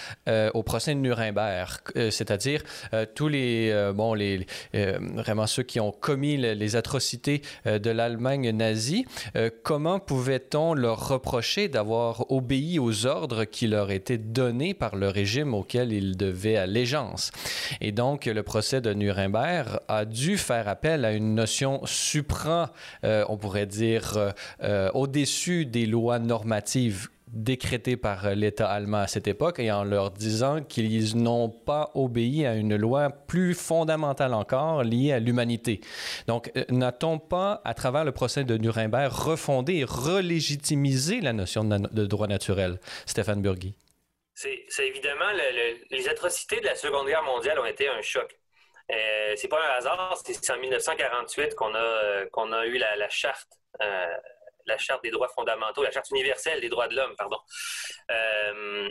au 0.53 0.63
procès 0.63 0.93
de 0.93 0.99
Nuremberg, 0.99 1.81
c'est-à-dire 1.95 2.63
tous 3.13 3.27
les, 3.27 3.91
bon, 3.93 4.13
les, 4.13 4.45
vraiment 4.73 5.47
ceux 5.47 5.63
qui 5.63 5.81
ont 5.81 5.91
commis 5.91 6.37
les, 6.37 6.55
les 6.55 6.75
atrocités 6.77 7.41
de 7.65 7.89
l'Allemagne 7.89 8.51
nazie. 8.51 9.05
comment 9.63 9.99
pouvaient 9.99 10.42
on 10.55 10.73
leur 10.73 11.07
reprocher 11.07 11.67
d'avoir 11.67 12.31
obéi 12.31 12.79
aux 12.79 13.05
ordres 13.05 13.43
qui 13.45 13.67
leur 13.67 13.91
étaient 13.91 14.17
donnés 14.17 14.73
par 14.73 14.95
le 14.95 15.09
régime 15.09 15.53
auquel 15.53 15.91
ils 15.91 16.17
devaient 16.17 16.57
allégeance. 16.57 17.31
Et 17.81 17.91
donc, 17.91 18.25
le 18.25 18.43
procès 18.43 18.81
de 18.81 18.93
Nuremberg 18.93 19.79
a 19.87 20.05
dû 20.05 20.37
faire 20.37 20.67
appel 20.67 21.05
à 21.05 21.11
une 21.11 21.35
notion 21.35 21.81
supra, 21.85 22.71
euh, 23.03 23.25
on 23.29 23.37
pourrait 23.37 23.65
dire, 23.65 24.17
euh, 24.17 24.31
euh, 24.63 24.91
au-dessus 24.93 25.65
des 25.65 25.85
lois 25.85 26.19
normatives 26.19 27.09
décrétées 27.33 27.97
par 27.97 28.35
l'État 28.35 28.69
allemand 28.69 28.99
à 28.99 29.07
cette 29.07 29.27
époque 29.27 29.59
et 29.59 29.71
en 29.71 29.83
leur 29.83 30.11
disant 30.11 30.63
qu'ils 30.63 31.17
n'ont 31.17 31.49
pas 31.49 31.91
obéi 31.95 32.45
à 32.45 32.55
une 32.55 32.75
loi 32.75 33.09
plus 33.09 33.53
fondamentale 33.53 34.33
encore 34.33 34.83
liée 34.83 35.11
à 35.11 35.19
l'humanité. 35.19 35.81
Donc, 36.27 36.51
euh, 36.55 36.63
n'a-t-on 36.69 37.19
pas, 37.19 37.61
à 37.65 37.73
travers 37.73 38.05
le 38.05 38.11
procès 38.11 38.43
de 38.43 38.57
Nuremberg, 38.57 39.11
refondé 39.11 39.75
et 39.77 39.83
relégitimé 39.83 40.83
la 41.21 41.33
notion 41.33 41.63
de, 41.63 42.05
droit 42.05 42.27
naturel, 42.27 42.79
Stéphane 43.05 43.41
Burgui? 43.41 43.75
C'est 44.35 44.87
évidemment, 44.87 45.31
les 45.91 46.07
atrocités 46.09 46.59
de 46.59 46.65
la 46.65 46.75
Seconde 46.75 47.07
Guerre 47.07 47.23
mondiale 47.23 47.59
ont 47.59 47.65
été 47.65 47.87
un 47.87 48.01
choc. 48.01 48.37
Euh, 48.91 49.33
c'est 49.37 49.47
pas 49.47 49.59
un 49.59 49.77
hasard, 49.77 50.21
c'est 50.25 50.51
en 50.51 50.57
1948 50.57 51.55
qu'on 51.55 51.73
a, 51.73 51.77
euh, 51.77 52.25
qu'on 52.31 52.51
a 52.51 52.65
eu 52.65 52.77
la, 52.77 53.09
charte, 53.09 53.47
euh, 53.81 54.15
la 54.65 54.77
charte 54.77 55.03
des 55.03 55.11
droits 55.11 55.29
fondamentaux, 55.29 55.83
la 55.83 55.91
charte 55.91 56.09
universelle 56.11 56.61
des 56.61 56.69
droits 56.69 56.87
de 56.87 56.95
l'homme, 56.95 57.15
pardon. 57.17 57.37
Euh, 58.11 58.89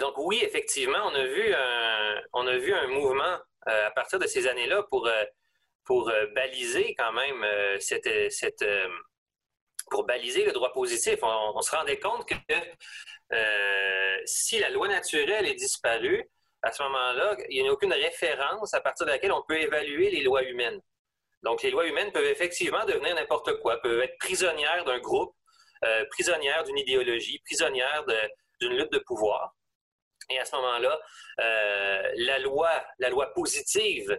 donc 0.00 0.14
oui, 0.18 0.40
effectivement, 0.42 0.98
on 1.04 1.14
a 1.14 1.24
vu 1.24 1.54
un, 1.54 2.22
on 2.32 2.46
a 2.46 2.56
vu 2.56 2.72
un 2.72 2.86
mouvement 2.88 3.38
à 3.66 3.90
partir 3.90 4.18
de 4.18 4.26
ces 4.26 4.46
années-là 4.46 4.84
pour, 4.90 5.08
pour 5.84 6.12
baliser 6.34 6.94
quand 6.96 7.12
même 7.12 7.44
cette, 7.80 8.30
cette 8.30 8.64
pour 9.90 10.04
baliser 10.04 10.44
le 10.44 10.52
droit 10.52 10.72
positif. 10.72 11.18
On, 11.22 11.60
se 11.62 11.74
rendait 11.74 11.98
compte 11.98 12.28
que 12.28 12.34
si 14.24 14.58
la 14.58 14.70
loi 14.70 14.86
naturelle 14.88 15.46
est 15.46 15.54
disparue, 15.54 16.28
à 16.66 16.72
ce 16.72 16.82
moment-là, 16.82 17.36
il 17.48 17.62
n'y 17.62 17.68
a 17.68 17.72
aucune 17.72 17.92
référence 17.92 18.74
à 18.74 18.80
partir 18.80 19.06
de 19.06 19.12
laquelle 19.12 19.32
on 19.32 19.42
peut 19.42 19.60
évaluer 19.60 20.10
les 20.10 20.22
lois 20.22 20.42
humaines. 20.42 20.80
Donc, 21.42 21.62
les 21.62 21.70
lois 21.70 21.86
humaines 21.86 22.12
peuvent 22.12 22.26
effectivement 22.26 22.84
devenir 22.84 23.14
n'importe 23.14 23.60
quoi, 23.60 23.80
peuvent 23.80 24.00
être 24.00 24.16
prisonnières 24.18 24.84
d'un 24.84 24.98
groupe, 24.98 25.34
euh, 25.84 26.04
prisonnières 26.10 26.64
d'une 26.64 26.78
idéologie, 26.78 27.40
prisonnières 27.44 28.04
d'une 28.60 28.76
lutte 28.76 28.92
de 28.92 28.98
pouvoir. 28.98 29.54
Et 30.30 30.38
à 30.38 30.44
ce 30.44 30.56
moment-là, 30.56 30.98
euh, 31.40 32.12
la 32.16 32.38
loi, 32.38 32.70
la 32.98 33.10
loi 33.10 33.32
positive, 33.34 34.18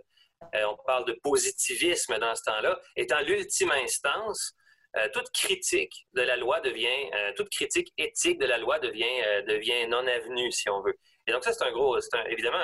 euh, 0.56 0.66
on 0.66 0.78
parle 0.86 1.06
de 1.06 1.14
positivisme 1.24 2.18
dans 2.20 2.36
ce 2.36 2.44
temps-là, 2.44 2.80
étant 2.96 3.20
l'ultime 3.22 3.72
instance, 3.72 4.54
toute 5.14 5.30
critique 5.30 6.08
de 6.14 6.24
la 6.24 6.38
loi 6.38 6.60
devient, 6.60 7.12
toute 7.36 7.50
critique 7.50 7.94
éthique 8.00 8.40
de 8.40 8.48
la 8.48 8.58
loi 8.58 8.80
devient, 8.80 9.44
devient 9.48 9.86
non 9.88 10.08
avenue, 10.08 10.52
si 10.52 10.72
on 10.72 10.82
veut. 10.82 10.98
Et 11.28 11.34
donc 11.34 11.44
ça, 11.44 11.52
c'est 11.52 11.64
un 11.66 11.72
gros, 11.72 12.00
c'est 12.00 12.10
évidemment 12.30 12.60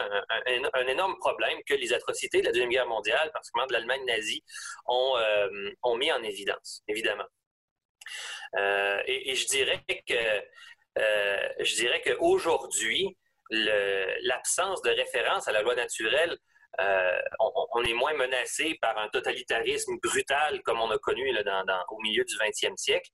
un, 0.74 0.88
énorme 0.88 1.18
problème 1.18 1.60
que 1.68 1.74
les 1.74 1.92
atrocités 1.92 2.40
de 2.40 2.46
la 2.46 2.52
Deuxième 2.52 2.70
Guerre 2.70 2.88
mondiale, 2.88 3.30
particulièrement 3.34 3.68
de 3.68 3.74
l'Allemagne 3.74 4.06
nazie, 4.06 4.42
ont, 4.86 5.18
euh, 5.18 5.70
ont 5.84 5.98
mis 5.98 6.12
en 6.14 6.24
évidence, 6.24 6.82
évidemment. 6.88 7.26
Euh, 8.58 9.02
et, 9.06 9.36
je 9.36 9.48
dirais 9.48 9.84
que 10.08 10.14
euh, 10.98 11.50
je 11.60 11.76
dirais 11.76 12.02
qu'aujourd'hui, 12.02 13.18
l'absence 13.50 14.82
de 14.82 14.92
référence 14.92 15.48
à 15.50 15.52
la 15.52 15.62
loi 15.62 15.76
naturelle, 15.76 16.38
on, 16.80 17.84
est 17.84 17.94
moins 17.94 18.14
menacé 18.14 18.78
par 18.82 18.98
un 18.98 19.10
totalitarisme 19.10 19.98
brutal 20.02 20.62
comme 20.64 20.80
on 20.80 20.90
a 20.90 20.98
connu 20.98 21.32
là, 21.34 21.44
dans, 21.44 21.84
au 21.90 22.00
milieu 22.02 22.24
du 22.24 22.36
20e 22.36 22.78
siècle. 22.78 23.10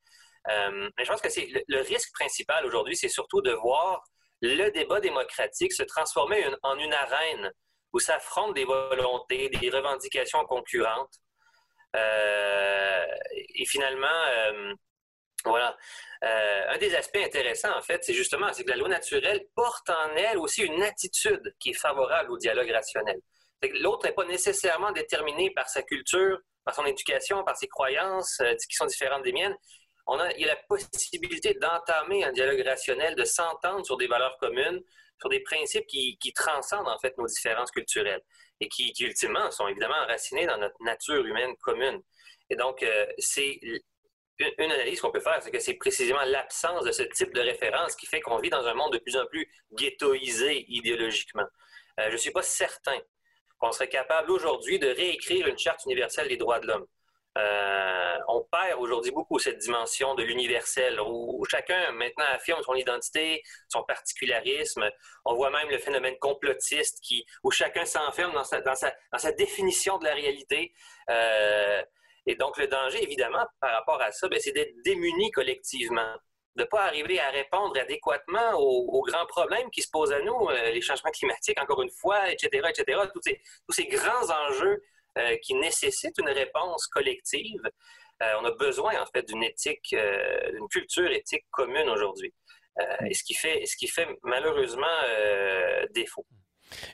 mais 0.47 1.03
je 1.03 1.07
pense 1.07 1.21
que 1.21 1.29
c'est 1.29 1.49
le 1.67 1.81
risque 1.81 2.13
principal 2.13 2.65
aujourd'hui, 2.65 2.95
c'est 2.95 3.09
surtout 3.09 3.41
de 3.41 3.51
voir 3.51 4.03
le 4.41 4.69
débat 4.71 4.99
démocratique 4.99 5.73
se 5.73 5.83
transformait 5.83 6.45
en 6.63 6.77
une 6.77 6.93
arène 6.93 7.51
où 7.93 7.99
s'affrontent 7.99 8.53
des 8.53 8.65
volontés, 8.65 9.49
des 9.49 9.69
revendications 9.69 10.43
concurrentes. 10.45 11.15
Euh, 11.95 13.05
et 13.55 13.65
finalement, 13.65 14.07
euh, 14.07 14.73
voilà. 15.45 15.75
Euh, 16.23 16.69
un 16.69 16.77
des 16.77 16.95
aspects 16.95 17.17
intéressants, 17.17 17.75
en 17.75 17.81
fait, 17.81 18.03
c'est 18.03 18.13
justement 18.13 18.51
que 18.51 18.69
la 18.69 18.75
loi 18.75 18.89
naturelle 18.89 19.45
porte 19.55 19.89
en 19.89 20.15
elle 20.15 20.37
aussi 20.37 20.63
une 20.63 20.83
attitude 20.83 21.55
qui 21.59 21.71
est 21.71 21.79
favorable 21.79 22.31
au 22.31 22.37
dialogue 22.37 22.69
rationnel. 22.69 23.19
L'autre 23.81 24.05
n'est 24.05 24.13
pas 24.13 24.25
nécessairement 24.25 24.91
déterminé 24.91 25.51
par 25.51 25.67
sa 25.69 25.81
culture, 25.81 26.39
par 26.63 26.75
son 26.75 26.85
éducation, 26.85 27.43
par 27.43 27.57
ses 27.57 27.67
croyances 27.67 28.41
qui 28.69 28.75
sont 28.75 28.85
différentes 28.85 29.23
des 29.23 29.33
miennes 29.33 29.55
il 30.35 30.41
y 30.41 30.45
a 30.45 30.47
la 30.47 30.55
possibilité 30.55 31.53
d'entamer 31.55 32.23
un 32.23 32.31
dialogue 32.31 32.61
rationnel, 32.65 33.15
de 33.15 33.25
s'entendre 33.25 33.85
sur 33.85 33.97
des 33.97 34.07
valeurs 34.07 34.37
communes, 34.37 34.81
sur 35.19 35.29
des 35.29 35.41
principes 35.41 35.85
qui, 35.87 36.33
transcendent 36.33 36.87
en 36.87 36.97
fait 36.99 37.17
nos 37.17 37.27
différences 37.27 37.71
culturelles 37.71 38.21
et 38.59 38.69
qui, 38.69 38.93
ultimement 38.99 39.51
sont 39.51 39.67
évidemment 39.67 39.97
enracinés 40.03 40.45
dans 40.45 40.57
notre 40.57 40.81
nature 40.81 41.25
humaine 41.25 41.55
commune. 41.57 42.01
Et 42.49 42.55
donc, 42.55 42.81
euh, 42.83 43.05
c'est 43.17 43.59
une, 44.39 44.71
analyse 44.71 45.01
qu'on 45.01 45.11
peut 45.11 45.19
faire, 45.19 45.41
c'est 45.41 45.51
que 45.51 45.59
c'est 45.59 45.75
précisément 45.75 46.23
l'absence 46.25 46.85
de 46.85 46.91
ce 46.91 47.03
type 47.03 47.33
de 47.33 47.41
référence 47.41 47.95
qui 47.95 48.05
fait 48.05 48.21
qu'on 48.21 48.37
vit 48.37 48.49
dans 48.49 48.65
un 48.65 48.73
monde 48.73 48.93
de 48.93 48.97
plus 48.97 49.17
en 49.17 49.25
plus 49.25 49.51
ghettoisé 49.73 50.65
idéologiquement. 50.69 51.47
Euh, 51.99 52.05
je 52.07 52.13
ne 52.13 52.17
suis 52.17 52.31
pas 52.31 52.41
certain 52.41 52.97
qu'on 53.57 53.71
serait 53.71 53.89
capable 53.89 54.31
aujourd'hui 54.31 54.79
de 54.79 54.87
réécrire 54.87 55.47
une 55.47 55.57
charte 55.57 55.83
universelle 55.85 56.29
des 56.29 56.37
droits 56.37 56.59
de 56.59 56.67
l'homme. 56.67 56.87
Euh, 57.37 58.17
on 58.27 58.41
perd 58.51 58.79
aujourd'hui 58.79 59.11
beaucoup 59.11 59.39
cette 59.39 59.59
dimension 59.59 60.15
de 60.15 60.23
l'universel, 60.23 60.99
où, 60.99 61.45
chacun 61.49 61.91
maintenant 61.91 62.25
affirme 62.31 62.61
son 62.63 62.75
identité, 62.75 63.43
son 63.69 63.83
particularisme. 63.83 64.89
On 65.25 65.35
voit 65.35 65.51
même 65.51 65.69
le 65.69 65.77
phénomène 65.77 66.17
complotiste 66.19 66.99
qui, 67.01 67.25
où 67.43 67.51
chacun 67.51 67.85
s'enferme 67.85 68.33
dans 68.33 68.43
sa, 68.43 68.61
dans, 68.61 68.75
sa, 68.75 69.31
définition 69.33 69.97
de 69.99 70.05
la 70.05 70.13
réalité. 70.13 70.73
Euh, 71.09 71.81
et 72.25 72.35
donc 72.35 72.57
le 72.57 72.67
danger, 72.67 73.01
évidemment, 73.03 73.45
par 73.61 73.71
rapport 73.71 74.01
à 74.01 74.11
ça, 74.11 74.27
ben, 74.27 74.39
c'est 74.39 74.51
d'être 74.51 74.73
démuni 74.83 75.31
collectivement 75.31 76.15
de 76.55 76.63
ne 76.63 76.67
pas 76.67 76.83
arriver 76.83 77.19
à 77.19 77.29
répondre 77.29 77.79
adéquatement 77.79 78.53
aux, 78.57 79.01
grands 79.03 79.25
problèmes 79.27 79.69
qui 79.69 79.81
se 79.81 79.89
posent 79.89 80.11
à 80.11 80.19
nous, 80.19 80.49
euh, 80.49 80.71
les 80.71 80.81
changements 80.81 81.11
climatiques, 81.11 81.59
encore 81.61 81.81
une 81.81 81.91
fois, 81.91 82.29
etc., 82.29 82.67
etc., 82.69 82.99
tous 83.13 83.21
ces, 83.23 83.41
tous 83.67 83.73
ces 83.73 83.85
grands 83.85 84.29
enjeux 84.29 84.81
euh, 85.17 85.35
qui 85.41 85.55
nécessite 85.55 86.17
une 86.19 86.29
réponse 86.29 86.87
collective. 86.87 87.61
Euh, 88.21 88.33
on 88.41 88.45
a 88.45 88.51
besoin, 88.51 89.01
en 89.01 89.05
fait, 89.07 89.27
d'une 89.27 89.43
éthique, 89.43 89.93
euh, 89.93 90.51
d'une 90.51 90.67
culture 90.67 91.09
éthique 91.11 91.45
commune 91.51 91.89
aujourd'hui. 91.89 92.33
et 93.05 93.13
ce 93.13 93.23
qui 93.23 93.33
fait, 93.33 93.65
ce 93.65 93.75
qui 93.75 93.87
fait 93.87 94.07
malheureusement 94.23 94.97
défaut. 95.91 96.25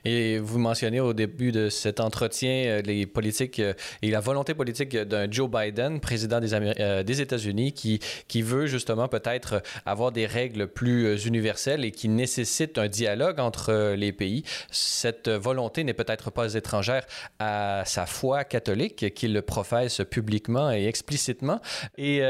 Et 0.04 0.38
vous 0.38 0.58
mentionnez 0.58 1.00
au 1.00 1.12
début 1.12 1.52
de 1.52 1.68
cet 1.68 2.00
entretien 2.00 2.64
euh, 2.66 2.82
les 2.82 3.06
politiques 3.06 3.60
euh, 3.60 3.74
et 4.02 4.10
la 4.10 4.20
volonté 4.20 4.54
politique 4.54 4.96
d'un 4.96 5.30
Joe 5.30 5.50
Biden, 5.50 6.00
président 6.00 6.40
des, 6.40 6.54
euh, 6.54 7.02
des 7.02 7.20
États-Unis, 7.20 7.72
qui, 7.72 8.00
qui 8.28 8.42
veut 8.42 8.66
justement 8.66 9.08
peut-être 9.08 9.62
avoir 9.84 10.12
des 10.12 10.26
règles 10.26 10.66
plus 10.68 11.24
universelles 11.26 11.84
et 11.84 11.90
qui 11.90 12.08
nécessite 12.08 12.78
un 12.78 12.88
dialogue 12.88 13.40
entre 13.40 13.94
les 13.94 14.12
pays. 14.12 14.44
Cette 14.70 15.28
volonté 15.28 15.84
n'est 15.84 15.94
peut-être 15.94 16.30
pas 16.30 16.54
étrangère 16.54 17.06
à 17.38 17.82
sa 17.84 18.06
foi 18.06 18.44
catholique 18.44 19.14
qu'il 19.14 19.40
professe 19.42 20.00
publiquement 20.10 20.70
et 20.70 20.86
explicitement. 20.86 21.60
Et 21.98 22.22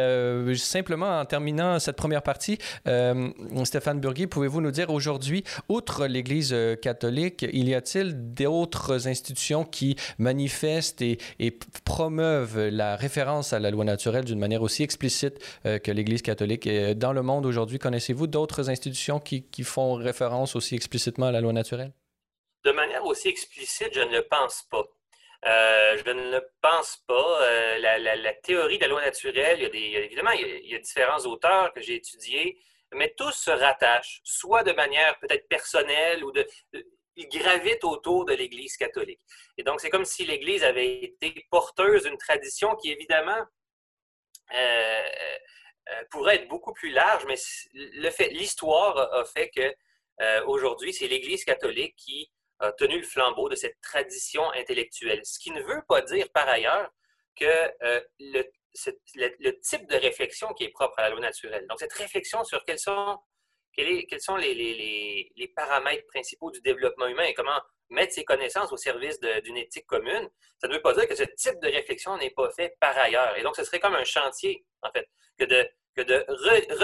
simplement 0.56 1.20
en 1.20 1.24
terminant 1.24 1.78
cette 1.78 1.96
première 1.96 2.22
partie, 2.22 2.58
Stéphane 3.64 4.00
Burgui, 4.00 4.26
pouvez-vous 4.26 4.60
nous 4.60 4.70
dire 4.70 4.90
aujourd'hui, 4.90 5.44
outre 5.68 6.06
l'Église 6.06 6.54
catholique, 6.82 7.35
il 7.42 7.68
y 7.68 7.74
a-t-il 7.74 8.34
d'autres 8.34 9.08
institutions 9.08 9.64
qui 9.64 9.96
manifestent 10.18 11.02
et, 11.02 11.18
promeuvent 11.84 12.68
la 12.68 12.96
référence 12.96 13.52
à 13.52 13.58
la 13.58 13.70
loi 13.70 13.84
naturelle 13.84 14.24
d'une 14.24 14.38
manière 14.38 14.62
aussi 14.62 14.82
explicite 14.82 15.38
euh, 15.64 15.78
que 15.78 15.90
l'Église 15.90 16.22
catholique? 16.22 16.68
dans 16.96 17.12
le 17.12 17.22
monde 17.22 17.46
aujourd'hui, 17.46 17.78
connaissez-vous 17.78 18.26
d'autres 18.26 18.70
institutions 18.70 19.20
qui, 19.20 19.44
font 19.64 19.94
référence 19.94 20.56
aussi 20.56 20.74
explicitement 20.74 21.26
à 21.26 21.32
la 21.32 21.40
loi 21.40 21.52
naturelle? 21.52 21.92
De 22.64 22.72
manière 22.72 23.04
aussi 23.04 23.28
explicite, 23.28 23.90
je 23.92 24.00
ne 24.00 24.12
le 24.12 24.22
pense 24.22 24.64
pas. 24.70 24.84
Euh, 25.44 25.96
je 26.04 26.10
ne 26.10 26.30
le 26.32 26.48
pense 26.60 26.96
pas. 27.06 27.42
Euh, 27.42 27.78
la, 27.78 28.32
théorie 28.34 28.78
de 28.78 28.82
la 28.82 28.88
loi 28.88 29.02
naturelle, 29.02 29.70
il 29.72 29.90
y 29.90 29.96
a 29.96 30.00
évidemment, 30.00 30.30
il 30.32 30.68
y 30.68 30.74
a 30.74 30.78
différents 30.78 31.24
auteurs 31.26 31.72
que 31.72 31.80
j'ai 31.80 31.96
étudiés, 31.96 32.58
mais 32.92 33.14
tous 33.16 33.32
se 33.32 33.50
rattachent, 33.50 34.20
soit 34.24 34.62
de 34.62 34.72
manière 34.72 35.18
peut-être 35.18 35.48
personnelle 35.48 36.24
ou 36.24 36.32
de, 36.32 36.46
il 37.16 37.28
gravite 37.28 37.82
autour 37.84 38.24
de 38.24 38.34
l'Église 38.34 38.76
catholique. 38.76 39.20
Et 39.56 39.62
donc, 39.62 39.80
c'est 39.80 39.90
comme 39.90 40.04
si 40.04 40.24
l'Église 40.24 40.62
avait 40.62 41.02
été 41.04 41.46
porteuse 41.50 42.04
d'une 42.04 42.18
tradition 42.18 42.76
qui, 42.76 42.90
évidemment, 42.90 43.42
euh, 44.54 45.08
euh, 45.88 46.04
pourrait 46.10 46.36
être 46.36 46.48
beaucoup 46.48 46.72
plus 46.72 46.90
large, 46.90 47.24
mais 47.26 47.36
le 47.72 48.10
fait, 48.10 48.28
l'histoire 48.28 48.98
a 49.14 49.24
fait 49.24 49.50
que 49.50 49.74
euh, 50.20 50.44
aujourd'hui, 50.46 50.92
c'est 50.92 51.08
l'Église 51.08 51.44
catholique 51.44 51.94
qui 51.96 52.30
a 52.58 52.72
tenu 52.72 52.98
le 52.98 53.04
flambeau 53.04 53.48
de 53.48 53.54
cette 53.54 53.80
tradition 53.80 54.50
intellectuelle. 54.52 55.20
Ce 55.24 55.38
qui 55.38 55.50
ne 55.50 55.62
veut 55.62 55.82
pas 55.88 56.02
dire, 56.02 56.28
par 56.32 56.48
ailleurs, 56.48 56.90
que 57.38 57.70
le, 58.18 58.44
le, 59.14 59.60
type 59.60 59.86
de 59.88 59.96
réflexion 59.96 60.52
qui 60.54 60.64
est 60.64 60.70
propre 60.70 60.98
à 60.98 61.02
la 61.02 61.10
loi 61.10 61.20
naturelle. 61.20 61.66
Donc, 61.68 61.78
cette 61.78 61.92
réflexion 61.92 62.44
sur 62.44 62.64
quels 62.64 62.78
sont 62.78 63.18
quels 63.76 64.20
sont 64.20 64.36
les, 64.36 65.52
paramètres 65.54 66.06
principaux 66.06 66.50
du 66.50 66.60
développement 66.60 67.06
humain 67.06 67.24
et 67.24 67.34
comment 67.34 67.60
mettre 67.90 68.14
ces 68.14 68.24
connaissances 68.24 68.72
au 68.72 68.76
service 68.76 69.20
d'une 69.20 69.56
éthique 69.56 69.86
commune, 69.86 70.28
ça 70.60 70.68
ne 70.68 70.74
veut 70.74 70.82
pas 70.82 70.92
dire 70.94 71.06
que 71.06 71.14
ce 71.14 71.22
type 71.22 71.60
de 71.60 71.68
réflexion 71.68 72.16
n'est 72.16 72.30
pas 72.30 72.50
fait 72.50 72.76
par 72.80 72.96
ailleurs. 72.96 73.36
Et 73.36 73.42
donc, 73.42 73.56
ce 73.56 73.64
serait 73.64 73.78
comme 73.78 73.94
un 73.94 74.04
chantier, 74.04 74.64
en 74.82 74.90
fait, 74.90 75.08
que 75.38 75.44
de, 75.44 75.68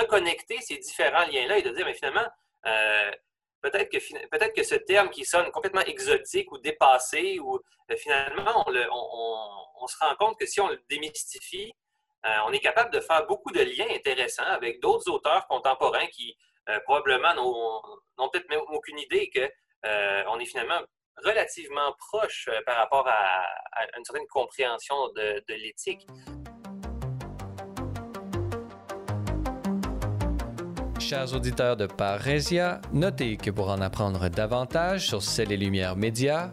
reconnecter 0.01 0.59
ces 0.61 0.79
différents 0.79 1.27
liens-là 1.27 1.59
et 1.59 1.63
de 1.63 1.71
dire, 1.71 1.85
mais 1.85 1.95
finalement, 1.95 2.27
euh, 2.67 3.11
peut-être 3.61 3.91
que, 3.91 3.99
peut 4.29 4.53
que 4.55 4.63
ce 4.63 4.75
terme 4.75 5.11
qui 5.11 5.25
sonne 5.25 5.51
complètement 5.51 5.83
exotique 5.83 6.51
ou 6.53 6.59
dépassé, 6.59 7.39
ou 7.39 7.57
euh, 7.91 7.97
finalement, 7.97 8.65
on, 8.67 9.87
se 9.87 9.97
rend 9.99 10.15
compte 10.15 10.39
que 10.39 10.47
si 10.47 10.61
on 10.61 10.69
le 10.69 10.81
démystifie, 10.89 11.73
euh, 12.25 12.37
on 12.47 12.53
est 12.53 12.61
capable 12.61 12.93
de 12.93 13.01
faire 13.01 13.27
beaucoup 13.27 13.51
de 13.51 13.61
liens 13.61 13.89
intéressants 13.91 14.45
avec 14.45 14.81
d'autres 14.81 15.11
auteurs 15.11 15.47
contemporains 15.49 16.07
qui 16.07 16.37
probablement 16.85 17.35
n'ont 18.19 18.29
peut-être 18.31 18.49
même 18.49 18.61
aucune 18.69 18.99
idée 18.99 19.31
qu'on 19.35 20.39
est 20.39 20.47
finalement 20.47 20.81
relativement 21.25 21.93
proche 21.99 22.49
par 22.67 22.77
rapport 22.77 23.07
à, 23.07 23.45
une 23.99 24.05
certaine 24.05 24.27
compréhension 24.29 25.09
de 25.15 25.43
l'éthique. 25.49 26.07
Chers 31.13 31.35
auditeurs 31.35 31.77
de 31.77 31.87
Parésia, 31.87 32.81
notez 32.93 33.37
que 33.37 33.51
pour 33.51 33.69
en 33.69 33.83
apprendre 33.83 34.29
davantage 34.29 35.09
sur 35.09 35.21
Celles 35.21 35.53
et 35.53 35.57
Lumières 35.59 35.97
Médias, 35.97 36.53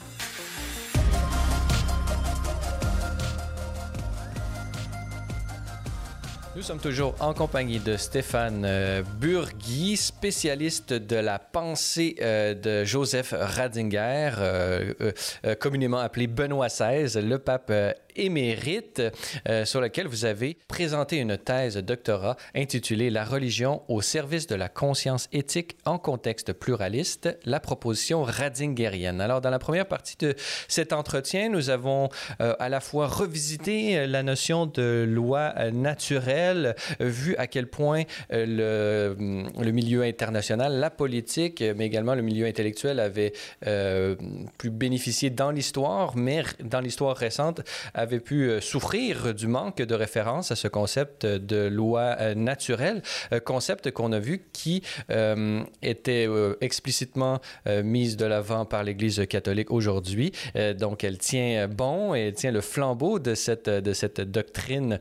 Nous 6.61 6.67
sommes 6.67 6.77
toujours 6.77 7.15
en 7.19 7.33
compagnie 7.33 7.79
de 7.79 7.97
Stéphane 7.97 8.61
euh, 8.65 9.01
Burgui, 9.19 9.97
spécialiste 9.97 10.93
de 10.93 11.15
la 11.15 11.39
pensée 11.39 12.17
euh, 12.21 12.53
de 12.53 12.85
Joseph 12.85 13.33
Ratzinger, 13.35 14.33
euh, 14.37 14.93
communément 15.59 15.97
appelé 15.97 16.27
Benoît 16.27 16.67
XVI, 16.67 17.19
le 17.19 17.39
pape 17.39 17.73
émérite, 18.15 19.01
euh, 19.47 19.65
sur 19.65 19.81
lequel 19.81 20.07
vous 20.07 20.25
avez 20.25 20.57
présenté 20.67 21.17
une 21.17 21.37
thèse 21.37 21.77
doctorat 21.77 22.37
intitulée 22.55 23.09
La 23.09 23.25
religion 23.25 23.81
au 23.87 24.01
service 24.01 24.47
de 24.47 24.55
la 24.55 24.69
conscience 24.69 25.27
éthique 25.31 25.77
en 25.85 25.97
contexte 25.97 26.53
pluraliste, 26.53 27.37
la 27.45 27.59
proposition 27.59 28.23
radingerienne. 28.23 29.21
Alors, 29.21 29.41
dans 29.41 29.49
la 29.49 29.59
première 29.59 29.87
partie 29.87 30.15
de 30.19 30.35
cet 30.67 30.93
entretien, 30.93 31.49
nous 31.49 31.69
avons 31.69 32.09
euh, 32.41 32.55
à 32.59 32.69
la 32.69 32.79
fois 32.79 33.07
revisité 33.07 34.07
la 34.07 34.23
notion 34.23 34.65
de 34.65 35.05
loi 35.07 35.53
naturelle, 35.71 36.75
vu 36.99 37.35
à 37.37 37.47
quel 37.47 37.67
point 37.67 38.03
euh, 38.33 39.15
le, 39.57 39.71
milieu 39.71 40.03
international, 40.03 40.73
la 40.73 40.89
politique, 40.89 41.63
mais 41.75 41.85
également 41.85 42.15
le 42.15 42.21
milieu 42.21 42.45
intellectuel 42.45 42.99
avait 42.99 43.33
pu 44.57 44.69
bénéficier 44.69 45.29
dans 45.29 45.51
l'histoire, 45.51 46.15
mais 46.15 46.43
dans 46.63 46.79
l'histoire 46.79 47.15
récente, 47.15 47.61
avait 48.01 48.19
pu 48.19 48.49
euh, 48.49 48.61
souffrir 48.61 49.33
du 49.33 49.47
manque 49.47 49.77
de 49.81 49.95
référence 49.95 50.51
à 50.51 50.55
ce 50.55 50.67
concept 50.67 51.25
de 51.25 51.67
loi 51.67 52.15
euh, 52.19 52.35
naturelle, 52.35 53.01
euh, 53.31 53.39
concept 53.39 53.91
qu'on 53.91 54.11
a 54.11 54.19
vu 54.19 54.43
qui 54.53 54.83
était 55.81 56.27
explicitement 56.61 57.39
mise 57.83 58.17
de 58.17 58.25
l'avant 58.25 58.65
par 58.65 58.83
l'Église 58.83 59.25
catholique 59.27 59.71
aujourd'hui. 59.71 60.31
donc, 60.77 61.03
elle 61.03 61.17
tient 61.17 61.67
bon 61.67 62.15
et 62.15 62.27
elle 62.27 62.33
tient 62.33 62.51
le 62.51 62.61
flambeau 62.61 63.19
de 63.19 63.35
cette, 63.35 63.69
de 63.69 63.93
cette 63.93 64.21
doctrine 64.21 64.99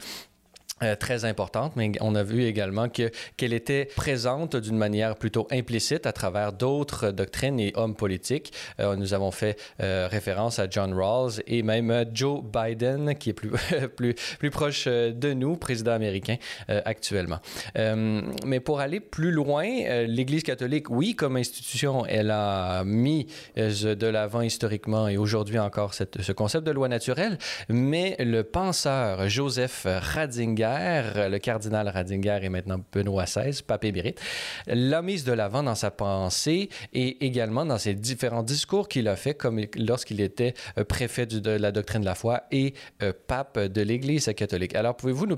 euh, 0.82 0.96
très 0.96 1.26
importante, 1.26 1.76
mais 1.76 1.92
on 2.00 2.14
a 2.14 2.22
vu 2.22 2.44
également 2.44 2.88
que 2.88 3.10
qu'elle 3.36 3.52
était 3.52 3.84
présente 3.84 4.56
d'une 4.56 4.78
manière 4.78 5.14
plutôt 5.16 5.46
implicite 5.50 6.06
à 6.06 6.12
travers 6.12 6.54
d'autres 6.54 7.10
doctrines 7.10 7.60
et 7.60 7.72
hommes 7.74 7.94
politiques. 7.94 8.54
Euh, 8.80 8.96
nous 8.96 9.12
avons 9.12 9.30
fait 9.30 9.60
euh, 9.82 10.08
référence 10.10 10.58
à 10.58 10.70
John 10.70 10.94
Rawls 10.94 11.42
et 11.46 11.62
même 11.62 12.06
Joe 12.14 12.42
Biden, 12.42 13.14
qui 13.16 13.28
est 13.28 13.34
plus 13.34 13.50
plus 13.96 14.14
plus 14.38 14.50
proche 14.50 14.86
de 14.86 15.34
nous, 15.34 15.56
président 15.56 15.92
américain 15.92 16.36
actuellement. 16.68 17.40
mais 17.76 18.60
pour 18.60 18.80
aller 18.80 19.00
plus 19.00 19.32
loin, 19.32 19.64
l'Église 20.06 20.44
catholique, 20.44 20.88
oui, 20.88 21.14
comme 21.14 21.36
institution, 21.36 22.06
elle 22.06 22.30
a 22.30 22.84
mis 22.84 23.26
de 23.56 24.06
l'avant 24.06 24.40
historiquement 24.40 25.08
et 25.08 25.18
aujourd'hui 25.18 25.58
encore 25.58 25.92
ce 25.94 26.32
concept 26.32 26.66
de 26.66 26.70
loi 26.70 26.88
naturelle, 26.88 27.38
mais 27.68 28.16
le 28.18 28.42
penseur 28.44 29.28
Joseph 29.28 29.86
Ratzinger 29.86 30.69
le 30.78 31.38
cardinal 31.38 31.88
Radinger 31.88 32.38
et 32.42 32.48
maintenant 32.48 32.80
Benoît 32.92 33.24
XVI, 33.24 33.62
pape 33.62 33.84
émérite, 33.84 34.20
l'a 34.66 35.02
mise 35.02 35.24
de 35.24 35.32
l'avant 35.32 35.62
dans 35.62 35.74
sa 35.74 35.90
pensée 35.90 36.68
et 36.92 37.24
également 37.24 37.64
dans 37.64 37.78
ses 37.78 37.94
différents 37.94 38.42
discours 38.42 38.88
qu'il 38.88 39.08
a 39.08 39.16
fait, 39.16 39.34
comme 39.34 39.60
lorsqu'il 39.76 40.20
était 40.20 40.54
euh, 40.78 40.84
préfet 40.84 41.26
de 41.26 41.50
la 41.50 41.72
doctrine 41.72 42.00
de 42.00 42.06
la 42.06 42.14
foi 42.14 42.42
et 42.50 42.74
euh, 43.02 43.12
pape 43.26 43.58
de 43.58 43.82
l'Église 43.82 44.32
catholique. 44.34 44.74
Alors, 44.74 44.96
pouvez-vous 44.96 45.26
nous 45.26 45.36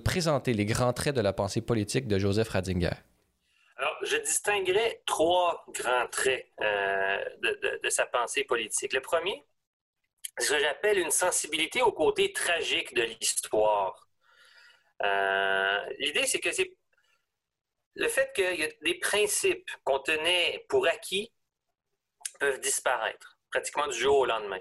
présenter 0.00 0.54
les 0.54 0.64
grands 0.64 0.92
traits 0.92 1.14
de 1.14 1.20
la 1.20 1.32
pensée 1.32 1.60
politique 1.60 2.06
de 2.06 2.18
Joseph 2.18 2.48
Radinger? 2.48 2.90
Alors, 3.76 3.96
je 4.02 4.16
distinguerai 4.18 5.02
trois 5.06 5.64
grands 5.70 6.06
traits 6.10 6.46
euh, 6.60 7.24
de, 7.82 7.88
sa 7.90 8.06
pensée 8.06 8.44
politique. 8.44 8.92
Le 8.92 9.00
premier, 9.00 9.44
ce 10.38 10.52
que 10.52 10.58
j'appelle 10.60 10.98
une 10.98 11.10
sensibilité 11.10 11.82
au 11.82 11.92
côté 11.92 12.32
tragique 12.32 12.94
de 12.94 13.02
l'histoire. 13.02 14.08
Euh, 15.04 15.78
l'idée, 15.98 16.26
c'est 16.26 16.40
que 16.40 16.52
c'est 16.52 16.72
le 17.94 18.08
fait 18.08 18.32
qu'il 18.34 18.60
y 18.60 18.64
a 18.64 18.68
des 18.82 18.98
principes 18.98 19.70
qu'on 19.84 20.00
tenait 20.00 20.64
pour 20.68 20.86
acquis 20.86 21.32
peuvent 22.40 22.60
disparaître 22.60 23.38
pratiquement 23.50 23.86
du 23.86 23.96
jour 23.96 24.18
au 24.18 24.26
lendemain. 24.26 24.60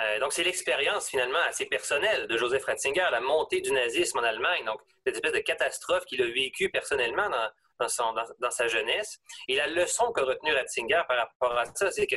Euh, 0.00 0.20
donc, 0.20 0.32
c'est 0.32 0.44
l'expérience 0.44 1.08
finalement 1.08 1.40
assez 1.40 1.66
personnelle 1.66 2.28
de 2.28 2.36
Joseph 2.36 2.64
Ratzinger, 2.64 3.08
la 3.10 3.20
montée 3.20 3.60
du 3.60 3.72
nazisme 3.72 4.18
en 4.18 4.22
Allemagne, 4.22 4.64
donc 4.64 4.80
cette 5.04 5.16
espèce 5.16 5.32
de 5.32 5.40
catastrophe 5.40 6.04
qu'il 6.04 6.22
a 6.22 6.26
vécue 6.26 6.70
personnellement 6.70 7.28
dans, 7.28 8.30
dans, 8.38 8.50
sa 8.50 8.68
jeunesse. 8.68 9.18
Et 9.48 9.56
la 9.56 9.66
leçon 9.66 10.12
qu'a 10.12 10.22
retenue 10.22 10.52
Ratzinger 10.52 11.02
par 11.08 11.16
rapport 11.16 11.58
à 11.58 11.64
ça, 11.74 11.90
c'est 11.90 12.06
que 12.06 12.16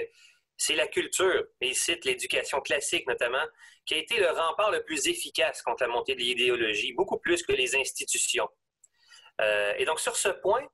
c'est 0.57 0.75
la 0.75 0.87
culture, 0.87 1.45
et 1.61 1.69
il 1.69 1.75
cite 1.75 2.05
l'éducation 2.05 2.61
classique 2.61 3.07
notamment, 3.07 3.43
qui 3.85 3.95
a 3.95 3.97
été 3.97 4.17
le 4.17 4.29
rempart 4.29 4.71
le 4.71 4.83
plus 4.83 5.07
efficace 5.07 5.61
contre 5.61 5.83
la 5.83 5.89
montée 5.89 6.15
de 6.15 6.21
l'idéologie, 6.21 6.93
beaucoup 6.93 7.19
plus 7.19 7.43
que 7.43 7.51
les 7.51 7.75
institutions. 7.75 8.47
Euh, 9.41 9.73
et 9.77 9.85
donc, 9.85 9.99
sur 9.99 10.15
ce 10.15 10.29
point, 10.29 10.65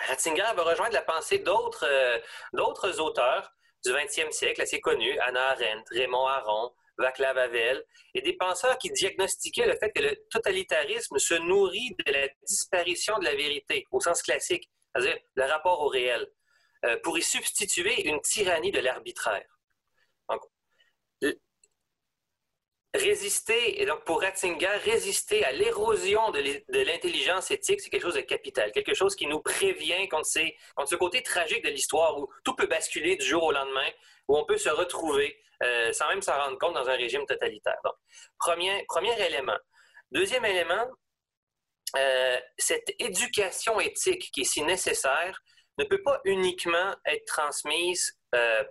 Ratzinger 0.00 0.52
va 0.56 0.62
rejoindre 0.62 0.92
la 0.92 1.02
pensée 1.02 1.38
d'autres 1.38 1.86
euh, 1.86 2.98
auteurs 2.98 3.50
du 3.84 3.92
20e 3.92 4.32
siècle 4.32 4.60
assez 4.62 4.80
connus, 4.80 5.18
Anna 5.20 5.50
Arendt, 5.50 5.84
Raymond 5.90 6.26
Aron, 6.26 6.72
Václav 6.98 7.36
Havel, 7.38 7.84
et 8.14 8.22
des 8.22 8.34
penseurs 8.34 8.78
qui 8.78 8.90
diagnostiquaient 8.90 9.66
le 9.66 9.76
fait 9.76 9.90
que 9.92 10.02
le 10.02 10.16
totalitarisme 10.30 11.18
se 11.18 11.34
nourrit 11.34 11.94
de 12.06 12.12
la 12.12 12.28
disparition 12.46 13.18
de 13.18 13.24
la 13.24 13.34
vérité, 13.34 13.86
au 13.90 14.00
sens 14.00 14.22
classique, 14.22 14.70
c'est-à-dire 14.94 15.18
le 15.34 15.44
rapport 15.44 15.80
au 15.80 15.88
réel. 15.88 16.26
Euh, 16.84 16.98
pour 17.02 17.16
y 17.16 17.22
substituer 17.22 18.08
une 18.08 18.20
tyrannie 18.20 18.72
de 18.72 18.80
l'arbitraire. 18.80 19.48
résister, 22.94 23.82
et 23.82 23.86
donc 23.86 24.04
pour 24.04 24.20
Ratzinger, 24.20 24.76
résister 24.84 25.44
à 25.44 25.50
l'érosion 25.50 26.30
de 26.30 26.80
l'intelligence 26.84 27.50
éthique, 27.50 27.80
c'est 27.80 27.90
quelque 27.90 28.02
chose 28.02 28.14
de 28.14 28.20
capital, 28.20 28.70
quelque 28.70 28.94
chose 28.94 29.16
qui 29.16 29.26
nous 29.26 29.40
prévient 29.40 30.08
contre, 30.08 30.28
ce 30.28 30.94
côté 30.94 31.22
tragique 31.22 31.64
de 31.64 31.70
l'histoire 31.70 32.18
où 32.18 32.30
tout 32.44 32.54
peut 32.54 32.66
basculer 32.66 33.16
du 33.16 33.26
jour 33.26 33.42
au 33.42 33.52
lendemain, 33.52 33.88
où 34.28 34.36
on 34.36 34.44
peut 34.44 34.58
se 34.58 34.68
retrouver 34.68 35.36
euh, 35.62 35.92
sans 35.92 36.08
même 36.08 36.22
s'en 36.22 36.38
rendre 36.38 36.58
compte 36.58 36.74
dans 36.74 36.88
un 36.88 36.96
régime 36.96 37.26
totalitaire. 37.26 37.78
Donc, 37.82 37.94
premier, 38.38 38.84
premier 38.86 39.18
élément. 39.26 39.58
Deuxième 40.12 40.44
élément, 40.44 40.86
euh, 41.96 42.38
cette 42.58 42.94
éducation 42.98 43.80
éthique 43.80 44.30
qui 44.32 44.42
est 44.42 44.44
si 44.44 44.62
nécessaire 44.62 45.40
ne 45.78 45.84
peut 45.84 46.02
pas 46.02 46.20
uniquement 46.24 46.94
être 47.06 47.24
transmise 47.26 48.18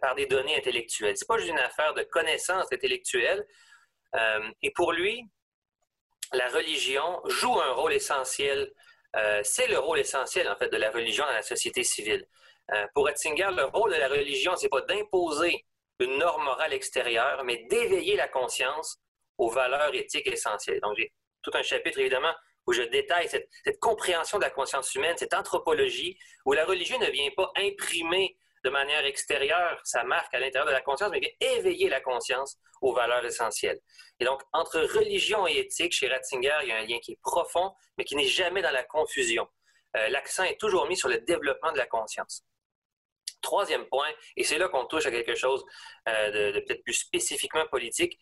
par 0.02 0.16
des 0.16 0.26
données 0.26 0.58
intellectuelles. 0.58 1.16
C'est 1.18 1.28
pas 1.28 1.38
juste 1.38 1.50
une 1.50 1.60
affaire 1.60 1.94
de 1.94 2.04
connaissance 2.04 2.72
intellectuelle. 2.72 3.46
et 4.62 4.72
pour 4.72 4.92
lui, 4.92 5.24
la 6.34 6.50
religion 6.50 7.22
joue 7.26 7.60
un 7.60 7.74
rôle 7.74 7.94
essentiel. 7.94 8.74
c'est 9.44 9.68
le 9.68 9.80
rôle 9.80 10.00
essentiel, 10.00 10.50
en 10.50 10.56
fait, 10.56 10.70
de 10.70 10.78
la 10.78 10.92
religion 10.92 11.26
dans 11.26 11.34
la 11.34 11.42
société 11.42 11.84
civile. 11.84 12.26
pour 12.94 13.06
Ratzinger, 13.06 13.50
le 13.56 13.66
rôle 13.66 13.94
de 13.94 13.98
la 13.98 14.08
religion, 14.08 14.56
c'est 14.56 14.70
pas 14.70 14.82
d'imposer 14.82 15.66
une 16.00 16.18
norme 16.18 16.44
morale 16.44 16.74
extérieure, 16.74 17.44
mais 17.44 17.66
d'éveiller 17.70 18.16
la 18.16 18.28
conscience 18.28 18.98
aux 19.38 19.50
valeurs 19.50 19.94
éthiques 19.94 20.28
essentielles. 20.28 20.80
Donc, 20.82 20.96
j'ai 20.98 21.14
tout 21.42 21.52
un 21.54 21.64
chapitre, 21.64 22.00
évidemment, 22.00 22.34
où 22.68 22.74
je 22.74 22.82
détaille 22.84 23.30
cette, 23.30 23.50
compréhension 23.80 24.38
de 24.38 24.44
la 24.44 24.50
conscience 24.50 24.94
humaine, 24.96 25.16
cette 25.18 25.34
anthropologie, 25.34 26.18
où 26.46 26.54
la 26.54 26.66
religion 26.66 26.98
ne 27.00 27.10
vient 27.10 27.30
pas 27.36 27.52
imprimer 27.58 28.38
de 28.64 28.70
manière 28.70 29.06
extérieure 29.06 29.80
sa 29.84 30.04
marque 30.04 30.34
à 30.34 30.40
l'intérieur 30.40 30.68
de 30.68 30.72
la 30.72 30.82
conscience, 30.82 31.12
mais 31.12 31.20
vient 31.20 31.56
éveiller 31.58 31.90
la 31.90 32.00
conscience 32.00 32.58
aux 32.82 32.94
valeurs 32.94 33.26
essentielles. 33.26 33.80
Et 34.20 34.26
donc, 34.26 34.42
entre 34.54 34.80
religion 34.80 35.48
et 35.48 35.58
éthique, 35.58 35.94
chez 35.94 36.08
Ratzinger, 36.08 36.60
il 36.64 36.70
y 36.70 36.72
a 36.72 36.78
un 36.78 36.86
lien 36.86 37.00
qui 37.00 37.14
est 37.14 37.20
profond, 37.22 37.74
mais 37.98 38.06
qui 38.06 38.16
n'est 38.16 38.28
jamais 38.28 38.62
dans 38.62 38.72
la 38.72 38.84
confusion. 38.84 39.48
Euh, 39.96 40.10
l'accent 40.10 40.44
est 40.44 40.60
toujours 40.60 40.88
mis 40.88 40.98
sur 40.98 41.10
le 41.10 41.20
développement 41.20 41.72
de 41.72 41.78
la 41.78 41.86
conscience. 41.86 42.44
Troisième 43.42 43.86
point, 43.88 44.08
et 44.38 44.44
c'est 44.44 44.58
là 44.58 44.70
qu'on 44.70 44.86
touche 44.86 45.06
à 45.06 45.12
quelque 45.12 45.36
chose 45.36 45.66
euh, 46.08 46.52
de, 46.54 46.60
peut-être 46.62 46.84
plus 46.84 46.94
spécifiquement 46.94 47.66
politique, 47.68 48.18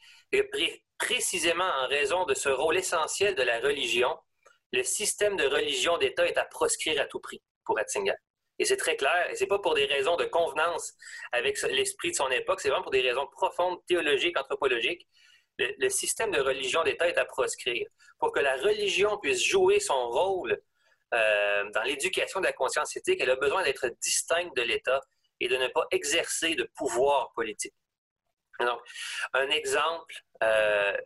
précisément 0.98 1.70
en 1.82 1.88
raison 1.88 2.26
de 2.26 2.34
ce 2.34 2.50
rôle 2.50 2.78
essentiel 2.78 3.36
de 3.36 3.44
la 3.44 3.60
religion, 3.60 4.18
le 4.72 4.84
système 4.84 5.36
de 5.36 5.46
religion 5.46 5.98
d'État 5.98 6.26
est 6.28 6.38
à 6.38 6.46
proscrire 6.46 7.02
à 7.02 7.06
tout 7.06 7.20
prix 7.20 7.42
pour 7.66 7.78
Ratzinger. 7.78 8.16
Et 8.60 8.66
c'est 8.66 8.78
très 8.78 8.96
clair, 8.96 9.30
et 9.30 9.36
c'est 9.36 9.48
pas 9.48 9.60
pour 9.60 9.74
des 9.74 9.86
raisons 9.86 10.16
de 10.18 10.26
convenance 10.26 10.94
avec 11.32 11.62
l'esprit 11.64 12.12
de 12.12 12.16
son 12.16 12.30
époque, 12.30 12.62
c'est 12.62 12.70
vraiment 12.70 12.84
pour 12.84 12.92
des 12.92 13.02
raisons 13.02 13.28
profondes, 13.28 13.80
théologiques, 13.88 14.40
anthropologiques. 14.40 15.08
Le, 15.58 15.90
système 15.90 16.32
de 16.32 16.40
religion 16.40 16.84
d'État 16.84 17.08
est 17.08 17.18
à 17.18 17.26
proscrire. 17.26 17.88
Pour 18.20 18.32
que 18.32 18.40
la 18.40 18.58
religion 18.58 19.18
puisse 19.18 19.44
jouer 19.44 19.80
son 19.80 20.10
rôle 20.10 20.60
euh, 21.14 21.70
dans 21.72 21.84
l'éducation 21.84 22.40
de 22.40 22.46
la 22.46 22.54
conscience 22.54 22.96
éthique, 22.96 23.20
elle 23.22 23.30
a 23.30 23.36
besoin 23.36 23.64
d'être 23.64 23.88
distincte 24.02 24.56
de 24.56 24.64
l'État 24.64 25.02
et 25.40 25.48
de 25.48 25.58
ne 25.58 25.68
pas 25.68 25.86
exercer 25.92 26.56
de 26.56 26.70
pouvoir 26.76 27.32
politique. 27.34 27.74
Donc, 28.66 28.82
un 29.34 29.50
exemple, 29.50 30.14
euh, 30.44 30.98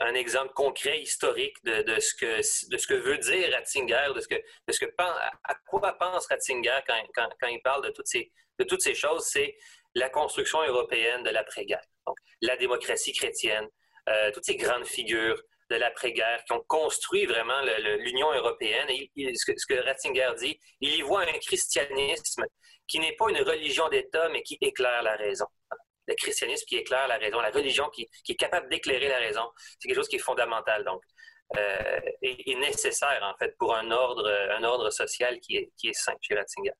un 0.00 0.14
exemple 0.14 0.52
concret, 0.54 1.00
historique 1.00 1.56
de, 1.64 2.00
ce 2.00 2.14
que, 2.14 2.70
de 2.70 2.78
ce 2.78 2.86
que 2.86 2.94
veut 2.94 3.18
dire 3.18 3.52
Ratzinger, 3.52 4.08
de 4.14 4.20
ce 4.20 4.28
que, 4.28 4.34
de 4.34 4.72
ce 4.72 4.84
que 4.84 4.92
à 4.98 5.54
quoi 5.66 5.92
pense 5.98 6.26
Ratzinger 6.26 6.80
quand, 6.86 7.28
quand, 7.40 7.48
il 7.48 7.60
parle 7.62 7.84
de 7.84 7.90
toutes 7.90 8.06
ces, 8.06 8.32
de 8.58 8.64
toutes 8.64 8.82
ces 8.82 8.94
choses, 8.94 9.24
c'est 9.26 9.56
la 9.94 10.08
construction 10.08 10.62
européenne 10.62 11.22
de 11.22 11.30
l'après-guerre. 11.30 11.84
Donc, 12.06 12.16
la 12.40 12.56
démocratie 12.56 13.12
chrétienne, 13.12 13.68
euh, 14.08 14.30
toutes 14.32 14.44
ces 14.44 14.56
grandes 14.56 14.86
figures 14.86 15.40
de 15.70 15.76
l'après-guerre 15.76 16.44
qui 16.44 16.52
ont 16.52 16.64
construit 16.66 17.26
vraiment 17.26 17.60
l'Union 17.98 18.32
européenne. 18.32 18.88
Et 18.90 19.10
ce, 19.34 19.44
que, 19.50 19.58
ce, 19.58 19.66
que, 19.66 19.82
Ratzinger 19.82 20.30
dit, 20.38 20.58
il 20.80 20.96
y 20.96 21.02
voit 21.02 21.22
un 21.22 21.38
christianisme 21.38 22.44
qui 22.86 22.98
n'est 22.98 23.16
pas 23.16 23.30
une 23.30 23.42
religion 23.42 23.88
d'État, 23.88 24.28
mais 24.28 24.42
qui 24.42 24.58
éclaire 24.60 25.02
la 25.02 25.16
raison 25.16 25.46
le 26.12 26.16
christianisme 26.16 26.64
qui 26.66 26.76
éclaire 26.76 27.08
la 27.08 27.16
raison, 27.16 27.40
la 27.40 27.50
religion 27.50 27.88
qui, 27.90 28.08
est 28.28 28.34
capable 28.34 28.68
d'éclairer 28.68 29.08
la 29.08 29.18
raison. 29.18 29.44
C'est 29.78 29.88
quelque 29.88 29.96
chose 29.96 30.08
qui 30.08 30.16
est 30.16 30.26
fondamental, 30.30 30.84
donc, 30.84 31.02
euh, 31.56 32.00
et, 32.22 32.54
nécessaire, 32.56 33.20
en 33.22 33.36
fait, 33.38 33.56
pour 33.58 33.74
un 33.74 33.90
ordre, 33.90 34.30
un 34.58 34.62
ordre 34.64 34.90
social 34.90 35.38
qui 35.40 35.56
est, 35.56 35.70
qui 35.76 35.88
est 35.88 35.92
sain 35.92 36.14
chez 36.20 36.34
Ratzinger. 36.34 36.72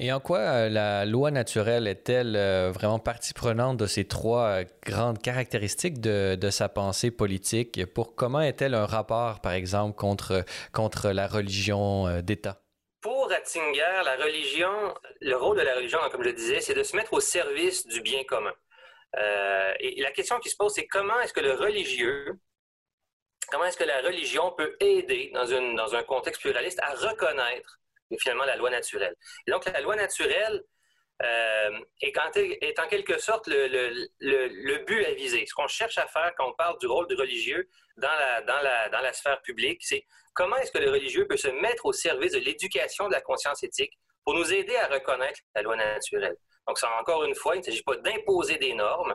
Et 0.00 0.12
en 0.12 0.20
quoi 0.20 0.38
euh, 0.38 0.68
la 0.68 1.04
loi 1.04 1.32
naturelle 1.32 1.88
est-elle 1.88 2.36
euh, 2.36 2.70
vraiment 2.70 3.00
partie 3.00 3.34
prenante 3.34 3.76
de 3.78 3.86
ces 3.86 4.04
trois 4.04 4.60
grandes 4.86 5.20
caractéristiques 5.20 6.00
de, 6.00 6.36
de 6.36 6.50
sa 6.50 6.68
pensée 6.68 7.10
politique? 7.10 7.84
Pour 7.86 8.14
comment 8.14 8.40
est-elle 8.40 8.74
un 8.74 8.86
rapport, 8.86 9.40
par 9.40 9.52
exemple, 9.52 9.96
contre, 9.96 10.44
contre 10.72 11.10
la 11.10 11.26
religion 11.26 12.20
d'État? 12.22 12.62
Pour 13.00 13.28
Ratzinger, 13.30 14.02
la 14.04 14.16
religion, 14.16 14.94
le 15.20 15.36
rôle 15.36 15.56
de 15.56 15.62
la 15.62 15.74
religion, 15.76 16.00
comme 16.10 16.24
je 16.24 16.30
disais, 16.30 16.60
c'est 16.60 16.74
de 16.74 16.82
se 16.82 16.96
mettre 16.96 17.12
au 17.12 17.20
service 17.20 17.86
du 17.86 18.00
bien 18.00 18.24
commun. 18.24 18.54
Euh, 19.16 19.72
et 19.78 20.00
la 20.02 20.10
question 20.10 20.38
qui 20.40 20.50
se 20.50 20.56
pose, 20.56 20.72
c'est 20.74 20.86
comment 20.86 21.18
est-ce 21.20 21.32
que 21.32 21.40
le 21.40 21.52
religieux, 21.52 22.38
comment 23.50 23.64
est-ce 23.64 23.76
que 23.76 23.84
la 23.84 24.02
religion 24.02 24.52
peut 24.52 24.76
aider 24.80 25.30
dans, 25.32 25.46
une, 25.46 25.76
dans 25.76 25.94
un 25.94 26.02
contexte 26.02 26.40
pluraliste 26.42 26.80
à 26.82 26.94
reconnaître 26.94 27.78
finalement 28.18 28.44
la 28.44 28.56
loi 28.56 28.70
naturelle? 28.70 29.14
Donc 29.46 29.64
la 29.66 29.80
loi 29.80 29.94
naturelle 29.94 30.64
euh, 31.22 31.80
est, 32.00 32.78
en 32.78 32.86
quelque 32.88 33.18
sorte 33.18 33.48
le, 33.48 34.84
but 34.84 35.04
à 35.04 35.14
viser. 35.14 35.44
Ce 35.46 35.54
qu'on 35.54 35.66
cherche 35.66 35.98
à 35.98 36.06
faire 36.06 36.32
quand 36.36 36.48
on 36.48 36.54
parle 36.54 36.78
du 36.78 36.86
rôle 36.86 37.08
du 37.08 37.16
religieux 37.16 37.68
dans 37.96 38.08
la, 38.08 39.12
sphère 39.12 39.42
publique, 39.42 39.80
c'est 39.84 40.06
comment 40.34 40.56
est-ce 40.56 40.70
que 40.70 40.78
le 40.78 40.90
religieux 40.90 41.26
peut 41.26 41.36
se 41.36 41.48
mettre 41.48 41.86
au 41.86 41.92
service 41.92 42.32
de 42.32 42.38
l'éducation 42.38 43.08
de 43.08 43.12
la 43.12 43.20
conscience 43.20 43.62
éthique 43.64 43.98
pour 44.24 44.34
nous 44.34 44.52
aider 44.52 44.76
à 44.76 44.86
reconnaître 44.86 45.40
la 45.54 45.62
loi 45.62 45.74
naturelle. 45.76 46.36
Donc, 46.66 46.78
encore 47.00 47.24
une 47.24 47.34
fois, 47.34 47.56
il 47.56 47.60
ne 47.60 47.64
s'agit 47.64 47.82
pas 47.82 47.96
d'imposer 47.96 48.58
des 48.58 48.74
normes, 48.74 49.14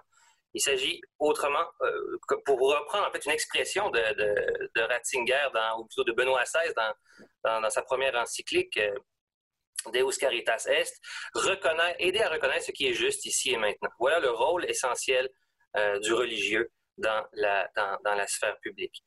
il 0.55 0.61
s'agit 0.61 0.99
autrement, 1.19 1.65
euh, 1.81 2.17
pour 2.45 2.59
reprendre 2.59 3.07
en 3.07 3.11
fait 3.11 3.25
une 3.25 3.31
expression 3.31 3.89
de, 3.91 3.99
Ratzinger, 4.79 5.49
ou 5.79 5.85
plutôt 5.85 6.03
de 6.03 6.11
Benoît 6.11 6.43
XVI 6.43 6.73
dans, 6.75 7.61
dans, 7.61 7.69
sa 7.69 7.81
première 7.81 8.15
encyclique, 8.15 8.77
euh, 8.77 8.93
Deus 9.91 10.17
Caritas 10.19 10.65
Est, 10.67 10.99
aider 11.99 12.21
à 12.21 12.29
reconnaître 12.29 12.65
ce 12.65 12.71
qui 12.71 12.87
est 12.87 12.93
juste 12.93 13.25
ici 13.25 13.51
et 13.51 13.57
maintenant. 13.57 13.89
Voilà 13.99 14.19
le 14.19 14.31
rôle 14.31 14.65
essentiel 14.69 15.29
euh, 15.77 15.99
du 15.99 16.13
religieux 16.13 16.71
dans 16.97 17.25
la, 17.33 18.27
sphère 18.27 18.57
publique. 18.61 19.03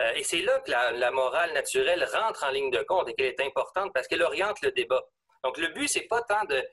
Euh, 0.00 0.12
et 0.14 0.24
c'est 0.24 0.42
là 0.42 0.58
que 0.60 0.70
la, 0.70 1.10
morale 1.10 1.52
naturelle 1.52 2.04
rentre 2.12 2.44
en 2.44 2.50
ligne 2.50 2.70
de 2.70 2.82
compte 2.82 3.08
et 3.08 3.14
qu'elle 3.14 3.26
est 3.26 3.40
importante 3.40 3.92
parce 3.94 4.08
qu'elle 4.08 4.22
oriente 4.22 4.60
le 4.62 4.72
débat. 4.72 5.02
Donc, 5.44 5.58
le 5.58 5.68
but, 5.68 5.88
c'est 5.88 6.08
pas 6.08 6.22
tant 6.22 6.44
de, 6.44 6.64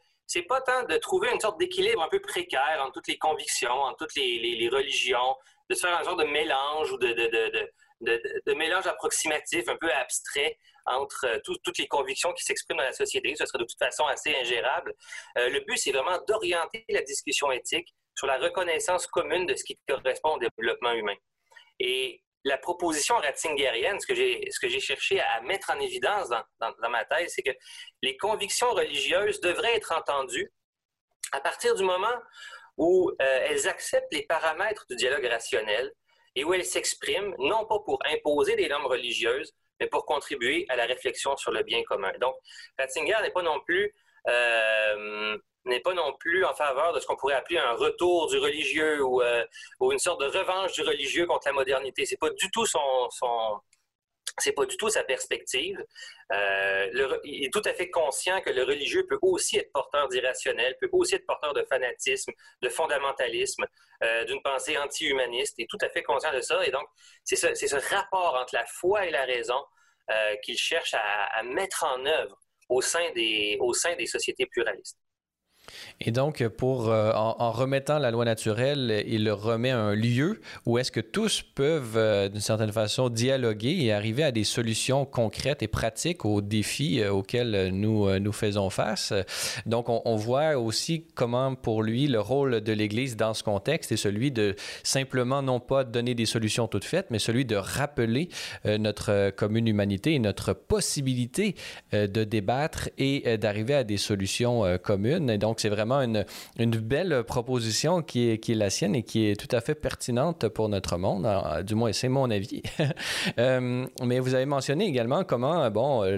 pas 0.48 0.62
tant 0.62 0.84
de 0.84 0.98
trouver 0.98 1.30
une 1.32 1.40
sorte 1.40 1.60
d'équilibre 1.60 2.02
un 2.02 2.10
peu 2.10 2.20
précaire 2.20 2.80
entre 2.82 2.94
toutes 2.94 3.08
les 3.08 3.18
convictions, 3.18 3.72
entre 3.72 4.06
toutes 4.06 4.16
les, 4.16 4.70
religions, 4.72 5.36
de 5.70 5.76
se 5.76 5.86
faire 5.86 5.98
un 5.98 6.04
genre 6.04 6.16
de 6.16 6.24
mélange 6.26 6.92
ou 6.92 6.98
de 6.98 8.54
mélange 8.54 8.88
approximatif, 8.88 9.68
un 9.68 9.78
peu 9.78 9.92
abstrait 9.92 10.58
entre 10.86 11.26
euh, 11.26 11.40
toutes 11.44 11.78
les 11.78 11.88
convictions 11.88 12.34
qui 12.34 12.44
s'expriment 12.44 12.78
dans 12.78 12.84
la 12.84 12.94
société. 12.94 13.36
Ce 13.36 13.46
serait 13.46 13.60
de 13.60 13.66
toute 13.66 13.78
façon 13.80 14.06
assez 14.06 14.36
ingérable. 14.36 14.94
Euh, 15.38 15.50
le 15.50 15.60
but, 15.62 15.78
c'est 15.78 15.92
vraiment 15.92 16.20
d'orienter 16.28 16.86
la 16.90 17.02
discussion 17.02 17.52
éthique 17.52 17.94
sur 18.16 18.28
la 18.28 18.38
reconnaissance 18.38 19.08
commune 19.08 19.46
de 19.46 19.56
ce 19.56 19.64
qui 19.64 19.80
correspond 19.88 20.36
au 20.36 20.40
développement 20.40 20.94
humain. 20.94 21.16
Et 21.80 22.22
la 22.44 22.58
proposition 22.58 23.16
ratzingerienne, 23.16 24.00
ce 24.00 24.08
que 24.08 24.16
j'ai, 24.16 24.50
ce 24.50 24.60
que 24.60 24.68
j'ai 24.68 24.80
cherché 24.80 25.20
à 25.20 25.42
mettre 25.42 25.72
en 25.72 25.80
évidence 25.80 26.30
dans, 26.30 26.44
dans, 26.60 26.90
ma 26.90 27.06
thèse, 27.06 27.34
c'est 27.36 27.44
que 27.44 27.56
les 28.02 28.18
convictions 28.18 28.72
religieuses 28.72 29.40
devraient 29.42 29.76
être 29.76 29.92
entendues 29.92 30.52
à 31.32 31.40
partir 31.40 31.76
du 31.76 31.84
moment 31.84 32.16
où 32.78 33.12
euh, 33.22 33.40
elles 33.48 33.68
acceptent 33.68 34.14
les 34.14 34.26
paramètres 34.26 34.86
du 34.90 34.96
dialogue 34.96 35.26
rationnel 35.26 35.92
et 36.36 36.44
où 36.44 36.54
elles 36.54 36.66
s'expriment 36.66 37.36
non 37.38 37.66
pas 37.66 37.80
pour 37.80 38.00
imposer 38.06 38.56
des 38.56 38.68
normes 38.68 38.86
religieuses, 38.86 39.54
mais 39.82 39.88
pour 39.88 40.06
contribuer 40.06 40.66
à 40.70 40.78
la 40.78 40.86
réflexion 40.86 41.36
sur 41.36 41.52
le 41.52 41.64
bien 41.64 41.84
commun. 41.84 42.14
Donc, 42.22 42.36
Ratzinger 42.80 43.18
n'est 43.22 43.32
pas 43.32 43.42
non 43.42 43.60
plus 43.62 43.94
euh, 44.30 45.38
n'est 45.66 45.80
pas 45.80 45.94
non 45.94 46.14
plus 46.20 46.46
en 46.46 46.54
faveur 46.54 46.94
de 46.94 47.00
ce 47.00 47.06
qu'on 47.06 47.16
pourrait 47.16 47.36
appeler 47.36 47.60
un 47.60 47.74
retour 47.74 48.28
du 48.28 48.38
religieux 48.38 49.04
ou, 49.04 49.22
euh, 49.22 49.44
ou, 49.80 49.92
une 49.92 50.00
sorte 50.00 50.22
de 50.22 50.26
revanche 50.26 50.74
du 50.74 50.82
religieux 50.82 51.26
contre 51.26 51.48
la 51.48 51.54
modernité. 51.54 52.06
C'est 52.06 52.18
pas 52.18 52.30
du 52.32 52.50
tout 52.52 52.66
son, 52.66 53.10
son 53.10 53.60
c'est 54.38 54.54
pas 54.54 54.66
du 54.66 54.78
tout 54.78 54.90
sa 54.90 55.04
perspective. 55.04 55.84
Euh, 56.32 57.20
il 57.24 57.46
est 57.46 57.54
tout 57.54 57.62
à 57.66 57.74
fait 57.74 57.90
conscient 57.90 58.42
que 58.42 58.50
le 58.50 58.64
religieux 58.64 59.06
peut 59.08 59.20
aussi 59.22 59.58
être 59.58 59.72
porteur 59.72 60.08
d'irrationnel, 60.08 60.76
peut 60.80 60.90
aussi 60.92 61.16
être 61.16 61.26
porteur 61.26 61.54
de 61.54 61.64
fanatisme, 61.64 62.32
de 62.62 62.70
fondamentalisme, 62.70 63.66
euh, 64.04 64.26
d'une 64.26 64.42
pensée 64.42 64.78
anti-humaniste. 64.78 65.56
Il 65.58 65.64
est 65.64 65.70
tout 65.70 65.78
à 65.82 65.90
fait 65.90 66.04
conscient 66.04 66.34
de 66.34 66.42
ça. 66.42 66.66
Et 66.66 66.72
donc, 66.72 66.88
c'est 67.24 67.36
ce, 67.36 67.94
rapport 67.94 68.36
entre 68.36 68.56
la 68.56 68.66
foi 68.66 69.06
et 69.06 69.12
la 69.12 69.26
raison 69.26 69.64
euh, 70.10 70.36
qu'il 70.38 70.58
cherche 70.58 70.94
à, 70.94 71.26
à, 71.26 71.44
mettre 71.44 71.84
en 71.84 72.06
œuvre 72.06 72.38
au 72.70 72.82
sein 72.82 73.12
des, 73.12 73.58
au 73.60 73.74
sein 73.74 73.96
des 73.96 74.08
sociétés 74.08 74.46
pluralistes. 74.46 74.98
Et 76.00 76.12
donc, 76.12 76.46
pour, 76.48 76.90
euh, 76.90 77.12
en, 77.14 77.52
remettant 77.52 78.00
la 78.00 78.12
loi 78.12 78.26
naturelle, 78.26 79.04
il 79.08 79.30
remet 79.30 79.70
un 79.70 79.94
lieu 79.94 80.42
où 80.66 80.78
est-ce 80.78 80.92
que 80.92 81.00
tous 81.00 81.42
peuvent, 81.42 81.96
euh, 81.96 82.30
d'une 82.30 82.42
certaine 82.42 82.72
façon, 82.72 83.10
dialoguer 83.10 83.78
et 83.82 83.94
arriver 83.94 84.24
à 84.24 84.32
des 84.32 84.44
solutions 84.44 85.06
concrètes 85.06 85.62
et 85.62 85.68
pratiques 85.68 86.26
aux 86.26 86.42
défis 86.42 87.02
euh, 87.02 87.12
auxquels 87.12 87.70
nous, 87.72 88.20
nous 88.20 88.32
faisons 88.32 88.70
face. 88.70 89.14
Donc, 89.66 89.90
on, 89.90 90.16
voit 90.16 90.58
aussi 90.58 91.06
comment, 91.16 91.56
pour 91.56 91.84
lui, 91.84 92.08
le 92.08 92.20
rôle 92.20 92.62
de 92.62 92.74
l'Église 92.74 93.16
dans 93.16 93.34
ce 93.34 93.44
contexte 93.44 93.92
est 93.92 93.98
celui 93.98 94.32
de 94.32 94.56
simplement, 94.84 95.42
non 95.42 95.60
pas 95.60 95.84
donner 95.84 96.16
des 96.16 96.26
solutions 96.26 96.68
toutes 96.68 96.86
faites, 96.86 97.08
mais 97.10 97.20
celui 97.20 97.46
de 97.46 97.56
rappeler 97.56 98.30
notre 98.66 99.32
commune 99.32 99.68
humanité 99.68 100.14
et 100.14 100.20
notre 100.20 100.54
possibilité 100.54 101.56
de 101.92 102.24
débattre 102.24 102.90
et 102.98 103.38
d'arriver 103.38 103.74
à 103.74 103.84
des 103.84 103.98
solutions 103.98 104.78
communes. 104.84 105.38
Donc, 105.52 105.60
c'est 105.60 105.68
vraiment 105.68 106.00
une, 106.00 106.24
une, 106.58 106.72
belle 106.72 107.26
proposition 107.28 108.02
qui 108.02 108.30
est, 108.30 108.38
qui 108.38 108.54
est 108.54 108.56
la 108.56 108.70
sienne 108.70 108.96
et 108.96 109.04
qui 109.04 109.28
est 109.28 109.36
tout 109.36 109.54
à 109.54 109.60
fait 109.60 109.76
pertinente 109.76 110.48
pour 110.48 110.70
notre 110.70 110.96
monde. 110.96 111.28
du 111.68 111.76
moins, 111.76 111.92
c'est 111.92 112.08
mon 112.08 112.32
avis. 112.32 112.62
mais 113.38 114.20
vous 114.20 114.34
avez 114.34 114.46
mentionné 114.46 114.86
également 114.86 115.26
comment, 115.26 115.70
bon, 115.70 116.10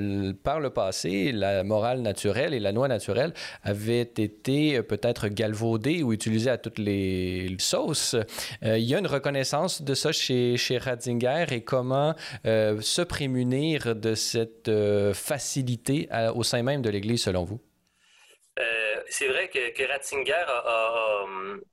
par 0.43 0.59
le 0.59 0.69
passé, 0.69 1.31
la 1.31 1.63
morale 1.63 2.01
naturelle 2.01 2.53
et 2.53 2.59
la 2.59 2.71
loi 2.71 2.87
naturelle 2.87 3.33
avaient 3.63 4.01
été 4.01 4.83
peut-être 4.83 5.29
galvaudées 5.29 6.03
ou 6.03 6.13
utilisées 6.13 6.51
à 6.51 6.59
toutes 6.59 6.77
les 6.77 7.55
sauces. 7.57 8.15
il 8.61 8.83
y 8.83 8.93
a 8.93 8.99
une 8.99 9.07
reconnaissance 9.07 9.81
de 9.81 9.95
ça 9.95 10.11
chez, 10.11 10.57
chez 10.57 10.77
Ratzinger 10.77 11.45
et 11.49 11.61
comment 11.61 12.13
se 12.45 13.01
prémunir 13.01 13.95
de 13.95 14.13
cette 14.13 14.69
facilité 15.13 16.07
au 16.35 16.43
sein 16.43 16.61
même 16.61 16.83
de 16.83 16.91
l'Église, 16.91 17.23
selon 17.23 17.45
vous? 17.45 17.59
Euh, 18.93 19.03
c'est 19.09 19.27
vrai 19.27 19.49
que, 19.49 19.87
Ratzinger 19.87 20.45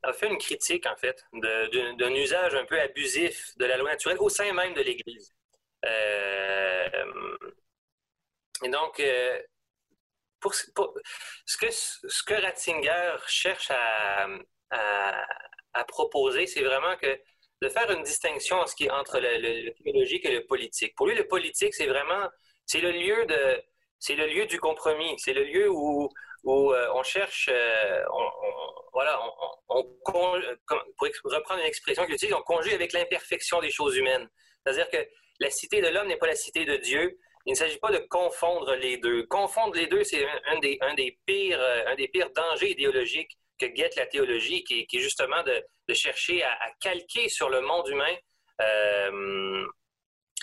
a, 0.02 0.12
fait 0.12 0.28
une 0.28 0.38
critique, 0.38 0.86
en 0.86 0.96
fait, 0.96 1.24
d'un 1.32 2.14
usage 2.14 2.54
un 2.54 2.64
peu 2.64 2.80
abusif 2.80 3.56
de 3.58 3.64
la 3.64 3.76
loi 3.76 3.90
naturelle 3.90 4.18
au 4.20 4.28
sein 4.28 4.52
même 4.52 4.74
de 4.74 4.82
l'Église. 4.82 5.32
Euh, 5.84 7.36
et 8.64 8.68
donc, 8.68 9.00
euh, 9.00 9.40
ce, 10.44 11.56
que, 12.26 12.34
Ratzinger 12.34 13.16
cherche 13.26 13.70
à, 13.70 14.28
proposer, 15.88 16.46
c'est 16.46 16.62
vraiment 16.62 16.94
de 17.62 17.68
faire 17.68 17.90
une 17.90 18.02
distinction 18.02 18.58
entre 18.58 19.20
le, 19.20 19.64
le, 19.64 19.72
théologique 19.82 20.24
et 20.24 20.34
le 20.34 20.46
politique. 20.46 20.94
Pour 20.94 21.06
lui, 21.06 21.14
le 21.14 21.26
politique, 21.26 21.74
c'est 21.74 21.86
vraiment 21.86 22.28
c'est 22.66 22.80
le 22.80 22.92
lieu 22.92 23.26
de 23.26 23.62
c'est 23.98 24.16
le 24.16 24.26
lieu 24.26 24.46
du 24.46 24.58
compromis. 24.58 25.14
C'est 25.18 25.34
le 25.34 25.44
lieu 25.44 25.68
où, 25.70 26.08
où 26.44 26.72
euh, 26.72 26.88
on 26.94 27.02
cherche, 27.02 27.48
euh, 27.52 28.02
voilà, 28.92 29.20
on, 29.68 29.84
pour 30.08 30.32
reprendre 31.24 31.60
une 31.60 31.66
expression 31.66 32.04
qu'il 32.04 32.14
utilise, 32.14 32.34
on 32.34 32.42
conjugue 32.42 32.74
avec 32.74 32.92
l'imperfection 32.92 33.60
des 33.60 33.70
choses 33.70 33.96
humaines. 33.96 34.28
C'est-à-dire 34.64 34.88
que 34.90 35.06
la 35.38 35.50
cité 35.50 35.80
de 35.80 35.88
l'homme 35.88 36.08
n'est 36.08 36.16
pas 36.16 36.26
la 36.26 36.34
cité 36.34 36.64
de 36.64 36.76
Dieu. 36.76 37.18
Il 37.46 37.52
ne 37.52 37.56
s'agit 37.56 37.78
pas 37.78 37.90
de 37.90 37.98
confondre 38.10 38.74
les 38.74 38.98
deux. 38.98 39.24
Confondre 39.26 39.74
les 39.74 39.86
deux, 39.86 40.04
c'est 40.04 40.26
un, 40.46 40.58
des, 40.60 41.18
pires, 41.26 41.60
euh, 41.60 41.84
un 41.86 41.94
des 41.94 42.08
pires 42.08 42.30
dangers 42.30 42.70
idéologiques 42.70 43.38
que 43.58 43.66
guette 43.66 43.96
la 43.96 44.06
théologie, 44.06 44.64
qui, 44.64 44.86
est 44.90 44.98
justement 44.98 45.42
de, 45.42 45.94
chercher 45.94 46.42
à, 46.42 46.56
calquer 46.80 47.28
sur 47.28 47.50
le 47.50 47.60
monde 47.60 47.88
humain, 47.88 48.14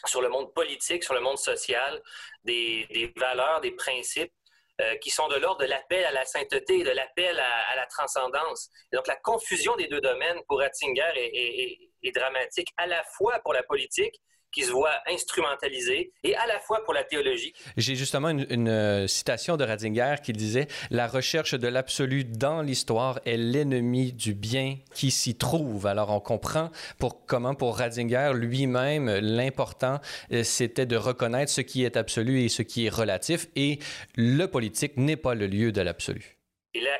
sur 0.06 0.22
le 0.22 0.30
monde 0.30 0.54
politique, 0.54 1.04
sur 1.04 1.16
le 1.16 1.22
monde 1.22 1.38
social, 1.38 2.02
des 2.43 3.12
valeurs, 3.16 3.62
des 3.62 3.72
principes 3.72 4.32
euh, 4.82 4.95
qui 4.97 5.09
sont 5.09 5.28
de 5.28 5.36
l'ordre 5.36 5.61
de 5.61 5.65
l'appel 5.65 6.05
à 6.05 6.11
la 6.11 6.23
sainteté, 6.23 6.84
de 6.84 6.91
l'appel 6.91 7.39
à, 7.39 7.71
à, 7.71 7.75
la 7.75 7.86
transcendance. 7.88 8.69
Donc 8.93 9.07
la 9.07 9.15
confusion 9.15 9.75
des 9.75 9.88
deux 9.88 10.01
domaines 10.01 10.39
pour 10.47 10.59
Ratzinger 10.59 11.11
est, 11.15 11.36
est, 11.36 11.80
est 12.03 12.11
dramatique, 12.11 12.69
à 12.78 12.86
la 12.86 13.03
fois 13.03 13.39
pour 13.39 13.53
la 13.53 13.63
politique, 13.63 14.21
qui 14.52 14.64
se 14.64 14.72
voit 14.72 14.93
instrumentalisé, 15.08 16.12
et 16.24 16.36
à 16.36 16.48
la 16.48 16.60
fois 16.60 16.84
pour 16.84 16.93
la 16.93 17.04
théologie. 17.04 17.54
J'ai 17.76 17.95
justement 17.95 18.30
une, 18.30 18.68
euh, 18.68 19.08
citation 19.08 19.58
de 19.58 19.64
Ratzinger 19.64 20.16
qui 20.24 20.34
disait 20.34 20.68
La 20.89 21.08
recherche 21.08 21.54
de 21.54 21.68
l'absolu 21.68 22.24
dans 22.24 22.62
l'histoire 22.62 23.20
est 23.26 23.38
l'ennemi 23.38 24.14
du 24.14 24.34
bien 24.34 24.78
qui 24.93 25.12
s'y 25.12 25.36
trouve. 25.36 25.86
Alors 25.86 26.10
on 26.10 26.20
comprend 26.20 26.72
pour, 26.98 27.26
comment 27.26 27.56
pour 27.56 27.78
Ratzinger 27.78 28.32
lui-même, 28.34 29.10
l'important, 29.20 30.00
euh, 30.32 30.43
c'était 30.43 30.86
de 30.86 30.98
reconnaître 30.98 31.52
ce 31.52 31.62
qui 31.62 31.84
est 31.84 31.98
absolu 31.98 32.41
et 32.43 32.50
ce 32.50 32.62
qui 32.62 32.86
est 32.86 32.89
relatif, 32.89 33.48
et 33.56 33.80
le 34.16 34.45
politique 34.48 34.98
n'est 34.98 35.18
pas 35.18 35.36
le 35.36 35.48
lieu 35.48 35.72
de 35.72 35.82
l'absolu. 35.82 36.38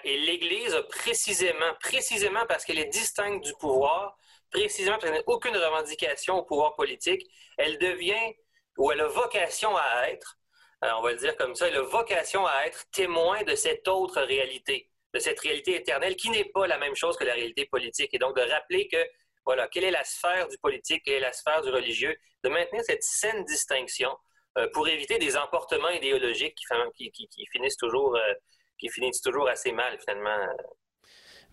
Et 0.04 0.18
l'Église, 0.18 0.76
précisément, 0.90 1.74
précisément 1.82 2.46
parce 2.48 2.66
qu'elle 2.66 2.80
est 2.80 2.92
distincte 2.92 3.44
du 3.44 3.54
pouvoir, 3.60 4.18
précisément 4.52 4.98
parce 4.98 5.06
qu'elle 5.06 5.20
n'a 5.20 5.28
aucune 5.28 5.56
revendication 5.56 6.38
au 6.38 6.44
pouvoir 6.44 6.76
politique, 6.76 7.24
elle 7.58 7.78
devient, 7.78 8.36
ou 8.78 8.92
elle 8.92 9.02
a 9.02 9.08
vocation 9.08 9.76
à 9.76 10.10
être, 10.10 10.38
euh, 10.84 10.90
on 10.98 11.02
va 11.02 11.12
le 11.12 11.18
dire 11.18 11.36
comme 11.38 11.56
ça, 11.56 11.68
elle 11.68 11.78
a 11.78 11.82
vocation 11.82 12.46
à 12.46 12.66
être 12.66 12.86
témoin 12.92 13.44
de 13.44 13.56
cette 13.56 13.88
autre 13.88 14.22
réalité, 14.22 14.90
de 15.14 15.20
cette 15.20 15.40
réalité 15.40 15.76
éternelle 15.76 16.16
qui 16.16 16.30
n'est 16.30 16.46
pas 16.46 16.68
la 16.68 16.78
même 16.78 16.96
chose 16.96 17.18
que 17.18 17.24
la 17.24 17.34
réalité 17.34 17.66
politique. 17.66 18.14
Et 18.14 18.20
donc 18.20 18.36
de 18.36 18.42
rappeler 18.42 18.88
que, 18.88 19.04
voilà, 19.46 19.68
quelle 19.68 19.86
est 19.86 19.92
la 19.92 20.04
sphère 20.04 20.48
du 20.48 20.58
politique, 20.58 21.04
quelle 21.04 21.16
est 21.16 21.20
la 21.20 21.34
sphère 21.34 21.62
du 21.62 21.70
religieux, 21.70 22.16
de 22.44 22.50
maintenir 22.50 22.84
cette 22.84 23.04
saine 23.04 23.44
distinction 23.46 24.16
euh, 24.58 24.68
pour 24.74 24.88
éviter 24.88 25.18
des 25.18 25.38
emportements 25.38 25.90
idéologiques 25.90 26.58
qui, 26.96 27.12
qui, 27.12 27.46
finissent 27.52 27.78
toujours, 27.78 28.16
euh, 28.16 28.34
qui 28.80 28.90
finissent 28.90 29.22
toujours 29.22 29.48
assez 29.48 29.72
mal, 29.72 29.98
finalement. 30.00 30.48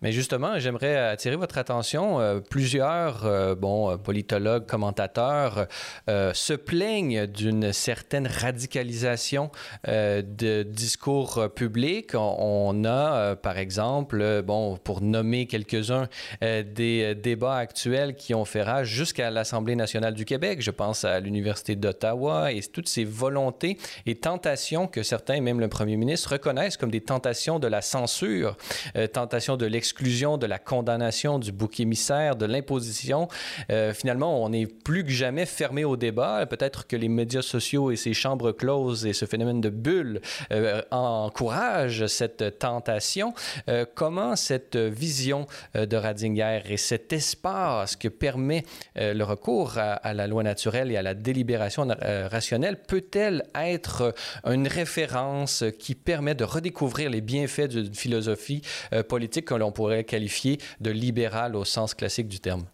Mais 0.05 0.11
justement, 0.11 0.59
j'aimerais 0.59 0.95
attirer 0.97 1.35
votre 1.35 1.57
attention. 1.57 2.19
Euh, 2.19 2.39
plusieurs 2.39 3.25
euh, 3.25 3.55
bon, 3.55 3.89
euh, 3.89 3.97
politologues, 3.97 4.67
commentateurs 4.67 5.65
se 6.07 6.53
plaignent 6.53 7.25
d'une 7.25 7.73
certaine 7.73 8.27
radicalisation 8.27 9.49
de 9.87 10.61
discours 10.61 11.49
publics. 11.55 12.11
On, 12.13 12.85
a, 12.85 13.35
par 13.35 13.57
exemple, 13.57 14.43
bon, 14.43 14.77
pour 14.77 15.01
nommer 15.01 15.47
quelques-uns, 15.47 16.07
des 16.41 17.15
débats 17.15 17.55
actuels 17.55 18.15
qui 18.15 18.35
ont 18.35 18.45
fait 18.45 18.61
rage 18.61 18.87
jusqu'à 18.87 19.31
l'Assemblée 19.31 19.75
nationale 19.75 20.13
du 20.13 20.25
Québec. 20.25 20.61
Je 20.61 20.71
pense 20.71 21.03
à 21.03 21.19
l'Université 21.19 21.75
d'Ottawa 21.75 22.51
et 22.51 22.61
toutes 22.61 22.89
ces 22.89 23.05
volontés 23.05 23.77
et 24.05 24.15
tentations 24.15 24.87
que 24.87 25.01
certains, 25.01 25.41
même 25.41 25.59
le 25.59 25.67
premier 25.67 25.97
ministre, 25.97 26.33
reconnaissent 26.33 26.77
comme 26.77 26.91
des 26.91 27.01
tentations 27.01 27.57
de 27.57 27.67
la 27.67 27.81
censure, 27.81 28.57
tentations 29.11 29.57
de 29.57 29.65
l'exclusion 29.65 29.94
de 30.01 30.45
la 30.45 30.59
condamnation, 30.59 31.39
du 31.39 31.51
bouc 31.51 31.79
émissaire, 31.79 32.35
de 32.35 32.45
l'imposition. 32.45 33.27
Euh, 33.71 33.93
finalement, 33.93 34.43
on 34.43 34.51
est 34.51 34.65
plus 34.65 35.03
que 35.03 35.11
jamais 35.11 35.45
fermé 35.45 35.83
au 35.85 35.97
débat. 35.97 36.45
Peut-être 36.45 36.87
que 36.87 36.95
les 36.95 37.09
médias 37.09 37.41
sociaux 37.41 37.91
et 37.91 37.95
ces 37.95 38.13
chambres 38.13 38.51
closes 38.51 39.05
et 39.05 39.13
ce 39.13 39.25
phénomène 39.25 39.61
de 39.61 39.69
bulle 39.69 40.21
euh, 40.51 40.81
encouragent 40.91 42.07
cette 42.07 42.59
tentation. 42.59 43.33
Euh, 43.69 43.85
comment 43.93 44.35
cette 44.35 44.75
vision 44.75 45.47
de 45.73 45.95
Radinger 45.95 46.61
et 46.69 46.77
cet 46.77 47.13
espace 47.13 47.95
que 47.95 48.07
permet 48.07 48.63
le 48.95 49.23
recours 49.23 49.77
à, 49.77 49.93
à, 49.93 50.13
la 50.13 50.27
loi 50.27 50.43
naturelle 50.43 50.91
et 50.91 50.97
à 50.97 51.01
la 51.01 51.13
délibération 51.13 51.87
rationnelle 52.31 52.81
peut-elle 52.81 53.43
être 53.55 54.13
une 54.45 54.67
référence 54.67 55.63
qui 55.79 55.95
permet 55.95 56.35
de 56.35 56.43
redécouvrir 56.43 57.09
les 57.09 57.21
bienfaits 57.21 57.67
d'une 57.67 57.93
philosophie 57.93 58.61
politique 59.07 59.45
que 59.45 59.53
l'on 59.53 59.71
pourrait 59.75 60.03
qualifié 60.03 60.57
de 60.79 60.89
libéral 60.89 61.55
au 61.55 61.65
sens 61.65 61.93
classique 61.93 62.27
du 62.27 62.39
terme? 62.39 62.65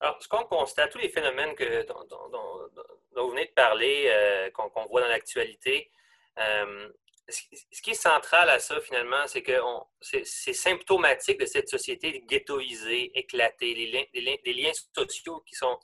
Alors, 0.00 0.16
ce 0.22 0.28
qu'on 0.28 0.44
constate, 0.44 0.90
tous 0.92 0.98
les 0.98 1.10
phénomènes 1.10 1.54
dont, 1.86 3.22
vous 3.22 3.30
venez 3.30 3.46
de 3.46 3.52
parler, 3.52 4.04
euh, 4.06 4.50
qu'on 4.50 4.86
voit 4.86 5.02
dans 5.02 5.08
l'actualité, 5.08 5.90
euh, 6.38 6.88
ce 7.28 7.82
qui 7.82 7.90
est 7.90 7.94
central 7.94 8.48
à 8.48 8.58
ça, 8.58 8.80
finalement, 8.80 9.26
c'est 9.26 9.42
que 9.42 9.52
c'est 10.00 10.52
symptomatique 10.52 11.38
de 11.38 11.46
cette 11.46 11.68
société 11.68 12.24
ghettoisée, 12.26 13.16
éclatée, 13.18 13.74
des 14.44 14.52
liens 14.52 14.72
sociaux 14.94 15.40
qui, 15.46 15.54
sont, 15.54 15.78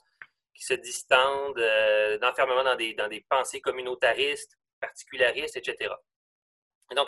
qui 0.53 0.63
se 0.63 0.73
distendent, 0.73 1.59
euh, 1.59 2.17
d'enfermement 2.17 2.63
dans 2.63 2.75
des, 2.75 2.93
dans 2.95 3.07
des 3.07 3.21
pensées 3.29 3.61
communautaristes, 3.61 4.57
particularistes, 4.81 5.57
etc. 5.57 5.93
Et 6.91 6.95
donc, 6.95 7.07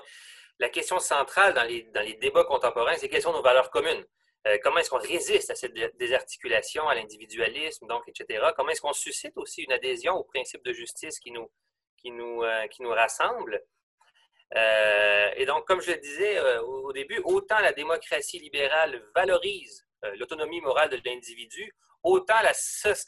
la 0.59 0.69
question 0.69 0.99
centrale 0.99 1.53
dans 1.53 1.63
les, 1.63 1.83
dans 1.83 2.01
les 2.01 2.15
débats 2.15 2.43
contemporains, 2.43 2.95
c'est 2.97 3.09
quelles 3.09 3.21
sont 3.21 3.33
nos 3.33 3.41
valeurs 3.41 3.71
communes. 3.71 4.05
Euh, 4.47 4.57
comment 4.63 4.77
est-ce 4.77 4.89
qu'on 4.89 4.99
résiste 4.99 5.49
à 5.49 5.55
cette 5.55 5.73
désarticulation, 5.97 6.87
à 6.87 6.95
l'individualisme, 6.95 7.87
donc, 7.87 8.03
etc. 8.07 8.47
Comment 8.55 8.69
est-ce 8.69 8.81
qu'on 8.81 8.93
suscite 8.93 9.37
aussi 9.37 9.63
une 9.63 9.71
adhésion 9.71 10.15
aux 10.15 10.23
principes 10.23 10.63
de 10.63 10.73
justice 10.73 11.19
qui 11.19 11.31
nous, 11.31 11.51
qui 11.97 12.11
nous, 12.11 12.43
euh, 12.43 12.67
qui 12.67 12.81
nous 12.81 12.91
rassemblent. 12.91 13.61
Euh, 14.55 15.31
et 15.35 15.45
donc, 15.45 15.65
comme 15.65 15.81
je 15.81 15.91
le 15.91 15.97
disais 15.97 16.39
au 16.59 16.91
début, 16.91 17.21
autant 17.23 17.59
la 17.59 17.71
démocratie 17.71 18.39
libérale 18.39 19.03
valorise 19.15 19.85
l'autonomie 20.15 20.61
morale 20.61 20.89
de 20.89 20.99
l'individu, 21.05 21.71
autant 22.03 22.41
la, 22.41 22.53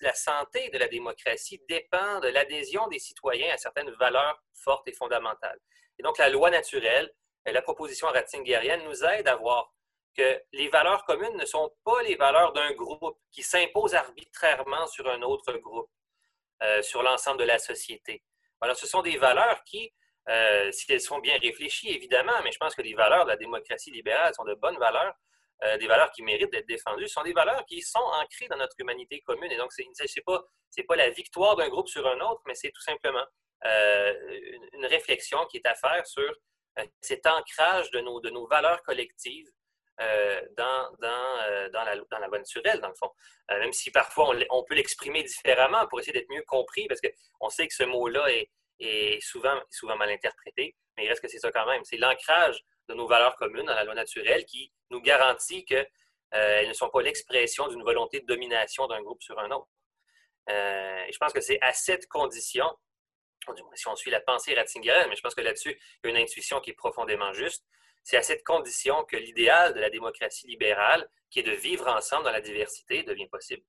la 0.01 0.13
santé 0.13 0.69
de 0.69 0.77
la 0.77 0.89
démocratie 0.89 1.61
dépend 1.69 2.19
de 2.19 2.27
l'adhésion 2.27 2.87
des 2.89 2.99
citoyens 2.99 3.53
à 3.53 3.57
certaines 3.57 3.89
valeurs 3.91 4.43
fortes 4.53 4.87
et 4.89 4.93
fondamentales. 4.93 5.59
Et 5.97 6.03
donc, 6.03 6.17
la 6.17 6.27
loi 6.29 6.49
naturelle, 6.49 7.09
la 7.45 7.61
proposition 7.61 8.07
ratzingerienne 8.07 8.83
nous 8.83 9.03
aide 9.03 9.27
à 9.27 9.35
voir 9.35 9.73
que 10.15 10.41
les 10.51 10.69
valeurs 10.69 11.05
communes 11.05 11.35
ne 11.37 11.45
sont 11.45 11.73
pas 11.83 12.01
les 12.03 12.15
valeurs 12.15 12.53
d'un 12.53 12.71
groupe 12.73 13.17
qui 13.31 13.43
s'impose 13.43 13.95
arbitrairement 13.95 14.85
sur 14.87 15.09
un 15.09 15.21
autre 15.21 15.53
groupe, 15.53 15.89
euh, 16.63 16.81
sur 16.81 17.01
l'ensemble 17.01 17.39
de 17.39 17.45
la 17.45 17.59
société. 17.59 18.23
Alors, 18.59 18.75
ce 18.75 18.85
sont 18.85 19.01
des 19.01 19.17
valeurs 19.17 19.63
qui, 19.63 19.91
euh, 20.29 20.71
si 20.71 20.91
elles 20.91 21.01
sont 21.01 21.19
bien 21.19 21.37
réfléchies, 21.39 21.89
évidemment, 21.89 22.39
mais 22.43 22.51
je 22.51 22.57
pense 22.57 22.75
que 22.75 22.81
les 22.81 22.93
valeurs 22.93 23.23
de 23.23 23.29
la 23.29 23.37
démocratie 23.37 23.91
libérale 23.91 24.33
sont 24.35 24.43
de 24.43 24.53
bonnes 24.53 24.77
valeurs, 24.77 25.13
euh, 25.63 25.77
des 25.77 25.87
valeurs 25.87 26.11
qui 26.11 26.23
méritent 26.23 26.51
d'être 26.51 26.67
défendues, 26.67 27.07
sont 27.07 27.23
des 27.23 27.33
valeurs 27.33 27.65
qui 27.65 27.81
sont 27.81 27.99
ancrées 27.99 28.47
dans 28.47 28.57
notre 28.57 28.75
humanité 28.79 29.21
commune. 29.21 29.51
Et 29.51 29.57
donc, 29.57 29.71
ce 29.71 29.81
n'est 29.81 30.23
pas, 30.25 30.43
pas 30.87 30.95
la 30.95 31.09
victoire 31.09 31.55
d'un 31.55 31.69
groupe 31.69 31.87
sur 31.87 32.05
un 32.05 32.19
autre, 32.19 32.41
mais 32.45 32.55
c'est 32.55 32.71
tout 32.71 32.81
simplement 32.81 33.25
une, 33.63 34.85
réflexion 34.87 35.45
qui 35.45 35.57
est 35.57 35.65
à 35.67 35.75
faire 35.75 36.05
sur 36.05 36.35
cet 37.01 37.28
ancrage 37.28 37.91
de 37.91 37.99
nos, 37.99 38.19
de 38.19 38.30
nos 38.30 38.47
valeurs 38.47 38.82
collectives 38.84 39.49
dans, 40.57 40.91
dans, 40.99 41.69
dans, 41.72 41.84
la, 41.84 41.95
dans 42.09 42.17
la 42.17 42.28
loi 42.28 42.39
naturelle, 42.39 42.80
dans 42.80 42.88
le 42.88 42.95
fond. 42.95 43.11
même 43.49 43.72
si 43.72 43.91
parfois 43.91 44.36
on, 44.49 44.63
peut 44.63 44.74
l'exprimer 44.74 45.22
différemment 45.22 45.86
pour 45.88 45.99
essayer 45.99 46.13
d'être 46.13 46.30
mieux 46.32 46.43
compris, 46.47 46.88
parce 46.88 46.99
qu'on 47.01 47.49
sait 47.49 47.67
que 47.67 47.74
ce 47.76 47.84
mot-là 47.84 48.28
est, 48.32 48.49
est, 48.80 49.22
souvent, 49.22 49.59
souvent 49.69 49.95
mal 49.95 50.09
interprété, 50.09 50.76
mais 50.97 51.05
il 51.05 51.09
reste 51.09 51.22
que 51.22 51.28
c'est 51.28 51.39
ça 51.39 51.51
quand 51.51 51.65
même. 51.65 51.84
C'est 51.84 51.97
l'ancrage 51.97 52.59
de 52.89 52.93
nos 52.93 53.07
valeurs 53.07 53.36
communes 53.36 53.65
dans 53.65 53.76
la 53.76 53.84
loi 53.84 53.95
naturelle 53.95 54.45
qui 54.45 54.72
nous 54.89 55.01
garantit 55.01 55.65
qu'elles 55.65 56.67
ne 56.67 56.74
sont 56.74 56.89
pas 56.89 57.01
l'expression 57.01 57.67
d'une 57.67 57.84
volonté 57.84 58.19
de 58.19 58.26
domination 58.26 58.88
d'un 58.88 59.01
groupe 59.01 59.22
sur 59.22 59.39
un 59.39 59.51
autre. 59.51 59.69
Euh, 60.49 61.03
et 61.07 61.11
je 61.11 61.17
pense 61.17 61.34
que 61.34 61.41
c'est 61.41 61.61
à 61.61 61.72
cette 61.74 62.07
condition, 62.07 62.65
si 63.75 63.87
on 63.87 63.95
suit 63.95 64.11
la 64.11 64.21
pensée 64.21 64.53
ratzingerienne, 64.53 65.07
mais 65.09 65.15
je 65.15 65.21
pense 65.21 65.35
que 65.35 65.41
là-dessus, 65.41 65.77
il 66.03 66.07
y 66.09 66.13
a 66.13 66.17
une 66.17 66.23
intuition 66.23 66.59
qui 66.59 66.71
est 66.71 66.75
profondément 66.75 67.33
juste. 67.33 67.63
C'est 68.03 68.17
à 68.17 68.23
cette 68.23 68.43
condition 68.43 69.03
que 69.03 69.17
l'idéal 69.17 69.73
de 69.73 69.79
la 69.79 69.89
démocratie 69.89 70.47
libérale, 70.47 71.07
qui 71.29 71.39
est 71.39 71.43
de 71.43 71.51
vivre 71.51 71.87
ensemble 71.87 72.23
dans 72.23 72.31
la 72.31 72.41
diversité, 72.41 73.03
devient 73.03 73.27
possible. 73.27 73.63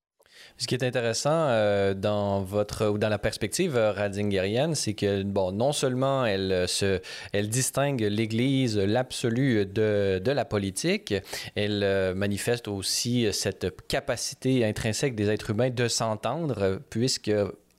Ce 0.59 0.67
qui 0.67 0.75
est 0.75 0.83
intéressant 0.85 1.49
euh, 1.49 1.95
dans 1.95 2.43
votre 2.43 2.89
ou 2.89 2.99
dans 2.99 3.09
la 3.09 3.19
perspective 3.19 3.77
euh, 3.77 3.93
radingerienne, 3.93 4.75
c'est 4.75 4.95
que 4.95 5.23
bon, 5.23 5.53
non 5.53 5.73
seulement 5.73 6.25
elle 6.25 6.53
euh, 6.53 6.67
se, 6.67 7.01
elle 7.33 7.49
distingue 7.49 8.01
l'Église, 8.01 8.79
l'absolu 8.79 9.67
de, 9.67 10.21
de, 10.23 10.33
la 10.33 10.45
politique, 10.45 11.15
elle 11.55 12.15
manifeste 12.15 12.69
aussi 12.69 13.31
cette 13.33 13.87
capacité 13.87 14.65
intrinsèque 14.65 15.15
des 15.15 15.31
êtres 15.31 15.51
humains 15.51 15.71
de 15.71 15.89
s'entendre, 15.89 16.81
puisque 16.91 17.31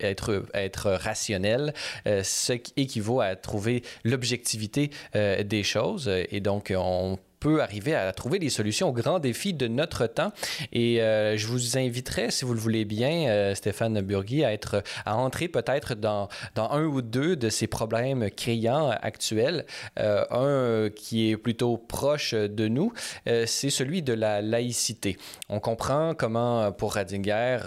être, 0.03 0.45
être 0.53 0.91
rationnel, 0.91 1.73
ce 2.05 2.53
qui 2.53 2.73
équivaut 2.77 3.21
à 3.21 3.35
trouver 3.35 3.83
l'objectivité 4.03 4.91
des 5.13 5.63
choses. 5.63 6.09
Et 6.29 6.39
donc, 6.39 6.73
on 6.75 7.17
peut 7.43 7.61
arriver 7.61 7.93
à 7.93 8.13
trouver 8.13 8.39
des 8.39 8.49
solutions 8.49 8.87
aux 8.87 8.93
grands 8.93 9.19
défis 9.19 9.53
de 9.53 9.67
notre 9.67 10.07
temps. 10.07 10.31
Et 10.71 11.01
euh, 11.01 11.35
je 11.35 11.45
vous 11.47 11.77
inviterai, 11.77 12.31
si 12.31 12.45
vous 12.45 12.53
le 12.53 12.59
voulez 12.59 12.85
bien, 12.85 13.27
euh, 13.27 13.53
Stéphane 13.53 13.99
Burgui, 13.99 14.45
à, 14.45 14.53
être, 14.53 14.81
à 15.05 15.17
entrer 15.17 15.49
peut-être 15.49 15.93
dans, 15.93 16.29
dans 16.55 16.71
un 16.71 16.85
ou 16.85 17.01
deux 17.01 17.35
de 17.35 17.49
ces 17.49 17.67
problèmes 17.67 18.29
criants 18.31 18.91
actuels. 19.01 19.65
Euh, 19.99 20.23
un 20.31 20.89
qui 20.89 21.31
est 21.31 21.35
plutôt 21.35 21.75
proche 21.75 22.33
de 22.33 22.67
nous, 22.69 22.93
c'est 23.25 23.69
celui 23.69 24.01
de 24.01 24.13
la 24.13 24.41
laïcité. 24.41 25.17
On 25.49 25.59
comprend 25.59 26.13
comment, 26.15 26.71
pour 26.71 26.93
Radinger, 26.93 27.57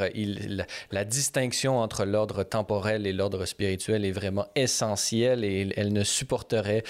la 0.91 1.05
distinction 1.05 1.79
entre 1.79 2.07
l'ordre 2.07 2.45
temporel 2.45 3.07
et 3.07 3.13
l'ordre 3.13 3.45
spirituel 3.45 4.07
est 4.07 4.13
vraiment 4.13 4.47
essentielle 4.55 5.45
et 5.45 5.69
elle 5.77 5.93
ne 5.93 6.03
supporterait 6.03 6.83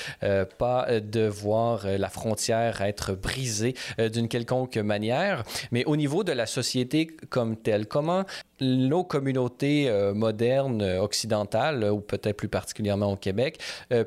pas 0.58 0.86
de 1.00 1.26
voir 1.26 1.86
la 1.86 2.08
frontière 2.08 2.75
être 2.82 3.14
brisé 3.14 3.74
euh, 3.98 4.08
d'une 4.08 4.28
quelconque 4.28 4.76
manière. 4.76 5.44
Mais 5.70 5.84
au 5.84 5.96
niveau 5.96 6.24
de 6.24 6.32
la 6.32 6.46
société 6.46 7.06
comme 7.30 7.56
telle, 7.56 7.86
comment 7.86 8.24
nos 8.60 9.04
communautés 9.04 9.88
euh, 9.88 10.14
modernes 10.14 10.82
euh, 10.82 11.00
occidentales, 11.00 11.84
ou 11.84 12.00
peut-être 12.00 12.36
plus 12.36 12.48
particulièrement 12.48 13.12
au 13.12 13.16
Québec, 13.16 13.58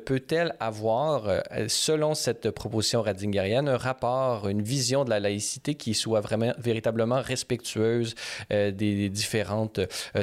peut-elle 0.04 0.54
avoir, 0.60 1.42
selon 1.68 2.14
cette 2.14 2.50
proposition 2.50 3.02
radingerienne, 3.02 3.68
un 3.68 3.76
rapport, 3.76 4.48
une 4.48 4.62
vision 4.62 5.04
de 5.04 5.10
la 5.10 5.20
laïcité 5.20 5.74
qui 5.74 5.94
soit 5.94 6.20
vraiment 6.20 6.52
véritablement 6.58 7.20
respectueuse 7.20 8.14
des 8.50 9.08
différentes 9.08 9.80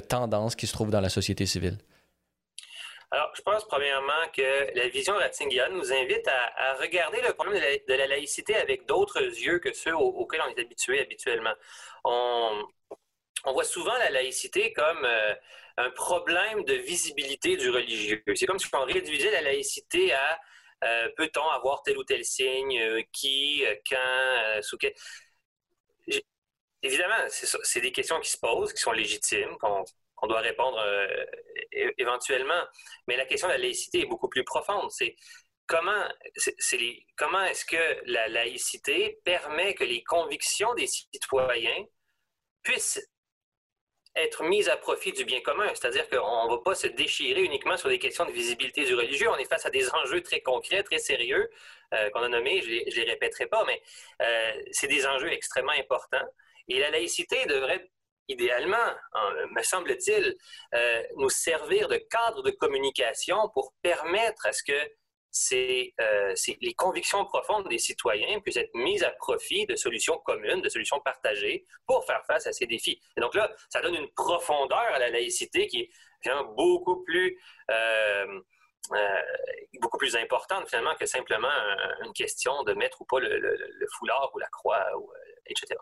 tendances 0.08 0.56
qui 0.56 0.68
se 0.68 0.74
trouvent 0.74 0.92
dans 0.92 1.02
la 1.02 1.10
société 1.10 1.46
civile? 1.46 1.78
Alors, 3.12 3.32
je 3.36 3.42
pense 3.42 3.66
premièrement 3.66 4.28
que 4.36 4.76
la 4.76 4.90
vision 4.90 5.14
ratzingerienne 5.16 5.74
nous 5.74 5.94
invite 5.94 6.28
à, 6.28 6.74
regarder 6.76 7.22
le 7.22 7.34
problème 7.34 7.56
de 7.88 7.94
la, 7.94 8.08
laïcité 8.08 8.56
avec 8.56 8.86
d'autres 8.86 9.22
yeux 9.22 9.60
que 9.60 9.72
ceux 9.72 9.96
auxquels 9.96 10.42
on 10.42 10.50
est 10.50 10.60
habitué 10.60 11.00
habituellement. 11.00 11.54
On, 12.04 12.66
voit 13.46 13.64
souvent 13.64 13.98
la 13.98 14.10
laïcité 14.10 14.74
comme 14.74 15.06
euh, 15.06 15.34
un 15.78 15.90
problème 15.92 16.66
de 16.66 16.74
visibilité 16.74 17.56
du 17.56 17.70
religieux. 17.70 18.22
C'est 18.36 18.46
comme 18.46 18.60
si 18.60 18.68
on 18.74 18.84
réduisait 18.84 19.32
la 19.32 19.42
laïcité 19.42 20.14
à 20.14 20.40
euh, 20.84 21.10
peut-on 21.16 21.48
avoir 21.50 21.84
tel 21.84 21.98
ou 21.98 22.04
tel 22.04 22.26
signe, 22.26 22.78
euh, 22.80 23.02
qui, 23.14 23.64
quand, 23.90 24.62
sous 24.62 24.78
quel... 24.78 24.94
Évidemment, 26.84 27.26
c'est 27.30 27.82
des 27.82 27.92
questions 27.92 28.20
qui 28.20 28.30
se 28.30 28.38
posent, 28.38 28.74
qui 28.74 28.82
sont 28.82 28.92
légitimes, 28.92 29.58
qu'on 29.60 29.84
qu'on 30.18 30.28
doit 30.28 30.42
répondre 30.42 30.78
euh, 30.80 31.26
éventuellement. 31.98 32.62
Mais 33.08 33.16
la 33.16 33.26
question 33.26 33.48
de 33.48 33.54
la 33.54 33.60
laïcité 33.60 34.02
est 34.02 34.06
beaucoup 34.06 34.28
plus 34.28 34.44
profonde. 34.44 34.92
C'est 34.92 35.16
comment, 35.68 36.08
comment 37.16 37.44
est-ce 37.44 37.66
que 37.66 38.02
la 38.06 38.28
laïcité 38.28 39.20
permet 39.24 39.76
que 39.76 39.84
les 39.84 40.04
convictions 40.04 40.74
des 40.74 40.88
citoyens 40.88 41.86
puissent 42.64 43.02
être 44.16 44.44
mises 44.44 44.70
à 44.70 44.78
profit 44.78 45.12
du 45.12 45.24
bien 45.24 45.42
commun? 45.42 45.70
C'est-à-dire 45.76 46.10
qu'on 46.10 46.46
ne 46.46 46.56
va 46.56 46.62
pas 46.64 46.74
se 46.74 46.88
déchirer 46.88 47.44
uniquement 47.44 47.78
sur 47.78 47.90
des 47.90 48.00
questions 48.00 48.26
de 48.26 48.32
visibilité 48.32 48.86
du 48.86 48.96
religieux. 48.96 49.30
On 49.30 49.38
est 49.38 49.46
face 49.48 49.68
à 49.68 49.70
des 49.70 49.88
enjeux 49.92 50.24
très 50.24 50.42
concrets, 50.42 50.82
très 50.82 50.98
sérieux, 50.98 51.48
euh, 51.94 52.10
qu'on 52.10 52.24
a 52.24 52.30
nommés, 52.30 52.62
je 52.64 52.70
ne 52.70 52.96
les, 52.96 53.12
répéterai 53.12 53.46
pas, 53.46 53.64
mais 53.66 53.82
euh, 54.24 54.64
c'est 54.72 54.88
des 54.88 55.06
enjeux 55.06 55.32
extrêmement 55.32 55.74
importants. 55.74 56.26
Et 56.70 56.80
la 56.80 56.90
laïcité 56.90 57.46
devrait 57.46 57.92
idéalement, 58.28 58.94
me 59.52 59.64
semble-t-il, 59.64 60.36
euh, 60.74 61.04
nous 61.16 61.30
servir 61.30 61.88
de 61.88 61.98
cadre 61.98 62.42
de 62.44 62.52
communication 62.52 63.50
pour 63.54 63.74
permettre 63.82 64.46
à 64.46 64.54
ce 64.54 64.64
que 64.64 64.92
euh, 65.54 66.34
les 66.62 66.74
convictions 66.74 67.24
profondes 67.26 67.68
des 67.68 67.78
citoyens 67.78 68.40
puissent 68.40 68.58
être 68.58 68.74
mises 68.74 69.04
à 69.04 69.12
profit 69.12 69.66
de 69.68 69.76
solutions 69.76 70.18
communes, 70.20 70.62
de 70.62 70.70
solutions 70.70 71.00
partagées 71.02 71.66
pour 71.86 72.06
faire 72.06 72.26
face 72.26 72.48
à 72.48 72.54
ces 72.54 72.66
défis. 72.66 73.00
Et 73.16 73.22
donc 73.22 73.36
là, 73.36 73.52
ça 73.70 73.82
donne 73.82 73.96
une 73.96 74.10
profondeur 74.14 74.80
à 74.80 75.00
la 75.00 75.10
laïcité 75.10 75.68
qui 75.68 75.82
est 75.82 75.90
beaucoup 76.56 77.04
plus, 77.04 77.40
euh, 77.70 78.42
beaucoup 79.80 79.98
plus 79.98 80.16
importante 80.16 80.68
finalement 80.68 80.96
que 80.96 81.06
simplement 81.06 81.54
une 82.04 82.14
question 82.14 82.64
de 82.64 82.74
mettre 82.74 83.02
ou 83.02 83.06
pas 83.06 83.20
le, 83.20 83.88
foulard 83.98 84.32
ou 84.34 84.40
la 84.40 84.48
croix, 84.48 84.86
etc. 85.46 85.76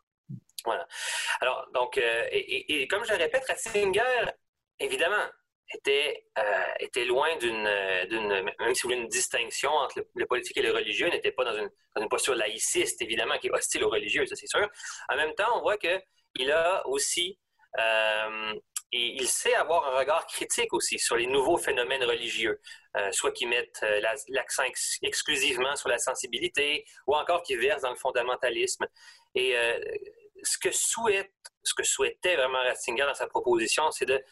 Voilà. 0.66 0.88
Alors, 1.41 1.68
donc, 1.74 1.97
euh, 1.97 2.28
et, 2.32 2.88
comme 2.88 3.05
je 3.05 3.11
le 3.11 3.18
répète, 3.18 3.45
Ratzinger, 3.47 4.32
évidemment, 4.80 5.26
était, 5.74 6.26
euh, 6.38 6.66
était 6.80 7.05
loin 7.05 7.36
d'une, 7.38 7.63
même 7.63 8.74
si 8.74 8.82
vous 8.82 8.89
voulez, 8.89 9.01
une 9.01 9.07
distinction 9.07 9.72
entre 9.72 10.03
le, 10.13 10.26
politique 10.26 10.57
et 10.57 10.61
le 10.61 10.72
religieux, 10.72 11.09
n'était 11.09 11.32
pas 11.32 11.45
dans 11.45 11.55
une, 11.55 11.70
dans 11.95 12.01
une, 12.01 12.09
posture 12.09 12.36
laïciste, 12.36 13.01
évidemment, 13.01 13.38
qui 13.38 13.47
est 13.47 13.51
hostile 13.51 13.84
aux 13.84 13.89
religieux, 13.89 14.26
ça 14.26 14.36
c'est 14.36 14.47
sûr. 14.47 14.68
En 15.09 15.16
même 15.16 15.34
temps, 15.36 15.57
on 15.57 15.61
voit 15.61 15.78
qu'il 15.78 16.51
a 16.51 16.86
aussi, 16.88 17.39
euh, 17.80 18.53
il 18.91 19.28
sait 19.28 19.55
avoir 19.55 19.93
un 19.93 19.97
regard 19.97 20.26
critique 20.26 20.74
aussi 20.74 20.97
sur 20.97 21.18
les 21.18 21.28
nouveaux 21.28 21.57
phénomènes 21.57 22.03
religieux, 22.05 22.61
soit 23.11 23.34
qui 23.34 23.45
mettent 23.45 23.86
l'accent 24.30 24.63
exclusivement 25.01 25.76
sur 25.76 25.89
la 25.89 25.97
sensibilité, 25.97 26.86
ou 27.05 27.13
encore 27.13 27.43
qui 27.43 27.57
versent 27.57 27.82
dans 27.82 27.89
le 27.89 27.97
fondamentalisme. 27.97 28.86
Et 29.34 29.53
ce 30.48 30.58
que 30.58 30.72
souhaite, 30.72 31.32
ce 31.64 31.74
que 31.74 31.84
souhaitait 31.84 32.36
vraiment 32.36 32.62
Ratzinger 32.64 33.06
dans 33.06 33.14
sa 33.14 33.28
proposition, 33.28 33.91
c'est 33.91 34.06
de, 34.06 34.24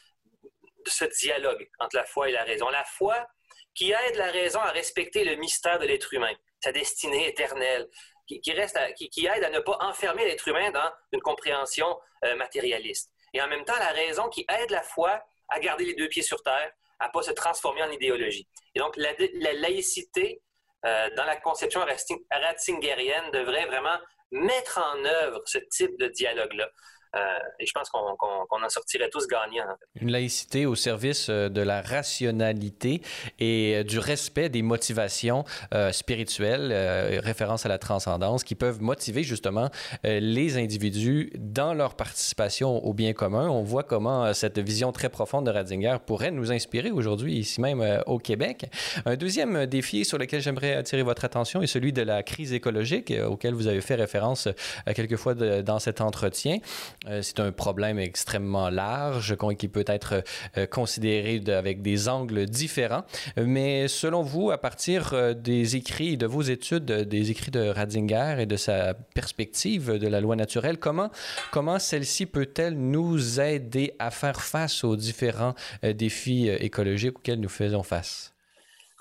ce 0.88 1.06
dialogue 1.06 1.70
entre 1.80 1.96
la 1.96 2.06
foi 2.06 2.30
et 2.30 2.32
la 2.32 2.44
raison. 2.44 2.70
La 2.70 2.84
foi 2.84 3.28
qui 3.74 3.92
aide 3.92 4.16
la 4.16 4.32
raison 4.32 4.60
à 4.60 4.72
respecter 4.72 5.24
le 5.24 5.36
mystère 5.36 5.80
de 5.80 5.86
l'être 5.86 6.14
humain, 6.14 6.34
sa 6.60 6.72
destinée 6.72 7.28
éternelle, 7.28 7.90
qui, 8.28 8.42
aide 8.48 9.44
à 9.44 9.50
ne 9.50 9.60
pas 9.60 9.78
enfermer 9.82 10.26
l'être 10.26 10.48
humain 10.48 10.72
dans 10.72 10.92
une 11.12 11.22
compréhension 11.22 12.00
euh, 12.24 12.36
matérialiste. 12.36 13.12
Et 13.34 13.42
en 13.42 13.48
même 13.48 13.66
temps, 13.66 13.78
la 13.78 13.92
raison 13.92 14.30
qui 14.30 14.46
aide 14.48 14.70
la 14.70 14.84
foi 14.84 15.24
à 15.50 15.60
garder 15.60 15.86
les 15.86 15.96
deux 15.96 16.08
pieds 16.08 16.22
sur 16.22 16.42
terre, 16.42 16.72
à 17.00 17.08
ne 17.08 17.12
pas 17.12 17.22
se 17.22 17.32
transformer 17.32 17.84
en 17.84 17.92
idéologie. 17.92 18.48
Et 18.76 18.80
donc, 18.80 18.96
la, 18.96 19.14
laïcité, 19.54 20.42
euh, 20.86 21.10
dans 21.16 21.26
la 21.26 21.36
conception 21.36 21.86
ratzingerienne, 22.32 23.32
devrait 23.32 23.66
vraiment 23.66 23.98
mettre 24.34 24.80
en 24.80 25.06
œuvre 25.06 25.42
ce 25.46 25.58
type 25.58 25.98
de 26.00 26.08
dialogue-là. 26.08 26.70
Euh, 27.16 27.20
et 27.60 27.66
je 27.66 27.72
pense 27.74 27.90
qu'on 27.90 28.00
en 28.00 28.70
sortirait 28.70 29.10
tous 29.10 29.28
gagnants. 29.28 29.76
Une 30.00 30.12
laïcité 30.12 30.66
au 30.66 30.76
service 30.76 31.28
euh, 31.30 31.48
de 31.48 31.62
la 31.62 31.82
rationalité 31.82 33.02
et 33.40 33.76
euh, 33.76 33.84
du 33.84 34.00
respect 34.00 34.50
des 34.50 34.62
motivations 34.62 35.46
spirituelles, 35.92 37.20
référence 37.24 37.66
à 37.66 37.70
la 37.70 37.78
transcendance, 37.78 38.44
qui 38.44 38.56
peuvent 38.56 38.82
motiver 38.82 39.24
justement 39.24 39.70
les 40.04 40.58
individus 40.58 41.32
dans 41.38 41.74
leur 41.74 41.96
participation 41.96 42.84
au 42.86 42.94
bien 42.94 43.14
commun. 43.14 43.50
On 43.50 43.64
voit 43.64 43.84
comment 43.84 44.34
cette 44.34 44.60
vision 44.60 44.92
très 44.92 45.10
profonde 45.10 45.46
de 45.46 45.52
Ratzinger 45.52 45.98
pourrait 46.06 46.32
nous 46.32 46.52
inspirer 46.52 46.92
aujourd'hui, 46.92 47.36
ici 47.36 47.62
même 47.62 48.04
au 48.06 48.20
Québec. 48.20 48.66
Un 49.06 49.16
deuxième 49.16 49.66
défi 49.66 50.06
sur 50.06 50.18
lequel 50.18 50.42
j'aimerais 50.42 50.76
attirer 50.76 51.04
votre 51.04 51.26
attention 51.26 51.62
est 51.62 51.68
celui 51.68 51.94
de 51.94 52.02
la 52.02 52.24
crise 52.24 52.54
écologique, 52.54 53.14
auquel 53.28 53.54
vous 53.54 53.68
avez 53.68 53.82
fait 53.82 53.96
référence 53.96 54.48
quelquefois 54.96 55.34
dans 55.34 55.80
cet 55.80 56.02
entretien. 56.02 56.60
Euh, 57.08 57.22
c'est 57.22 57.40
un 57.40 57.52
problème 57.52 58.00
extrêmement 58.00 58.70
large 58.70 59.36
qui 59.58 59.68
peut 59.68 59.84
être 59.88 60.24
euh, 60.58 60.66
considéré 60.66 61.42
avec 61.48 61.82
des 61.82 62.08
angles 62.08 62.46
différents. 62.46 63.04
Mais 63.38 63.88
selon 63.88 64.22
vous, 64.22 64.52
à 64.52 64.58
partir 64.58 65.14
euh, 65.14 65.34
des 65.34 65.76
écrits, 65.76 66.18
de 66.18 66.26
vos 66.26 66.42
études, 66.42 66.86
des 66.86 67.32
écrits 67.32 67.52
de 67.52 67.68
Ratzinger 67.68 68.38
et 68.40 68.46
de 68.46 68.56
sa 68.56 68.94
perspective 68.94 69.92
de 69.92 70.08
la 70.08 70.22
loi 70.22 70.36
naturelle, 70.36 70.78
comment, 70.78 71.10
comment 71.52 71.80
celle-ci 71.80 72.26
peut-elle 72.26 72.78
nous 72.78 73.40
aider 73.40 73.94
à 74.00 74.12
faire 74.12 74.42
face 74.42 74.84
aux 74.84 74.96
différents 74.96 75.56
défis 75.84 76.48
écologiques 76.48 77.18
auxquels 77.18 77.40
nous 77.40 77.50
faisons 77.50 77.84
face? 77.84 78.33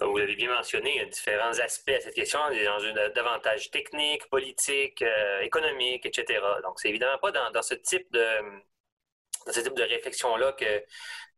Vous 0.07 0.16
l'avez 0.16 0.36
bien 0.36 0.55
mentionné, 0.55 0.90
il 0.94 0.96
y 0.96 1.05
a 1.05 1.07
différents 1.07 1.59
aspects 1.59 1.90
à 1.90 2.00
cette 2.00 2.14
question, 2.14 2.38
des 2.50 2.68
enjeux 2.68 2.92
davantage 3.14 3.70
techniques, 3.70 4.28
politiques, 4.28 5.03
euh, 5.03 5.40
économiques, 5.40 6.07
etc. 6.07 6.40
Donc, 6.62 6.80
c'est 6.80 6.88
évidemment 6.88 7.18
pas 7.18 7.32
dans, 7.32 7.62
ce 7.62 7.74
type 7.74 8.11
de 8.12 9.82
réflexion-là 9.82 10.53
que, 10.53 10.82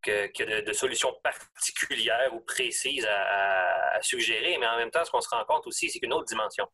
y 0.06 0.42
a 0.42 0.62
de, 0.62 0.72
solutions 0.72 1.12
particulières 1.22 2.34
ou 2.34 2.40
précises 2.40 3.06
à, 3.06 4.00
suggérer, 4.02 4.58
mais 4.58 4.66
en 4.66 4.76
même 4.76 4.90
temps, 4.90 5.04
ce 5.04 5.10
qu'on 5.10 5.20
se 5.20 5.28
rend 5.28 5.44
compte 5.44 5.66
aussi, 5.66 5.88
c'est 5.88 5.98
qu'une 5.98 6.12
autre 6.12 6.26
dimension, 6.26 6.66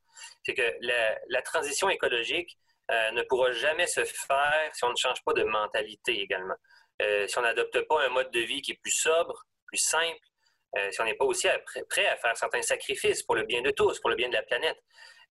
c'est 0.45 0.55
que 0.55 0.77
la, 1.29 1.43
transition 1.43 1.89
écologique 1.89 2.59
euh, 2.91 3.11
ne 3.13 3.23
pourra 3.23 3.53
jamais 3.53 3.87
se 3.87 4.05
faire 4.05 4.71
si 4.73 4.85
on 4.85 4.91
ne 4.91 4.97
change 4.97 5.23
pas 5.25 5.33
de 5.33 5.45
mentalité 5.45 6.21
également. 6.21 6.57
Euh, 7.03 7.27
si 7.29 7.39
on 7.39 7.43
n'adopte 7.43 7.81
pas 7.83 8.05
un 8.05 8.09
mode 8.09 8.31
de 8.31 8.41
vie 8.41 8.63
qui 8.63 8.73
est 8.73 8.81
plus 8.83 8.91
sobre, 8.91 9.47
plus 9.67 9.79
simple, 9.79 10.19
euh, 10.77 10.91
si 10.91 11.01
on 11.01 11.05
n'est 11.05 11.15
pas 11.15 11.25
aussi 11.25 11.49
prêt 11.89 12.07
à 12.07 12.17
faire 12.17 12.37
certains 12.37 12.63
sacrifices 12.63 13.23
pour 13.23 13.35
le 13.35 13.45
bien 13.45 13.63
de 13.63 13.71
tous, 13.71 13.99
pour 14.01 14.11
le 14.11 14.17
bien 14.17 14.29
de 14.29 14.35
la 14.35 14.43
planète. 14.43 14.79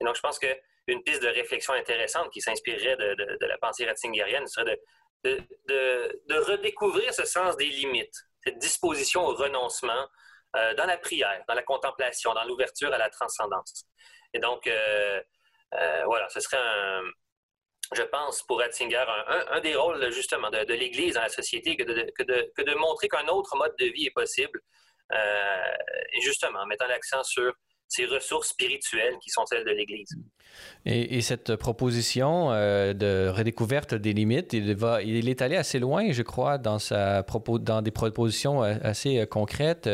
Et 0.02 0.06
donc, 0.06 0.16
je 0.16 0.22
pense 0.22 0.40
qu'une 0.40 1.04
piste 1.04 1.22
de 1.22 1.28
réflexion 1.28 1.74
intéressante 1.74 2.32
qui 2.32 2.42
s'inspirerait 2.42 2.96
de, 2.98 3.46
la 3.46 3.58
pensée 3.58 3.86
ratzingerienne 3.86 4.48
serait 4.48 4.80
de, 5.24 6.42
redécouvrir 6.50 7.14
ce 7.14 7.26
sens 7.26 7.58
des 7.58 7.66
limites, 7.66 8.16
cette 8.44 8.58
disposition 8.58 9.26
au 9.26 9.36
renoncement 9.36 10.08
euh, 10.56 10.74
dans 10.76 10.86
la 10.86 10.98
prière, 10.98 11.44
dans 11.48 11.54
la 11.54 11.64
contemplation, 11.64 12.34
dans 12.34 12.44
l'ouverture 12.46 12.94
à 12.94 12.98
la 12.98 13.10
transcendance. 13.10 13.86
Et 14.34 14.40
donc, 14.40 14.68
euh, 14.68 15.22
voilà, 16.06 16.28
ce 16.30 16.40
serait 16.40 16.58
un, 16.58 17.04
je 17.94 18.04
pense, 18.04 18.44
pour 18.44 18.60
Ratzinger, 18.60 19.06
un, 19.28 19.60
des 19.62 19.76
rôles 19.76 20.12
justement 20.12 20.50
de, 20.50 20.74
l'Église 20.74 21.16
dans 21.16 21.22
la 21.22 21.30
société 21.30 21.76
que 21.76 21.84
de, 21.84 22.74
montrer 22.76 23.08
qu'un 23.08 23.28
autre 23.28 23.56
mode 23.56 23.76
de 23.80 23.86
vie 23.86 24.08
est 24.08 24.14
possible, 24.14 24.62
et 25.12 26.22
justement, 26.22 26.60
en 26.60 26.66
mettant 26.66 26.88
l'accent 26.88 27.24
sur 27.24 27.54
ces 27.88 28.06
ressources 28.06 28.50
spirituelles 28.50 29.18
qui 29.22 29.30
sont 29.30 29.46
celles 29.46 29.66
de 29.66 29.72
l'Église. 29.72 30.16
Et, 30.86 31.22
cette 31.22 31.56
proposition 31.58 32.52
euh, 32.52 32.94
de 32.94 33.30
redécouverte 33.30 33.94
des 33.94 34.14
limites, 34.14 34.54
il, 34.54 34.76
va, 34.76 35.04
il 35.04 35.28
est 35.28 35.42
allé 35.42 35.58
assez 35.58 35.78
loin, 35.78 36.12
je 36.12 36.24
crois, 36.24 36.58
dans, 36.58 36.80
sa 36.80 37.26
dans 37.62 37.82
des 37.82 37.92
propositions 37.92 38.64
euh, 38.64 38.76
assez 38.82 39.20
euh, 39.20 39.26
concrètes, 39.26 39.90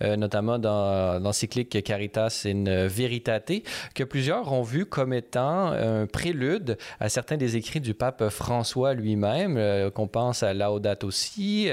notamment 0.00 0.58
dans 0.58 1.22
l'encyclique 1.22 1.82
Caritas 1.84 2.44
in 2.46 2.86
Veritate, 2.86 3.52
que 3.94 4.02
plusieurs 4.02 4.52
ont 4.52 4.62
vu 4.62 4.86
comme 4.86 5.12
étant 5.12 5.66
un 5.72 6.06
prélude 6.06 6.78
à 6.98 7.08
certains 7.08 7.36
des 7.36 7.56
écrits 7.56 7.80
du 7.80 7.94
pape 7.94 8.28
François 8.30 8.94
lui-même, 8.94 9.90
qu'on 9.90 10.08
pense 10.08 10.42
à 10.42 10.54
Laudato 10.54 11.06
aussi, 11.06 11.68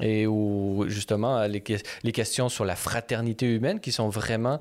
et 0.00 0.26
où 0.26 0.84
justement 0.88 1.46
les, 1.46 1.62
les, 2.02 2.12
questions 2.12 2.48
sur 2.48 2.64
la 2.64 2.76
fraternité 2.76 3.46
humaine 3.46 3.80
qui 3.80 3.92
sont 3.92 4.08
vraiment 4.08 4.60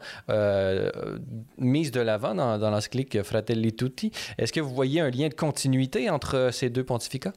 mises 1.58 1.92
de 1.92 2.02
l'avant 2.02 2.34
dans, 2.34 2.58
dans 2.58 2.70
l'encyclique 2.70 3.11
Fratelli 3.24 3.76
Tutti. 3.76 4.12
Est-ce 4.38 4.54
que 4.54 4.60
vous 4.60 4.74
voyez 4.74 5.02
un 5.02 5.10
lien 5.10 5.28
de 5.28 5.34
continuité 5.34 6.10
entre 6.10 6.50
ces 6.52 6.70
deux 6.70 6.84
pontificats? 6.84 7.34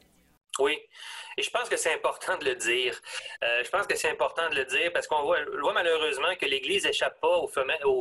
Oui. 0.59 0.79
Et 1.37 1.43
je 1.43 1.51
pense 1.51 1.69
que 1.69 1.77
c'est 1.77 1.93
important 1.93 2.39
de 2.39 2.45
le 2.45 2.55
dire. 2.55 3.01
Euh, 3.43 3.65
je 3.65 3.71
pense 3.71 3.87
que 3.87 3.97
c'est 3.97 4.09
important 4.09 4.49
de 4.51 4.55
le 4.55 4.65
dire 4.67 4.93
parce 4.93 5.09
qu'on 5.09 5.23
voit, 5.23 5.41
malheureusement 5.73 6.35
que 6.41 6.47
l'Église 6.47 6.85
n'échappe 6.85 7.21
pas 7.21 7.39
au 7.39 7.49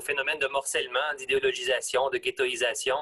phénomène, 0.02 0.40
de 0.40 0.48
morcellement, 0.48 1.14
d'idéologisation, 1.18 2.10
de 2.10 2.20
ghettoisation. 2.20 2.98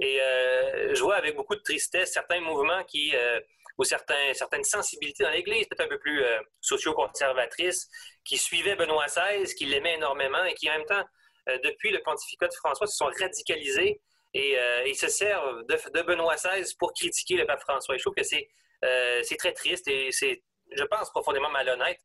Et 0.00 0.20
euh, 0.20 0.94
je 0.94 1.00
vois 1.00 1.16
avec 1.16 1.36
beaucoup 1.36 1.54
de 1.54 1.62
tristesse 1.62 2.12
certains 2.12 2.40
mouvements 2.40 2.82
qui, 2.84 3.14
euh, 3.14 3.40
ou 3.78 3.84
certains, 3.84 4.34
certaines 4.34 4.64
sensibilités 4.64 5.22
dans 5.22 5.30
l'Église, 5.30 5.66
peut-être 5.68 5.86
un 5.86 5.88
peu 5.88 5.98
plus 5.98 6.24
socio-conservatrices, 6.60 7.88
qui 8.24 8.36
suivaient 8.36 8.74
Benoît 8.74 9.06
XVI, 9.06 9.54
qui 9.54 9.66
l'aimaient 9.66 9.94
énormément 9.94 10.44
et 10.44 10.54
qui 10.54 10.68
en 10.68 10.78
même 10.78 10.86
temps 10.86 11.04
euh, 11.48 11.58
depuis 11.64 11.90
le 11.90 12.00
pontificat 12.02 12.48
de 12.48 12.54
François, 12.54 12.86
se 12.86 12.96
sont 12.96 13.10
radicalisés 13.18 14.00
et, 14.34 14.58
euh, 14.58 14.94
se 14.94 15.08
servent 15.08 15.64
de, 15.66 16.02
Benoît 16.02 16.36
XVI 16.36 16.64
pour 16.78 16.92
critiquer 16.92 17.36
le 17.36 17.46
pape 17.46 17.60
François. 17.60 17.96
je 17.96 18.02
trouve 18.02 18.14
que 18.14 18.22
c'est 18.22 18.48
euh, 18.84 19.22
très 19.38 19.52
triste 19.52 19.86
et 19.88 20.10
c'est, 20.10 20.42
je 20.76 20.84
pense, 20.84 21.10
profondément 21.10 21.50
malhonnête 21.50 22.00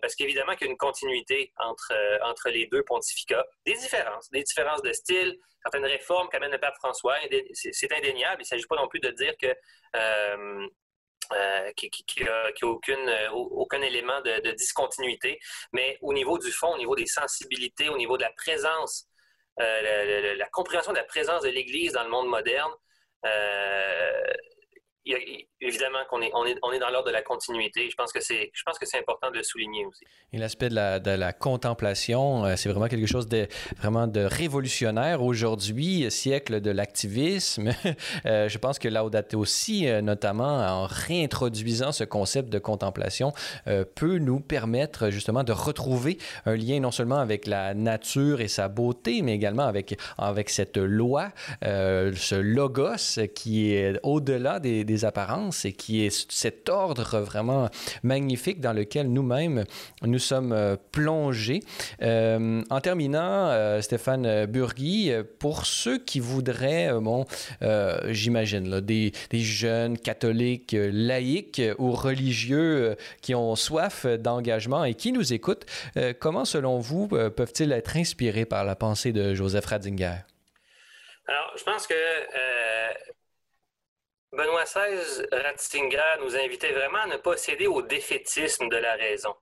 parce 0.00 0.14
qu'évidemment 0.14 0.54
qu'il 0.54 0.66
y 0.66 0.70
a 0.70 0.72
une 0.72 0.78
continuité 0.78 1.52
entre, 1.58 1.92
entre 2.22 2.50
les 2.50 2.66
deux 2.66 2.82
pontificats. 2.82 3.44
Des 3.64 3.74
différences, 3.74 4.30
des 4.30 4.42
différences 4.42 4.82
de 4.82 4.92
style, 4.92 5.38
certaines 5.62 5.86
réformes 5.86 6.28
qu'amène 6.28 6.52
le 6.52 6.58
pape 6.58 6.76
François, 6.76 7.16
c'est 7.52 7.92
indéniable. 7.92 8.36
Il 8.40 8.44
ne 8.44 8.44
s'agit 8.44 8.66
pas 8.66 8.76
non 8.76 8.88
plus 8.88 9.00
de 9.00 9.10
dire 9.10 9.34
que 9.40 9.54
euh, 11.32 11.72
qui 11.76 11.90
n'a 12.22 12.52
aucune, 12.62 13.08
euh, 13.08 13.30
aucun 13.32 13.82
élément 13.82 14.20
de, 14.20 14.52
discontinuité. 14.52 15.40
Mais 15.72 15.98
au 16.00 16.12
niveau 16.12 16.38
du 16.38 16.52
fond, 16.52 16.74
au 16.74 16.78
niveau 16.78 16.94
des 16.94 17.06
sensibilités, 17.06 17.88
au 17.88 17.96
niveau 17.96 18.16
de 18.16 18.22
la 18.22 18.30
présence, 18.36 19.08
euh, 19.60 20.34
la, 20.36 20.46
compréhension 20.46 20.92
de 20.92 20.98
la 20.98 21.04
présence 21.04 21.42
de 21.42 21.48
l'Église 21.48 21.92
dans 21.92 22.04
le 22.04 22.10
monde 22.10 22.28
moderne, 22.28 22.70
évidemment 25.60 25.98
qu'on 26.10 26.20
est, 26.20 26.30
on 26.34 26.44
est, 26.44 26.56
on 26.62 26.72
est 26.72 26.78
dans 26.78 26.90
l'ordre 26.90 27.08
de 27.08 27.12
la 27.12 27.22
continuité. 27.22 27.88
Je 27.90 27.94
pense 27.96 28.12
que 28.12 28.20
c'est, 28.20 28.50
je 28.52 28.62
pense 28.64 28.78
que 28.78 28.86
c'est 28.86 28.98
important 28.98 29.30
de 29.30 29.36
le 29.36 29.42
souligner 29.42 29.86
aussi. 29.86 30.04
Et 30.32 30.38
l'aspect 30.38 30.68
de 30.68 30.74
la, 30.74 31.32
contemplation, 31.32 32.44
euh, 32.44 32.56
c'est 32.56 32.68
vraiment 32.68 32.88
quelque 32.88 33.06
chose 33.06 33.28
de 33.28 33.46
vraiment 33.78 34.06
de 34.06 34.20
révolutionnaire 34.20 35.22
aujourd'hui, 35.22 36.10
siècle 36.10 36.60
de 36.60 36.70
l'activisme. 36.70 37.72
Euh, 38.24 38.48
je 38.48 38.58
pense 38.58 38.78
que 38.78 38.88
Laudato 38.88 39.38
aussi, 39.38 39.88
euh, 39.88 40.00
notamment 40.00 40.58
en 40.58 40.86
réintroduisant 40.86 41.92
ce 41.92 42.04
concept 42.04 42.48
de 42.48 42.58
contemplation, 42.58 43.32
peut 43.94 44.18
nous 44.18 44.40
permettre 44.40 45.10
justement 45.10 45.44
de 45.44 45.52
retrouver 45.52 46.18
un 46.44 46.56
lien 46.56 46.80
non 46.80 46.90
seulement 46.90 47.18
avec 47.18 47.46
la 47.46 47.74
nature 47.74 48.40
et 48.40 48.48
sa 48.48 48.68
beauté, 48.68 49.22
mais 49.22 49.34
également 49.34 49.64
avec, 49.64 49.98
avec 50.18 50.50
cette 50.50 50.76
loi, 50.76 51.30
ce 51.62 52.34
logos 52.34 53.20
qui 53.34 53.72
est 53.72 53.98
au-delà 54.02 54.60
des 54.60 54.95
apparences 55.04 55.64
et 55.64 55.72
qui 55.72 56.04
est 56.04 56.30
cet 56.30 56.68
ordre 56.68 57.20
vraiment 57.20 57.68
magnifique 58.02 58.60
dans 58.60 58.72
lequel 58.72 59.12
nous-mêmes 59.12 59.64
nous 60.02 60.18
sommes 60.18 60.52
euh, 60.52 60.76
plongés. 60.92 61.60
Euh, 62.02 62.62
en 62.70 62.80
terminant, 62.80 63.48
euh, 63.48 63.80
Stéphane 63.80 64.46
Burgui, 64.46 65.10
pour 65.38 65.66
ceux 65.66 65.98
qui 65.98 66.20
voudraient, 66.20 66.92
bon, 67.00 67.24
j'imagine, 68.08 68.80
des, 68.80 69.12
des, 69.30 69.40
jeunes 69.40 69.98
catholiques 69.98 70.76
laïcs 70.76 71.62
ou 71.78 71.92
religieux 71.92 72.96
qui 73.20 73.34
ont 73.34 73.54
soif 73.54 74.06
d'engagement 74.06 74.84
et 74.84 74.94
qui 74.94 75.12
nous 75.12 75.32
écoutent, 75.32 75.66
comment, 76.18 76.44
selon 76.44 76.78
vous, 76.78 77.08
peuvent-ils 77.08 77.72
être 77.72 77.96
inspirés 77.96 78.44
par 78.44 78.64
la 78.64 78.76
pensée 78.76 79.12
de 79.12 79.34
Joseph 79.34 79.66
Ratzinger? 79.66 80.16
Alors, 81.28 81.52
je 81.56 81.64
pense 81.64 81.86
que 81.86 81.94
Benoît 84.36 84.64
XVI 84.64 85.26
Ratzinger 85.32 86.18
nous 86.20 86.36
invitait 86.36 86.72
vraiment 86.72 86.98
à 86.98 87.06
ne 87.06 87.16
pas 87.16 87.36
céder 87.38 87.66
au 87.66 87.80
défaitisme 87.80 88.68
de 88.68 88.76
la 88.76 88.94
raison. 88.94 89.34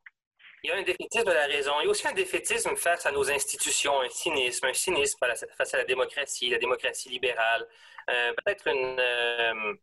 Il 0.63 0.71
y 0.71 0.73
a 0.73 0.77
un 0.77 0.83
défaitisme 0.83 1.27
de 1.27 1.33
la 1.33 1.47
raison. 1.47 1.73
Il 1.81 1.85
y 1.85 1.89
a 1.89 1.91
aussi 1.91 2.07
un 2.07 2.13
défaitisme 2.13 2.77
face 2.77 3.05
à 3.05 3.11
nos 3.11 3.29
institutions, 3.31 4.01
un 4.01 4.09
cynisme, 4.09 4.67
un 4.67 4.73
cynisme 4.73 5.19
face 5.59 5.75
à 5.75 5.79
la 5.79 5.85
démocratie, 5.85 6.49
la 6.49 6.59
démocratie 6.59 7.09
libérale. 7.09 7.67
Euh, 8.09 8.33
peut-être 8.45 8.69
une, 8.69 8.97
euh, 9.01 9.75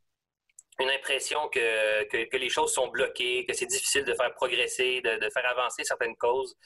impression 0.80 1.47
que, 1.49 2.03
que, 2.05 2.38
les 2.38 2.49
choses 2.49 2.74
sont 2.74 2.88
bloquées, 2.88 3.45
que 3.45 3.53
c'est 3.53 3.68
difficile 3.68 4.03
de 4.03 4.14
faire 4.16 4.34
progresser, 4.34 5.01
de, 5.01 5.30
faire 5.30 5.47
avancer 5.47 5.84
certaines 5.84 6.16
causes. 6.16 6.57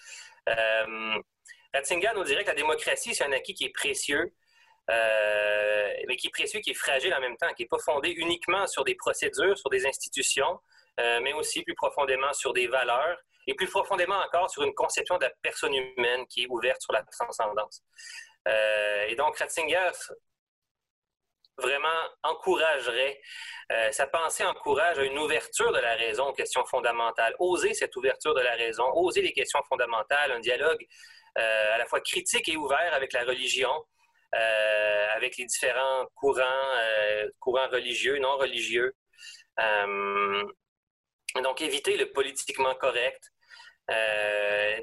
Euh, 0.48 1.20
Ratzinger 1.74 2.12
nous 2.16 2.24
dirait 2.24 2.44
que 2.44 2.50
la 2.50 2.56
démocratie, 2.56 3.14
c'est 3.14 3.26
un 3.26 3.34
acquis 3.34 3.54
qui 3.54 3.66
est 3.66 3.74
précieux, 3.74 4.34
euh, 4.90 5.88
mais 6.08 6.16
qui 6.16 6.28
est 6.28 6.32
précieux, 6.32 6.60
qui 6.60 6.72
est 6.72 6.76
fragile 6.76 7.14
en 7.14 7.20
même 7.20 7.38
temps, 7.38 7.52
qui 7.54 7.64
n'est 7.64 7.68
pas 7.68 7.80
fondé 7.80 8.10
uniquement 8.10 8.68
sur 8.68 8.84
des 8.84 8.96
procédures, 8.96 9.58
sur 9.58 9.70
des 9.70 9.86
institutions, 9.86 10.60
euh, 11.00 11.20
mais 11.22 11.34
aussi 11.34 11.64
plus 11.64 11.74
profondément 11.74 12.32
sur 12.34 12.54
des 12.54 12.68
valeurs 12.68 13.18
et 13.48 13.56
plus 13.56 13.68
profondément 13.68 14.18
encore 14.18 14.50
sur 14.50 14.64
une 14.64 14.74
conception 14.74 15.18
de 15.18 15.24
la 15.24 15.32
personne 15.42 15.74
humaine 15.74 16.26
qui 16.28 16.44
est 16.44 16.48
ouverte 16.50 16.82
sur 16.82 16.94
la 16.94 17.04
transcendance. 17.04 17.82
Euh, 18.48 19.06
et 19.08 19.16
donc, 19.16 19.38
Ratzinger 19.38 19.92
vraiment 21.58 21.88
encouragerait, 22.24 23.22
sa 23.92 24.08
pensée 24.08 24.44
encourage 24.44 24.98
une 24.98 25.18
ouverture 25.18 25.72
de 25.72 25.80
la 25.80 25.96
raison 25.96 26.28
aux 26.28 26.34
questions 26.34 26.66
fondamentales, 26.66 27.34
oser 27.40 27.74
cette 27.74 27.96
ouverture 27.96 28.34
de 28.34 28.42
la 28.42 28.56
raison, 28.56 28.84
oser 28.94 29.22
les 29.22 29.32
questions 29.32 29.64
fondamentales, 29.70 30.34
un 30.34 30.42
dialogue 30.42 30.86
à 31.36 31.78
la 31.78 31.86
fois 31.86 32.02
critique 32.02 32.50
et 32.50 32.58
ouvert 32.58 32.94
avec 32.94 33.14
la 33.14 33.24
religion, 33.24 33.72
euh, 34.36 35.08
avec 35.16 35.38
les 35.38 35.46
différents 35.46 36.06
courants, 36.16 36.70
euh, 36.78 37.30
courants 37.40 37.70
religieux, 37.70 38.18
non 38.20 38.38
religieux. 38.38 38.94
donc, 41.44 41.62
éviter 41.62 41.98
le 41.98 42.12
politiquement 42.12 42.76
correct, 42.76 43.32
euh, 43.92 44.78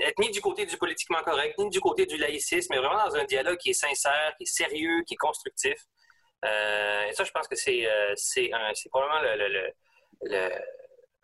être 0.00 0.18
ni 0.18 0.30
du 0.30 0.40
côté 0.40 0.64
du 0.64 0.76
politiquement 0.78 1.22
correct, 1.22 1.58
ni 1.58 1.68
du 1.68 1.80
côté 1.80 2.06
du 2.06 2.16
laïcisme, 2.16 2.72
mais 2.72 2.78
vraiment 2.78 3.04
dans 3.06 3.16
un 3.16 3.24
dialogue 3.24 3.58
qui 3.58 3.70
est 3.70 3.74
sincère, 3.74 4.34
qui 4.38 4.44
est 4.44 4.46
sérieux, 4.46 5.02
qui 5.06 5.14
est 5.14 5.18
constructif. 5.18 5.76
Euh, 6.44 7.06
et 7.08 7.12
ça, 7.12 7.24
je 7.24 7.30
pense 7.30 7.46
que 7.46 7.56
c'est 7.56 7.86
euh, 7.86 8.14
probablement 8.90 9.20
le, 9.22 9.72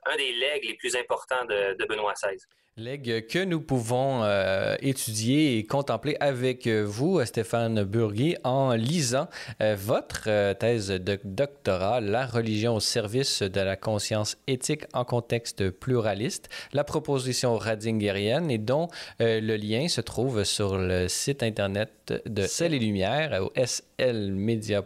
un 0.07 0.17
des 0.17 0.33
legs 0.33 0.65
les 0.65 0.75
plus 0.77 0.97
importants 0.97 1.45
de 1.47 1.85
Benoît 1.87 2.13
XVI. 2.13 2.37
Legs 2.77 3.29
que 3.29 3.45
nous 3.45 3.61
pouvons 3.61 4.25
euh, 4.25 4.75
étudier 4.81 5.59
et 5.59 5.65
contempler 5.65 6.17
avec 6.19 6.67
vous, 6.67 7.25
Stéphane 7.25 7.85
Burgui, 7.85 8.35
en 8.43 8.73
lisant 8.73 9.29
euh, 9.61 9.77
votre 9.79 10.55
thèse 10.55 10.89
de 10.89 11.21
doctorat, 11.23 12.01
La 12.01 12.27
religion 12.27 12.75
au 12.75 12.81
service 12.81 13.43
de 13.43 13.61
la 13.61 13.77
conscience 13.77 14.37
éthique 14.49 14.87
en 14.93 15.05
contexte 15.05 15.71
pluraliste, 15.71 16.49
la 16.73 16.83
proposition 16.83 17.57
radingerienne 17.57 18.51
et 18.51 18.59
dont 18.59 18.89
euh, 19.21 19.41
le 19.41 19.55
lien 19.55 19.87
se 19.87 20.01
trouve 20.01 20.43
sur 20.43 20.77
le 20.77 21.07
site 21.07 21.45
internet 21.45 21.93
de 22.27 22.43
Celle 22.43 22.75
et 22.75 22.81
Lumière 22.81 23.41
au 23.41 23.53
slmedia.org 23.65 24.83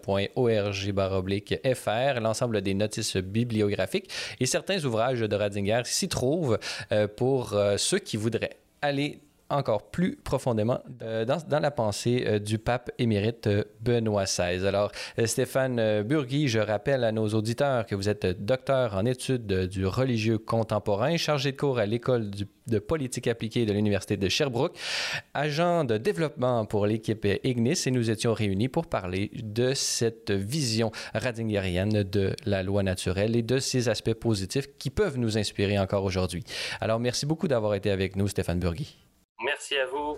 fr, 1.75 2.21
l'ensemble 2.21 2.61
des 2.61 2.75
notices 2.75 3.17
bibliographiques 3.17 4.11
et 4.41 4.47
certains 4.47 4.85
ouvrages 4.85 5.21
de 5.21 5.35
Radinger 5.35 5.81
s'y 5.87 6.09
trouvent 6.09 6.59
pour 7.17 7.59
ceux 7.79 7.99
qui 7.99 8.17
voudraient 8.17 8.59
aller 8.83 9.21
encore 9.51 9.91
plus 9.91 10.17
profondément 10.17 10.81
euh, 11.03 11.25
dans, 11.25 11.61
la 11.61 11.71
pensée 11.71 12.25
euh, 12.27 12.39
du 12.39 12.59
pape 12.59 12.91
émérite 12.99 13.47
euh, 13.47 13.65
Benoît 13.81 14.25
XVI. 14.25 14.67
Alors, 14.67 14.93
Stéphane 15.25 16.03
Burgui, 16.03 16.49
je 16.49 16.59
rappelle 16.59 17.05
à 17.05 17.13
nos 17.13 17.29
auditeurs 17.29 17.87
que 17.87 17.95
vous 17.95 18.09
êtes 18.09 18.27
docteur 18.45 18.95
en 18.95 19.05
études 19.07 19.47
du 19.47 19.87
religieux 19.87 20.39
contemporain, 20.39 21.17
chargé 21.17 21.53
de 21.53 21.57
cours 21.57 21.79
à 21.79 21.87
l'école 21.87 22.31
de 22.67 22.79
politique 22.79 23.27
appliquée 23.27 23.65
de 23.65 23.73
l'Université 23.73 24.17
de 24.17 24.29
Sherbrooke, 24.29 24.77
agent 25.33 25.85
de 25.85 25.97
développement 25.97 26.67
pour 26.67 26.87
l'équipe 26.87 27.27
Ignis, 27.45 27.85
et 27.87 27.91
nous 27.91 28.11
étions 28.11 28.35
réunis 28.35 28.69
pour 28.69 28.87
parler 28.87 29.31
de 29.43 29.73
cette 29.75 30.31
vision 30.31 30.93
radingerienne 31.15 32.03
de 32.03 32.35
la 32.45 32.63
loi 32.63 32.83
naturelle 32.83 33.37
et 33.37 33.43
de 33.43 33.59
ses 33.59 33.89
aspects 33.89 34.15
positifs 34.15 34.69
qui 34.79 34.91
peuvent 34.91 35.19
nous 35.19 35.39
inspirer 35.39 35.79
encore 35.79 36.05
aujourd'hui. 36.05 36.45
Alors, 36.81 37.01
merci 37.01 37.25
beaucoup 37.25 37.49
d'avoir 37.49 37.75
été 37.75 37.91
avec 37.91 38.17
nous, 38.17 38.29
Stéphane 38.29 38.59
Burgui. 38.59 39.08
Merci 39.45 39.77
à 39.77 39.87
vous. 39.87 40.17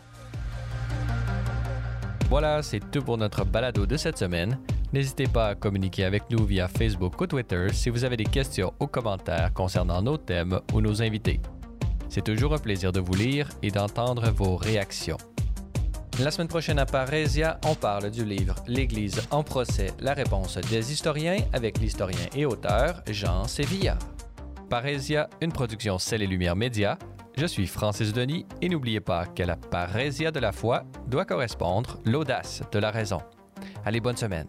Voilà, 2.30 2.62
c'est 2.62 2.80
tout 2.90 3.02
pour 3.02 3.18
notre 3.18 3.44
balado 3.44 3.84
de 3.84 3.96
cette 3.96 4.16
semaine. 4.16 4.58
N'hésitez 4.92 5.26
pas 5.26 5.48
à 5.48 5.54
communiquer 5.54 6.04
avec 6.04 6.22
nous 6.30 6.44
via 6.46 6.68
Facebook 6.68 7.20
ou 7.20 7.26
Twitter 7.26 7.66
si 7.72 7.90
vous 7.90 8.04
avez 8.04 8.16
des 8.16 8.24
questions 8.24 8.72
ou 8.80 8.86
commentaires 8.86 9.52
concernant 9.52 10.00
nos 10.00 10.16
thèmes 10.16 10.60
ou 10.72 10.80
nos 10.80 11.02
invités. 11.02 11.40
C'est 12.08 12.24
toujours 12.24 12.54
un 12.54 12.58
plaisir 12.58 12.92
de 12.92 13.00
vous 13.00 13.14
lire 13.14 13.48
et 13.62 13.70
d'entendre 13.70 14.30
vos 14.30 14.56
réactions. 14.56 15.18
La 16.18 16.30
semaine 16.30 16.48
prochaine 16.48 16.78
à 16.78 16.86
Parésia, 16.86 17.60
on 17.66 17.74
parle 17.74 18.10
du 18.10 18.24
livre 18.24 18.54
L'Église 18.66 19.22
en 19.30 19.42
procès, 19.42 19.88
la 20.00 20.14
réponse 20.14 20.56
des 20.56 20.92
historiens 20.92 21.38
avec 21.52 21.78
l'historien 21.78 22.26
et 22.34 22.46
auteur 22.46 23.02
Jean 23.06 23.44
Sévilla. 23.44 23.98
Parésia, 24.68 25.28
une 25.40 25.52
production 25.52 25.98
Celle 25.98 26.22
et 26.22 26.26
Lumière 26.26 26.56
Média, 26.56 26.98
je 27.37 27.47
suis 27.47 27.66
Francis 27.66 28.12
Denis 28.12 28.47
et 28.61 28.68
n'oubliez 28.68 29.01
pas 29.01 29.26
qu'à 29.26 29.47
la 29.47 29.57
parésia 29.57 30.31
de 30.31 30.41
la 30.41 30.53
foi 30.53 30.85
doit 31.07 31.24
correspondre 31.24 31.99
l'audace 32.05 32.62
de 32.72 32.78
la 32.78 32.91
raison. 32.91 33.20
Allez, 33.85 34.01
bonne 34.01 34.16
semaine. 34.16 34.49